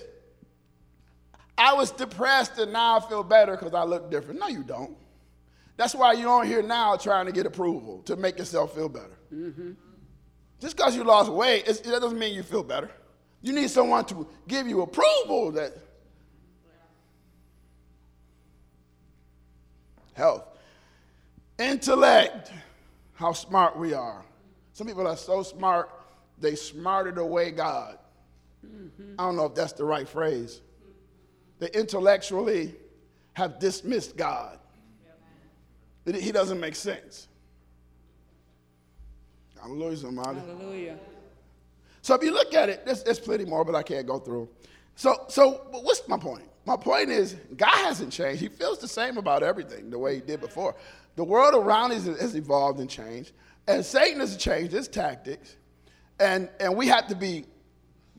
I 1.59 1.73
was 1.73 1.91
depressed 1.91 2.59
and 2.59 2.73
now 2.73 2.99
I 2.99 3.01
feel 3.01 3.25
better 3.25 3.57
because 3.57 3.75
I 3.75 3.83
look 3.83 4.09
different. 4.09 4.39
No, 4.39 4.47
you 4.47 4.63
don't. 4.63 4.97
That's 5.77 5.97
why 5.97 6.13
you're 6.13 6.31
on 6.31 6.47
here 6.47 6.63
now 6.63 6.95
trying 6.95 7.27
to 7.27 7.33
get 7.33 7.45
approval 7.45 8.03
to 8.05 8.15
make 8.15 8.39
yourself 8.39 8.73
feel 8.73 8.89
better. 8.89 9.19
Mm-hmm. 9.35 9.73
Just 10.61 10.77
because 10.77 10.95
you 10.95 11.03
lost 11.03 11.29
weight, 11.33 11.67
that 11.67 11.83
doesn't 11.83 12.19
mean 12.21 12.37
you 12.37 12.45
feel 12.45 12.63
better. 12.63 12.89
You 13.43 13.53
need 13.53 13.69
someone 13.69 14.05
to 14.07 14.29
give 14.47 14.69
you 14.69 14.83
approval 14.83 15.51
that 15.53 15.73
health, 20.19 20.45
intellect, 21.59 22.53
how 23.14 23.33
smart 23.33 23.79
we 23.79 23.95
are. 23.95 24.25
Some 24.73 24.87
people 24.87 25.07
are 25.07 25.16
so 25.16 25.43
smart, 25.43 25.91
they 26.39 26.55
smarted 26.55 27.19
away 27.19 27.53
God. 27.53 27.99
Mm-hmm. 28.66 29.14
I 29.19 29.23
don't 29.25 29.37
know 29.37 29.47
if 29.47 29.55
that's 29.55 29.73
the 29.73 29.85
right 29.85 30.09
phrase. 30.09 30.61
They 31.61 31.71
intellectually 31.71 32.75
have 33.33 33.59
dismissed 33.59 34.16
God. 34.16 34.59
He 36.05 36.33
doesn't 36.33 36.59
make 36.59 36.75
sense. 36.75 37.29
Hallelujah, 39.61 39.97
somebody. 39.97 40.41
Hallelujah. 40.41 40.99
So 42.03 42.14
if 42.14 42.23
you 42.23 42.33
look 42.33 42.55
at 42.55 42.69
it, 42.69 42.87
there's, 42.87 43.03
there's 43.03 43.21
plenty 43.21 43.45
more, 43.45 43.64
but 43.64 43.75
I 43.75 43.83
can't 43.83 44.07
go 44.07 44.19
through. 44.19 44.49
So, 44.95 45.27
so 45.29 45.66
what's 45.71 46.07
my 46.09 46.19
point? 46.19 46.49
My 46.69 46.77
point 46.77 47.09
is, 47.09 47.35
God 47.57 47.75
hasn't 47.75 48.12
changed. 48.12 48.43
He 48.43 48.49
feels 48.49 48.79
the 48.79 48.89
same 48.89 49.16
about 49.16 49.43
everything 49.43 49.89
the 49.89 49.99
way 49.99 50.16
he 50.16 50.21
did 50.21 50.39
before. 50.39 50.75
The 51.16 51.25
world 51.25 51.55
around 51.55 51.93
us 51.93 52.05
has 52.05 52.35
evolved 52.35 52.79
and 52.79 52.91
changed, 52.91 53.33
and 53.66 53.83
Satan 53.83 54.21
has 54.21 54.37
changed 54.37 54.73
his 54.73 54.87
tactics, 54.87 55.57
and, 56.21 56.51
and 56.61 56.77
we 56.77 56.87
have 56.89 57.07
to 57.07 57.14
be 57.14 57.47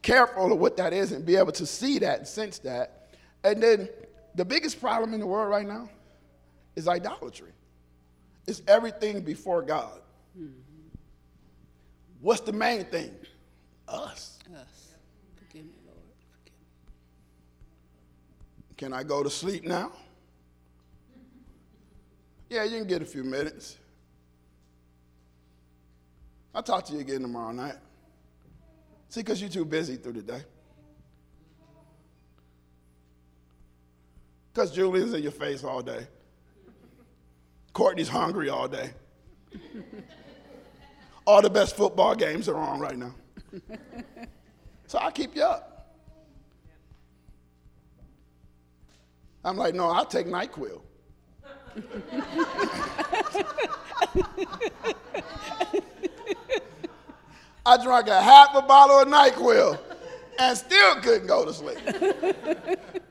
careful 0.02 0.52
of 0.52 0.58
what 0.58 0.78
that 0.78 0.94
is 0.94 1.12
and 1.12 1.24
be 1.24 1.36
able 1.36 1.52
to 1.52 1.66
see 1.68 2.00
that 2.00 2.18
and 2.18 2.28
sense 2.28 2.58
that. 2.60 3.12
And 3.44 3.62
then 3.62 3.88
the 4.34 4.46
biggest 4.46 4.82
problem 4.82 5.14
in 5.14 5.20
the 5.20 5.28
world 5.28 5.52
right 5.52 5.68
now 5.68 5.88
is 6.76 6.88
idolatry. 6.88 7.52
It's 8.48 8.64
everything 8.68 9.22
before 9.22 9.62
God. 9.62 10.02
Mm-hmm. 10.36 10.54
What's 12.20 12.42
the 12.42 12.54
main 12.54 12.86
thing? 12.86 13.12
Us. 13.88 14.40
Us. 14.56 14.96
Forgive 15.36 15.66
me, 15.66 15.78
Lord. 15.86 16.00
Forgive 16.32 16.54
me. 16.54 16.60
Can 18.80 18.94
I 18.94 19.04
go 19.04 19.24
to 19.24 19.30
sleep 19.30 19.66
now? 19.66 19.92
Yeah, 22.50 22.64
you 22.64 22.78
can 22.78 22.88
get 22.88 23.02
a 23.02 23.06
few 23.06 23.26
minutes. 23.26 23.78
I'll 26.56 26.64
talk 26.64 26.86
to 26.86 26.94
you 26.94 27.02
again 27.02 27.22
tomorrow 27.22 27.52
night. 27.52 27.76
See, 29.10 29.20
because 29.20 29.42
you're 29.42 29.50
too 29.50 29.66
busy 29.66 29.98
through 29.98 30.14
the 30.14 30.22
day. 30.22 30.42
Because 34.54 34.72
Julian's 34.72 35.14
in 35.14 35.24
your 35.24 35.34
face 35.34 35.62
all 35.66 35.82
day. 35.82 36.08
Courtney's 37.74 38.08
hungry 38.08 38.48
all 38.48 38.70
day. 38.70 38.92
all 41.28 41.42
the 41.42 41.50
best 41.50 41.76
football 41.76 42.16
games 42.16 42.48
are 42.48 42.56
on 42.56 42.80
right 42.80 42.98
now. 42.98 43.14
so 44.88 45.00
I 45.00 45.12
keep 45.12 45.36
you 45.36 45.44
up. 45.44 45.69
I'm 49.44 49.58
like, 49.58 49.74
no, 49.74 49.90
I'll 49.90 50.06
take 50.06 50.28
NyQuil. 50.28 50.82
I 57.66 57.84
drank 57.84 58.08
a 58.08 58.22
half 58.22 58.56
a 58.56 58.62
bottle 58.62 59.00
of 59.00 59.08
NyQuil 59.08 59.80
and 60.40 60.58
still 60.58 60.96
couldn't 61.02 61.28
go 61.28 61.46
to 61.46 61.54
sleep. 61.54 61.78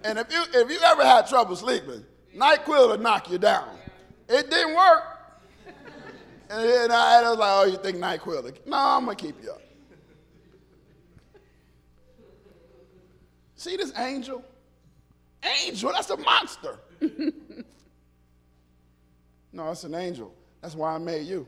and 0.05 0.19
if 0.19 0.33
you, 0.33 0.45
if 0.55 0.71
you 0.71 0.79
ever 0.85 1.05
had 1.05 1.27
trouble 1.29 1.57
sleeping, 1.57 2.05
NyQuil 2.37 2.89
will 2.89 2.99
knock 2.99 3.31
you 3.31 3.39
down. 3.39 3.69
It 4.29 4.51
didn't 4.51 4.75
work. 4.75 5.03
And 6.51 6.69
then 6.69 6.91
I, 6.91 7.23
I 7.25 7.31
was 7.31 7.39
like, 7.39 7.51
oh, 7.53 7.65
you 7.65 7.77
think 7.79 7.99
NyQuil? 7.99 8.67
No, 8.67 8.77
I'm 8.77 9.05
going 9.05 9.17
to 9.17 9.25
keep 9.27 9.43
you 9.43 9.51
up. 9.51 9.63
See 13.55 13.77
this 13.77 13.93
angel? 13.99 14.45
Angel, 15.43 15.93
that's 15.93 16.11
a 16.11 16.17
monster. 16.17 16.79
no, 19.53 19.71
it's 19.71 19.85
an 19.85 19.95
angel. 19.95 20.35
That's 20.61 20.75
why 20.75 20.95
I 20.95 20.99
made 20.99 21.27
you. 21.27 21.47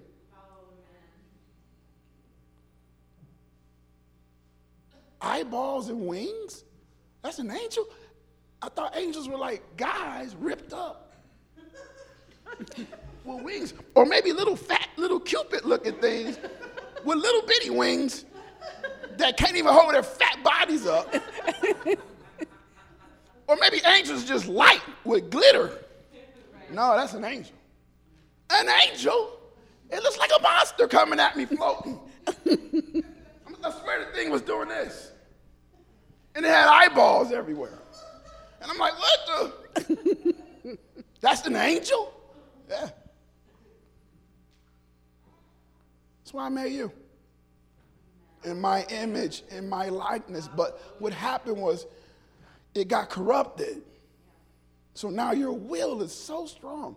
Eyeballs 5.20 5.90
and 5.90 6.06
wings? 6.06 6.64
That's 7.22 7.38
an 7.38 7.50
angel? 7.50 7.86
I 8.62 8.68
thought 8.68 8.96
angels 8.96 9.28
were 9.28 9.36
like 9.36 9.62
guys 9.76 10.34
ripped 10.36 10.72
up 10.72 11.14
with 13.24 13.42
wings. 13.42 13.74
Or 13.94 14.06
maybe 14.06 14.32
little 14.32 14.56
fat, 14.56 14.88
little 14.96 15.20
cupid 15.20 15.64
looking 15.64 15.94
things 15.94 16.38
with 17.04 17.18
little 17.18 17.42
bitty 17.42 17.70
wings 17.70 18.24
that 19.16 19.36
can't 19.36 19.56
even 19.56 19.72
hold 19.72 19.94
their 19.94 20.02
fat 20.02 20.42
bodies 20.42 20.86
up. 20.86 21.14
or 23.50 23.56
maybe 23.60 23.80
angels 23.84 24.24
just 24.24 24.46
light 24.46 24.80
with 25.04 25.28
glitter. 25.28 25.76
No, 26.70 26.96
that's 26.96 27.14
an 27.14 27.24
angel. 27.24 27.56
An 28.48 28.68
angel? 28.86 29.40
It 29.90 30.00
looks 30.04 30.18
like 30.18 30.30
a 30.38 30.40
monster 30.40 30.86
coming 30.86 31.18
at 31.18 31.36
me 31.36 31.46
floating. 31.46 31.98
I 32.28 33.70
swear 33.72 34.04
the 34.04 34.12
thing 34.14 34.30
was 34.30 34.42
doing 34.42 34.68
this. 34.68 35.10
And 36.36 36.46
it 36.46 36.48
had 36.48 36.68
eyeballs 36.68 37.32
everywhere. 37.32 37.80
And 38.62 38.70
I'm 38.70 38.78
like, 38.78 38.92
what 38.96 39.54
the? 39.74 40.78
That's 41.20 41.44
an 41.44 41.56
angel? 41.56 42.12
Yeah. 42.68 42.90
That's 46.20 46.32
why 46.32 46.46
I 46.46 46.48
made 46.50 46.72
you. 46.72 46.92
In 48.44 48.60
my 48.60 48.84
image, 48.84 49.42
in 49.50 49.68
my 49.68 49.88
likeness. 49.88 50.48
But 50.48 50.80
what 51.00 51.12
happened 51.12 51.56
was 51.56 51.86
it 52.74 52.88
got 52.88 53.10
corrupted. 53.10 53.82
So 54.94 55.08
now 55.08 55.32
your 55.32 55.52
will 55.52 56.02
is 56.02 56.12
so 56.12 56.46
strong 56.46 56.96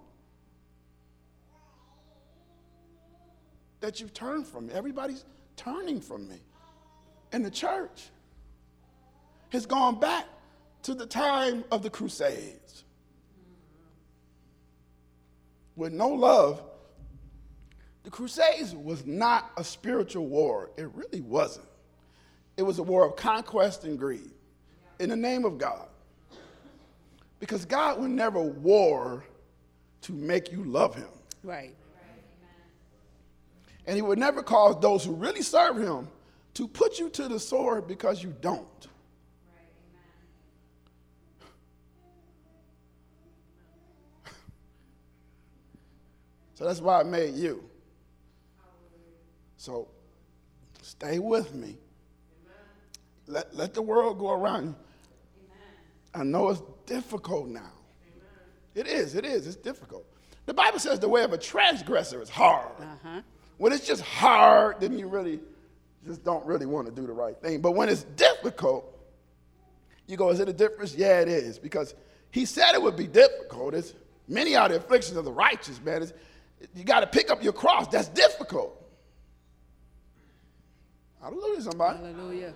that 3.80 4.00
you've 4.00 4.14
turned 4.14 4.48
from 4.48 4.68
me. 4.68 4.74
Everybody's 4.74 5.26
turning 5.56 6.02
from 6.02 6.28
me. 6.28 6.38
And 7.32 7.44
the 7.44 7.52
church 7.52 8.10
has 9.50 9.66
gone 9.66 10.00
back 10.00 10.26
to 10.84 10.94
the 10.94 11.06
time 11.06 11.64
of 11.72 11.82
the 11.84 11.90
Crusades. 11.90 12.84
With 15.76 15.94
no 15.94 16.10
love, 16.10 16.62
the 18.04 18.12
Crusades 18.12 18.76
was 18.76 19.06
not 19.06 19.52
a 19.58 19.64
spiritual 19.64 20.28
war. 20.28 20.70
It 20.78 20.90
really 20.94 21.22
wasn't. 21.22 21.68
It 22.58 22.64
was 22.64 22.78
a 22.78 22.84
war 22.84 23.06
of 23.06 23.16
conquest 23.16 23.84
and 23.86 23.98
greed 23.98 24.32
in 25.00 25.10
the 25.10 25.16
name 25.16 25.46
of 25.46 25.58
God. 25.58 25.88
Because 27.39 27.66
God 27.66 28.00
would 28.00 28.12
never 28.12 28.41
war 28.41 29.24
to 30.02 30.14
make 30.14 30.52
you 30.52 30.64
love 30.64 30.96
him. 30.96 31.10
Right. 31.44 31.76
And 33.86 33.96
he 33.96 34.02
would 34.02 34.18
never 34.18 34.41
cause 34.41 34.80
those 34.80 35.04
who 35.04 35.14
really 35.14 35.41
serve 35.41 35.78
him 35.78 36.08
to 36.54 36.68
put 36.68 37.00
you 37.00 37.10
to 37.10 37.28
the 37.28 37.39
sword 37.39 37.88
because 37.88 38.24
you 38.24 38.34
don't. 38.39 38.88
Right, 39.52 39.68
amen. 44.26 44.36
so 46.54 46.66
that's 46.66 46.80
why 46.80 47.02
I 47.02 47.04
made 47.04 47.36
you. 47.36 47.64
So 49.58 49.88
stay 50.82 51.20
with 51.20 51.54
me. 51.54 51.78
Let, 53.28 53.56
let 53.56 53.74
the 53.74 53.82
world 53.82 54.20
go 54.20 54.32
around 54.32 54.66
you. 54.66 54.76
I 56.14 56.24
know 56.24 56.50
it's 56.50 56.62
difficult 56.86 57.48
now. 57.48 57.72
It 58.76 58.88
is, 58.88 59.16
it 59.16 59.26
is, 59.26 59.48
it's 59.48 59.56
difficult. 59.56 60.06
The 60.46 60.54
Bible 60.54 60.80
says 60.80 61.00
the 61.00 61.10
way 61.10 61.24
of 61.24 61.34
a 61.34 61.38
transgressor 61.38 62.22
is 62.22 62.30
hard. 62.30 62.80
Uh-huh. 62.80 63.22
When 63.58 63.72
it's 63.72 63.88
just 63.88 64.02
hard, 64.02 64.80
then 64.80 64.98
you 64.98 65.08
really 65.08 65.40
just 66.06 66.24
don't 66.24 66.46
really 66.46 66.66
want 66.66 66.88
to 66.88 66.94
do 66.94 67.08
the 67.08 67.14
right 67.14 67.40
thing. 67.40 67.62
But 67.62 67.72
when 67.72 67.88
it's 67.88 68.04
difficult, 68.04 68.86
you 70.08 70.18
go, 70.18 70.30
is 70.30 70.40
it 70.40 70.50
a 70.50 70.54
difference? 70.54 70.96
Yeah, 70.96 71.22
it 71.22 71.30
is. 71.30 71.58
Because 71.58 71.96
he 72.32 72.46
said 72.46 72.74
it 72.74 72.82
would 72.82 72.98
be 72.98 73.08
difficult. 73.08 73.74
It's, 73.74 73.94
many 74.28 74.56
are 74.56 74.68
the 74.68 74.78
afflictions 74.78 75.18
of 75.18 75.26
the 75.26 75.32
righteous, 75.32 75.80
man. 75.82 76.04
It's, 76.04 76.14
you 76.76 76.84
got 76.84 77.02
to 77.02 77.08
pick 77.08 77.30
up 77.32 77.44
your 77.44 77.54
cross. 77.54 77.88
That's 77.88 78.10
difficult. 78.10 78.80
Hallelujah, 81.22 81.62
somebody. 81.62 82.00
Hallelujah. 82.00 82.54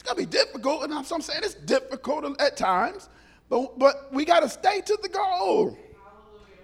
It's 0.00 0.08
going 0.10 0.26
to 0.26 0.30
be 0.30 0.38
difficult, 0.38 0.84
and 0.84 0.94
I'm, 0.94 1.04
so 1.04 1.16
I'm 1.16 1.20
saying 1.20 1.42
it's 1.44 1.56
difficult 1.56 2.40
at 2.40 2.56
times, 2.56 3.10
but, 3.50 3.78
but 3.78 4.10
we 4.10 4.24
got 4.24 4.40
to 4.40 4.48
stay 4.48 4.80
to 4.80 4.98
the 5.02 5.10
goal. 5.10 5.76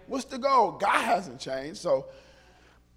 What's 0.06 0.24
the 0.24 0.38
goal? 0.38 0.72
God 0.72 1.02
hasn't 1.04 1.38
changed, 1.38 1.76
so 1.76 2.06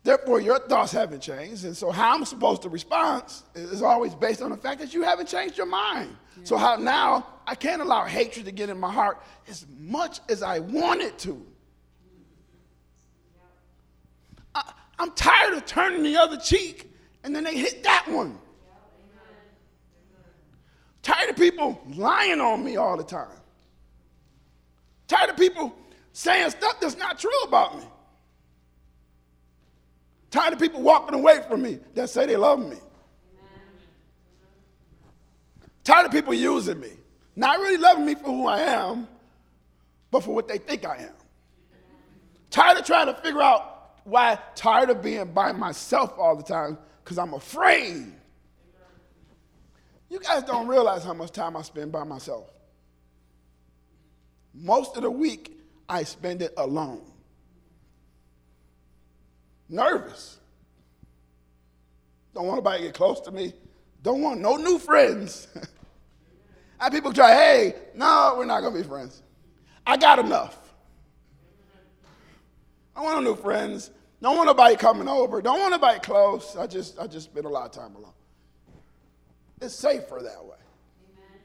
therefore 0.01 0.39
your 0.39 0.57
thoughts 0.59 0.93
haven't 0.93 1.19
changed, 1.19 1.65
and 1.65 1.75
so 1.75 1.91
how 1.91 2.15
I'm 2.15 2.23
supposed 2.23 2.61
to 2.61 2.69
respond 2.69 3.25
is 3.53 3.81
always 3.81 4.15
based 4.15 4.41
on 4.41 4.51
the 4.51 4.55
fact 4.55 4.79
that 4.79 4.93
you 4.93 5.01
haven't 5.03 5.27
changed 5.27 5.57
your 5.57 5.65
mind. 5.65 6.15
Yeah. 6.37 6.43
So 6.45 6.55
how 6.55 6.77
now 6.77 7.27
I 7.45 7.53
can't 7.53 7.81
allow 7.81 8.05
hatred 8.05 8.45
to 8.45 8.53
get 8.53 8.69
in 8.69 8.79
my 8.79 8.93
heart 8.93 9.21
as 9.49 9.65
much 9.77 10.21
as 10.29 10.41
I 10.41 10.59
want 10.59 11.01
it 11.01 11.19
to. 11.19 11.45
I, 14.55 14.71
I'm 14.99 15.11
tired 15.11 15.55
of 15.55 15.65
turning 15.65 16.01
the 16.01 16.15
other 16.15 16.37
cheek, 16.37 16.89
and 17.25 17.35
then 17.35 17.43
they 17.43 17.57
hit 17.57 17.83
that 17.83 18.07
one. 18.07 18.39
Tired 21.09 21.31
of 21.31 21.37
people 21.37 21.81
lying 21.95 22.39
on 22.39 22.63
me 22.63 22.77
all 22.77 22.95
the 22.95 23.03
time. 23.03 23.35
Tired 25.07 25.31
of 25.31 25.37
people 25.37 25.75
saying 26.13 26.51
stuff 26.51 26.79
that's 26.79 26.97
not 26.97 27.17
true 27.17 27.41
about 27.47 27.79
me. 27.79 27.83
Tired 30.29 30.53
of 30.53 30.59
people 30.59 30.83
walking 30.83 31.15
away 31.15 31.41
from 31.47 31.63
me 31.63 31.79
that 31.95 32.11
say 32.11 32.27
they 32.27 32.35
love 32.35 32.59
me. 32.59 32.77
Tired 35.83 36.05
of 36.05 36.11
people 36.11 36.31
using 36.31 36.79
me. 36.79 36.91
Not 37.35 37.57
really 37.57 37.77
loving 37.77 38.05
me 38.05 38.13
for 38.13 38.25
who 38.25 38.45
I 38.45 38.59
am, 38.59 39.07
but 40.11 40.23
for 40.23 40.35
what 40.35 40.47
they 40.47 40.59
think 40.59 40.85
I 40.85 40.97
am. 40.97 41.13
Tired 42.51 42.77
of 42.77 42.85
trying 42.85 43.07
to 43.07 43.15
figure 43.15 43.41
out 43.41 43.93
why, 44.03 44.37
tired 44.53 44.91
of 44.91 45.01
being 45.01 45.33
by 45.33 45.53
myself 45.53 46.13
all 46.19 46.35
the 46.35 46.43
time 46.43 46.77
because 47.03 47.17
I'm 47.17 47.33
afraid 47.33 48.13
you 50.09 50.19
guys 50.19 50.43
don't 50.43 50.67
realize 50.67 51.03
how 51.03 51.13
much 51.13 51.31
time 51.31 51.55
I 51.55 51.61
spend 51.61 51.91
by 51.91 52.03
myself. 52.03 52.49
Most 54.53 54.97
of 54.97 55.03
the 55.03 55.11
week, 55.11 55.59
I 55.87 56.03
spend 56.03 56.41
it 56.41 56.53
alone. 56.57 57.01
Nervous. 59.69 60.39
Don't 62.33 62.45
want 62.45 62.57
nobody 62.57 62.79
to 62.79 62.83
get 62.87 62.95
close 62.95 63.19
to 63.21 63.31
me. 63.31 63.53
Don't 64.01 64.21
want 64.21 64.39
no 64.39 64.55
new 64.55 64.79
friends. 64.79 65.47
Have 66.79 66.93
people 66.93 67.13
try, 67.13 67.33
hey, 67.33 67.75
no, 67.93 68.35
we're 68.37 68.45
not 68.45 68.61
going 68.61 68.73
to 68.73 68.81
be 68.81 68.87
friends. 68.87 69.21
I 69.85 69.97
got 69.97 70.19
enough. 70.19 70.57
I 72.95 73.01
want 73.01 73.23
no 73.23 73.31
new 73.31 73.35
friends. 73.35 73.91
Don't 74.21 74.35
want 74.35 74.47
nobody 74.47 74.75
coming 74.75 75.07
over. 75.07 75.41
Don't 75.41 75.59
want 75.59 75.71
nobody 75.71 75.99
close. 75.99 76.55
I 76.57 76.67
just, 76.67 76.99
I 76.99 77.07
just 77.07 77.25
spend 77.25 77.45
a 77.45 77.49
lot 77.49 77.65
of 77.65 77.71
time 77.71 77.95
alone. 77.95 78.13
It's 79.61 79.75
safer 79.75 80.19
that 80.23 80.45
way. 80.45 80.55
Amen. 81.11 81.39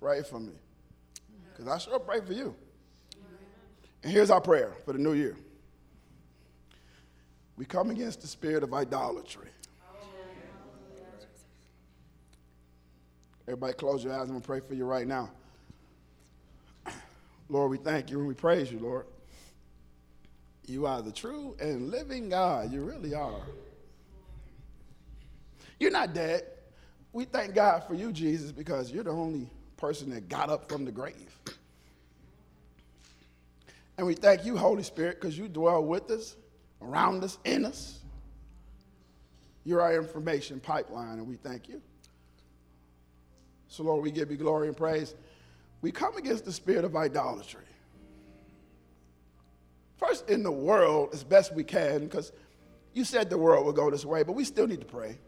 Pray 0.00 0.22
for 0.22 0.40
me. 0.40 0.52
Because 1.50 1.68
I 1.68 1.78
sure 1.78 1.98
pray 2.00 2.20
for 2.20 2.32
you. 2.32 2.54
And 4.02 4.12
here's 4.12 4.30
our 4.30 4.40
prayer 4.40 4.72
for 4.84 4.92
the 4.92 4.98
new 4.98 5.12
year. 5.12 5.36
We 7.56 7.66
come 7.66 7.90
against 7.90 8.22
the 8.22 8.26
spirit 8.26 8.62
of 8.62 8.72
idolatry. 8.72 9.48
Everybody 13.46 13.72
close 13.74 14.04
your 14.04 14.14
eyes. 14.14 14.22
I'm 14.22 14.28
going 14.28 14.40
to 14.40 14.46
pray 14.46 14.60
for 14.60 14.74
you 14.74 14.84
right 14.84 15.06
now. 15.06 15.28
Lord, 17.48 17.70
we 17.72 17.78
thank 17.78 18.10
you 18.10 18.18
and 18.18 18.28
we 18.28 18.34
praise 18.34 18.70
you, 18.70 18.78
Lord. 18.78 19.06
You 20.70 20.86
are 20.86 21.02
the 21.02 21.10
true 21.10 21.56
and 21.58 21.90
living 21.90 22.28
God. 22.28 22.72
You 22.72 22.84
really 22.84 23.12
are. 23.12 23.42
You're 25.80 25.90
not 25.90 26.14
dead. 26.14 26.44
We 27.12 27.24
thank 27.24 27.56
God 27.56 27.82
for 27.88 27.94
you, 27.94 28.12
Jesus, 28.12 28.52
because 28.52 28.92
you're 28.92 29.02
the 29.02 29.10
only 29.10 29.50
person 29.76 30.10
that 30.10 30.28
got 30.28 30.48
up 30.48 30.68
from 30.68 30.84
the 30.84 30.92
grave. 30.92 31.14
And 33.98 34.06
we 34.06 34.14
thank 34.14 34.46
you, 34.46 34.56
Holy 34.56 34.84
Spirit, 34.84 35.20
because 35.20 35.36
you 35.36 35.48
dwell 35.48 35.82
with 35.82 36.08
us, 36.10 36.36
around 36.80 37.24
us, 37.24 37.38
in 37.44 37.64
us. 37.64 37.98
You're 39.64 39.80
our 39.80 39.96
information 39.96 40.60
pipeline, 40.60 41.18
and 41.18 41.26
we 41.26 41.34
thank 41.34 41.68
you. 41.68 41.82
So, 43.68 43.82
Lord, 43.82 44.04
we 44.04 44.12
give 44.12 44.30
you 44.30 44.36
glory 44.36 44.68
and 44.68 44.76
praise. 44.76 45.16
We 45.82 45.90
come 45.90 46.16
against 46.16 46.44
the 46.44 46.52
spirit 46.52 46.84
of 46.84 46.94
idolatry 46.94 47.64
first 50.00 50.28
in 50.30 50.42
the 50.42 50.50
world 50.50 51.10
as 51.12 51.22
best 51.22 51.54
we 51.54 51.62
can, 51.62 52.04
because 52.04 52.32
you 52.94 53.04
said 53.04 53.30
the 53.30 53.38
world 53.38 53.64
will 53.64 53.72
go 53.72 53.90
this 53.90 54.04
way, 54.04 54.22
but 54.22 54.32
we 54.32 54.44
still 54.44 54.66
need 54.66 54.80
to 54.80 54.86
pray. 54.86 55.18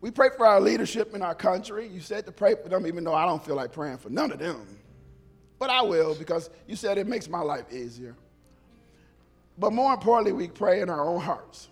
We 0.00 0.10
pray 0.10 0.30
for 0.36 0.46
our 0.46 0.60
leadership 0.60 1.14
in 1.14 1.22
our 1.22 1.34
country. 1.34 1.86
You 1.86 2.00
said 2.00 2.26
to 2.26 2.32
pray 2.32 2.54
for 2.60 2.68
them, 2.68 2.86
even 2.86 3.04
though 3.04 3.14
I 3.14 3.26
don't 3.26 3.44
feel 3.44 3.54
like 3.54 3.72
praying 3.72 3.98
for 3.98 4.10
none 4.10 4.32
of 4.32 4.38
them. 4.38 4.66
But 5.58 5.70
I 5.70 5.82
will, 5.82 6.14
because 6.14 6.50
you 6.66 6.74
said 6.74 6.98
it 6.98 7.06
makes 7.06 7.28
my 7.28 7.40
life 7.40 7.66
easier. 7.72 8.16
But 9.58 9.72
more 9.72 9.92
importantly, 9.92 10.32
we 10.32 10.48
pray 10.48 10.80
in 10.80 10.90
our 10.90 11.06
own 11.06 11.20
hearts 11.20 11.68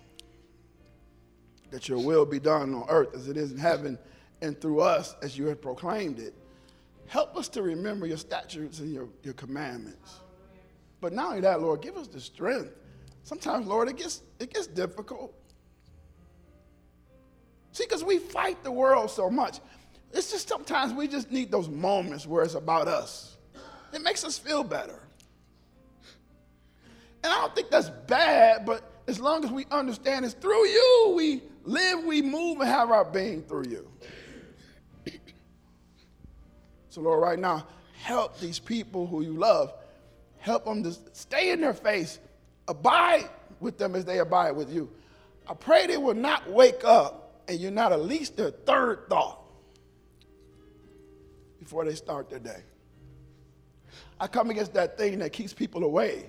that 1.71 1.89
your 1.89 1.99
will 1.99 2.27
be 2.27 2.39
done 2.39 2.75
on 2.75 2.85
earth 2.89 3.15
as 3.15 3.29
it 3.29 3.37
is 3.37 3.53
in 3.53 3.59
heaven 3.59 3.99
and 4.43 4.61
through 4.61 4.81
us 4.81 5.17
as 5.23 5.37
you 5.37 5.47
have 5.47 5.61
proclaimed 5.61 6.19
it. 6.19 6.35
Help 7.07 7.37
us 7.37 7.49
to 7.49 7.63
remember 7.63 8.07
your 8.07 8.17
statutes 8.17 8.79
and 8.79 8.93
your, 8.93 9.09
your 9.25 9.35
commandments. 9.35 10.21
But 11.01 11.13
not 11.13 11.29
only 11.29 11.41
that, 11.41 11.61
Lord, 11.61 11.81
give 11.81 11.97
us 11.97 12.09
the 12.09 12.21
strength. 12.21 12.73
Sometimes, 13.23 13.67
Lord, 13.67 13.89
it 13.89 13.97
gets, 13.97 14.23
it 14.39 14.53
gets 14.53 14.67
difficult. 14.67 15.35
See, 17.73 17.85
because 17.85 18.05
we 18.05 18.19
fight 18.19 18.63
the 18.65 18.73
world 18.73 19.11
so 19.11 19.31
much. 19.31 19.61
It's 20.13 20.31
just 20.31 20.49
sometimes 20.49 20.93
we 20.93 21.07
just 21.07 21.31
need 21.31 21.51
those 21.51 21.69
moments 21.69 22.27
where 22.27 22.43
it's 22.43 22.55
about 22.55 22.89
us. 22.89 23.37
It 23.93 24.03
makes 24.03 24.25
us 24.25 24.39
feel 24.39 24.65
better. 24.65 25.01
And 27.23 27.33
I 27.33 27.37
don't 27.37 27.55
think 27.55 27.71
that's 27.71 27.91
bad, 28.07 28.65
but 28.65 28.83
as 29.07 29.21
long 29.21 29.45
as 29.45 29.51
we 29.51 29.67
understand 29.71 30.25
it's 30.25 30.35
through 30.35 30.67
you, 30.67 31.15
we 31.17 31.43
live, 31.65 32.05
we 32.05 32.23
move, 32.23 32.61
and 32.61 32.69
have 32.69 32.91
our 32.91 33.05
being 33.05 33.43
through 33.43 33.67
you. 33.69 33.89
So, 36.89 37.03
Lord, 37.03 37.21
right 37.21 37.39
now, 37.39 37.67
help 38.01 38.41
these 38.41 38.59
people 38.59 39.07
who 39.07 39.23
you 39.23 39.35
love. 39.35 39.73
Help 40.41 40.65
them 40.65 40.83
to 40.83 40.93
stay 41.13 41.53
in 41.53 41.61
their 41.61 41.75
face. 41.75 42.19
Abide 42.67 43.29
with 43.61 43.79
them 43.79 43.95
as 43.95 44.05
they 44.05 44.19
abide 44.19 44.53
with 44.53 44.73
you. 44.73 44.91
I 45.49 45.55
pray 45.55 45.87
they 45.87 45.97
will 45.97 46.15
not 46.15 46.51
wake 46.51 46.85
up 46.85 47.43
and 47.49 47.59
you're 47.59 47.71
not 47.71 47.93
at 47.93 48.03
least 48.03 48.37
their 48.37 48.51
third 48.51 49.09
thought 49.09 49.41
before 51.59 51.85
they 51.85 51.95
start 51.95 52.31
their 52.31 52.39
day. 52.39 52.63
I 54.19 54.27
come 54.27 54.51
against 54.51 54.75
that 54.75 54.97
thing 54.97 55.19
that 55.19 55.33
keeps 55.33 55.53
people 55.53 55.85
away. 55.85 56.27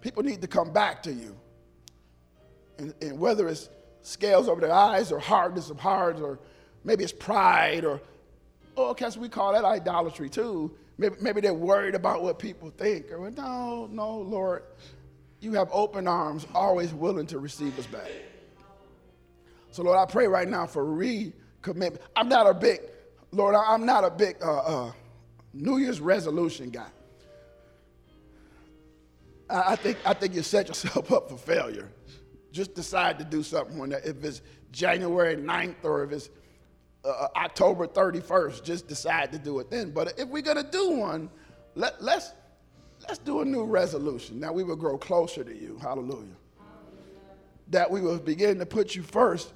People 0.00 0.22
need 0.22 0.40
to 0.42 0.48
come 0.48 0.72
back 0.72 1.02
to 1.04 1.12
you. 1.12 1.36
And, 2.78 2.94
and 3.00 3.18
whether 3.18 3.48
it's 3.48 3.68
scales 4.02 4.48
over 4.48 4.60
their 4.60 4.72
eyes 4.72 5.12
or 5.12 5.18
hardness 5.18 5.70
of 5.70 5.78
hearts 5.78 6.20
or 6.20 6.38
maybe 6.82 7.04
it's 7.04 7.12
pride 7.12 7.84
or, 7.84 8.00
oh, 8.76 8.90
okay, 8.90 9.08
so 9.10 9.20
we 9.20 9.28
call 9.28 9.52
that 9.52 9.64
idolatry 9.64 10.28
too. 10.28 10.76
Maybe, 10.96 11.16
maybe 11.20 11.40
they're 11.40 11.54
worried 11.54 11.94
about 11.94 12.22
what 12.22 12.38
people 12.38 12.70
think. 12.70 13.10
Or, 13.10 13.30
no, 13.30 13.88
no, 13.90 14.18
Lord, 14.18 14.62
you 15.40 15.52
have 15.52 15.68
open 15.72 16.06
arms, 16.06 16.46
always 16.54 16.94
willing 16.94 17.26
to 17.26 17.38
receive 17.38 17.78
us 17.78 17.86
back. 17.86 18.10
So, 19.70 19.82
Lord, 19.82 19.98
I 19.98 20.10
pray 20.10 20.28
right 20.28 20.48
now 20.48 20.66
for 20.66 20.84
recommitment. 20.84 21.98
I'm 22.14 22.28
not 22.28 22.46
a 22.46 22.54
big, 22.54 22.80
Lord, 23.32 23.56
I'm 23.56 23.84
not 23.84 24.04
a 24.04 24.10
big 24.10 24.36
uh, 24.42 24.58
uh, 24.58 24.92
New 25.52 25.78
Year's 25.78 26.00
resolution 26.00 26.70
guy. 26.70 26.86
I, 29.50 29.72
I, 29.72 29.76
think, 29.76 29.98
I 30.04 30.14
think 30.14 30.34
you 30.34 30.42
set 30.42 30.68
yourself 30.68 31.10
up 31.12 31.28
for 31.28 31.36
failure. 31.36 31.90
Just 32.52 32.74
decide 32.74 33.18
to 33.18 33.24
do 33.24 33.42
something 33.42 33.76
when 33.76 33.90
if 33.90 34.22
it's 34.22 34.42
January 34.70 35.36
9th 35.36 35.84
or 35.84 36.04
if 36.04 36.12
it's 36.12 36.30
uh, 37.04 37.08
uh 37.08 37.28
October 37.36 37.86
31st, 37.86 38.64
just 38.64 38.88
decide 38.88 39.32
to 39.32 39.38
do 39.38 39.58
it 39.60 39.70
then. 39.70 39.90
But 39.90 40.18
if 40.18 40.28
we're 40.28 40.42
going 40.42 40.62
to 40.62 40.70
do 40.70 40.90
one, 40.90 41.30
let, 41.74 42.02
let's, 42.02 42.32
let's 43.06 43.18
do 43.18 43.40
a 43.40 43.44
new 43.44 43.64
resolution. 43.64 44.40
Now 44.40 44.52
we 44.52 44.64
will 44.64 44.76
grow 44.76 44.96
closer 44.96 45.44
to 45.44 45.54
you. 45.54 45.78
Hallelujah. 45.80 46.36
That 47.70 47.90
we 47.90 48.00
will 48.00 48.18
begin 48.18 48.58
to 48.58 48.66
put 48.66 48.94
you 48.94 49.02
first, 49.02 49.52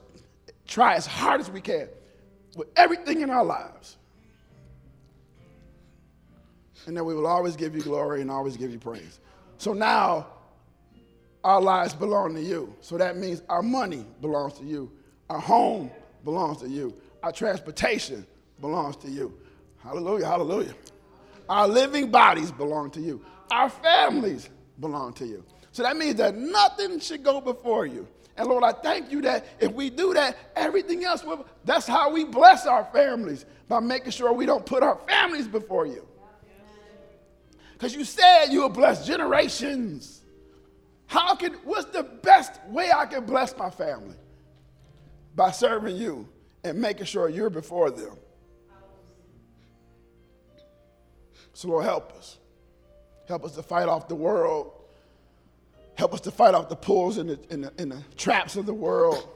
try 0.67 0.95
as 0.95 1.07
hard 1.07 1.41
as 1.41 1.51
we 1.51 1.61
can 1.61 1.89
with 2.57 2.69
everything 2.77 3.21
in 3.21 3.31
our 3.31 3.45
lives. 3.45 3.97
And 6.87 6.97
that 6.97 7.05
we 7.05 7.15
will 7.15 7.27
always 7.27 7.55
give 7.57 7.75
you 7.75 7.83
glory 7.83 8.21
and 8.21 8.31
always 8.31 8.57
give 8.57 8.71
you 8.71 8.79
praise. 8.79 9.21
So 9.59 9.73
now 9.73 10.27
our 11.45 11.61
lives 11.61 11.95
belong 11.95 12.35
to 12.35 12.43
you. 12.43 12.75
So 12.81 12.97
that 12.99 13.17
means 13.17 13.43
our 13.49 13.63
money 13.63 14.05
belongs 14.21 14.55
to 14.55 14.65
you. 14.65 14.91
Our 15.29 15.41
home 15.41 15.91
belongs 16.25 16.59
to 16.59 16.69
you. 16.69 16.95
Our 17.23 17.33
transportation 17.33 18.27
belongs 18.61 18.97
to 18.97 19.09
you. 19.09 19.37
Hallelujah, 19.79 20.27
hallelujah. 20.27 20.75
Our 21.49 21.67
living 21.67 22.11
bodies 22.11 22.53
belong 22.53 22.91
to 22.93 23.01
you. 23.01 23.25
Our 23.51 23.71
families 23.71 24.49
belong 24.79 25.15
to 25.15 25.27
you. 25.27 25.45
So 25.73 25.83
that 25.83 25.97
means 25.97 26.17
that 26.17 26.37
nothing 26.37 27.01
should 27.01 27.23
go 27.23 27.41
before 27.41 27.87
you. 27.87 28.07
And 28.37 28.47
Lord, 28.49 28.63
I 28.63 28.73
thank 28.73 29.11
you 29.11 29.21
that 29.23 29.47
if 29.59 29.73
we 29.73 29.91
do 29.91 30.15
that, 30.15 30.37
everything 30.55 31.05
else 31.05 31.25
will, 31.25 31.47
that's 31.65 31.87
how 31.87 32.13
we 32.13 32.25
bless 32.25 32.67
our 32.67 32.85
families 32.93 33.45
by 33.69 33.81
making 33.81 34.13
sure 34.13 34.33
we 34.33 34.47
don't 34.47 34.65
put 34.65 34.83
our 34.83 34.97
families 35.09 35.49
before 35.49 35.87
you. 35.87 36.07
Because 37.73 37.95
you 37.95 38.05
said 38.05 38.47
you 38.47 38.61
will 38.63 38.69
bless 38.69 39.07
generations. 39.07 40.23
How 41.07 41.35
can, 41.35 41.55
what's 41.65 41.91
the 41.91 42.03
best 42.03 42.61
way 42.69 42.91
I 42.95 43.07
can 43.07 43.25
bless 43.25 43.57
my 43.57 43.71
family? 43.71 44.17
By 45.35 45.51
serving 45.51 45.97
you 45.97 46.29
and 46.65 46.81
making 46.81 47.07
sure 47.07 47.29
you're 47.29 47.51
before 47.51 47.91
them. 47.91 48.17
So, 51.53 51.69
Lord, 51.69 51.85
help 51.85 52.13
us. 52.13 52.39
Help 53.27 53.45
us 53.45 53.53
to 53.57 53.63
fight 53.63 53.89
off 53.89 54.09
the 54.09 54.15
world. 54.15 54.73
Help 55.95 56.15
us 56.15 56.21
to 56.21 56.31
fight 56.31 56.55
off 56.55 56.69
the 56.69 56.77
pulls 56.77 57.19
and 57.19 57.31
the, 57.31 57.41
and 57.51 57.65
the, 57.65 57.73
and 57.79 57.91
the 57.91 58.03
traps 58.17 58.57
of 58.57 58.67
the 58.67 58.75
world. 58.75 59.29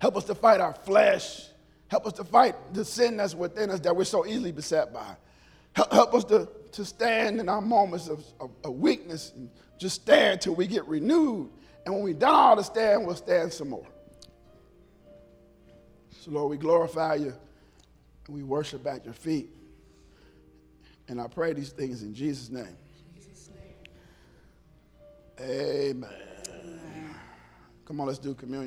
Help 0.00 0.16
us 0.16 0.24
to 0.24 0.34
fight 0.34 0.60
our 0.60 0.74
flesh. 0.74 1.46
Help 1.88 2.06
us 2.06 2.12
to 2.14 2.24
fight 2.24 2.56
the 2.74 2.84
sin 2.84 3.16
that's 3.16 3.34
within 3.34 3.70
us 3.70 3.80
that 3.80 3.94
we're 3.94 4.04
so 4.04 4.26
easily 4.26 4.52
beset 4.52 4.92
by. 4.92 5.16
Help, 5.72 5.92
help 5.92 6.14
us 6.14 6.24
to, 6.24 6.48
to 6.72 6.84
stand 6.84 7.40
in 7.40 7.48
our 7.48 7.60
moments 7.60 8.08
of, 8.08 8.24
of, 8.40 8.50
of 8.64 8.74
weakness 8.74 9.32
and 9.36 9.48
just 9.78 10.02
stand 10.02 10.34
until 10.34 10.54
we 10.54 10.66
get 10.66 10.86
renewed. 10.86 11.50
And 11.86 11.94
when 11.94 12.02
we've 12.02 12.18
done 12.18 12.34
all 12.34 12.56
the 12.56 12.62
stand, 12.62 13.06
we'll 13.06 13.16
stand 13.16 13.52
some 13.52 13.70
more. 13.70 13.86
So, 16.28 16.34
Lord, 16.34 16.50
we 16.50 16.58
glorify 16.58 17.14
you 17.14 17.34
and 18.26 18.36
we 18.36 18.42
worship 18.42 18.86
at 18.86 19.04
your 19.04 19.14
feet. 19.14 19.48
And 21.08 21.20
I 21.20 21.26
pray 21.26 21.54
these 21.54 21.70
things 21.70 22.02
in 22.02 22.14
Jesus' 22.14 22.50
name. 22.50 22.76
Jesus 23.14 23.48
name. 23.48 23.58
Amen. 25.40 26.10
Amen. 26.50 27.14
Come 27.86 28.00
on, 28.00 28.06
let's 28.06 28.18
do 28.18 28.34
communion. 28.34 28.66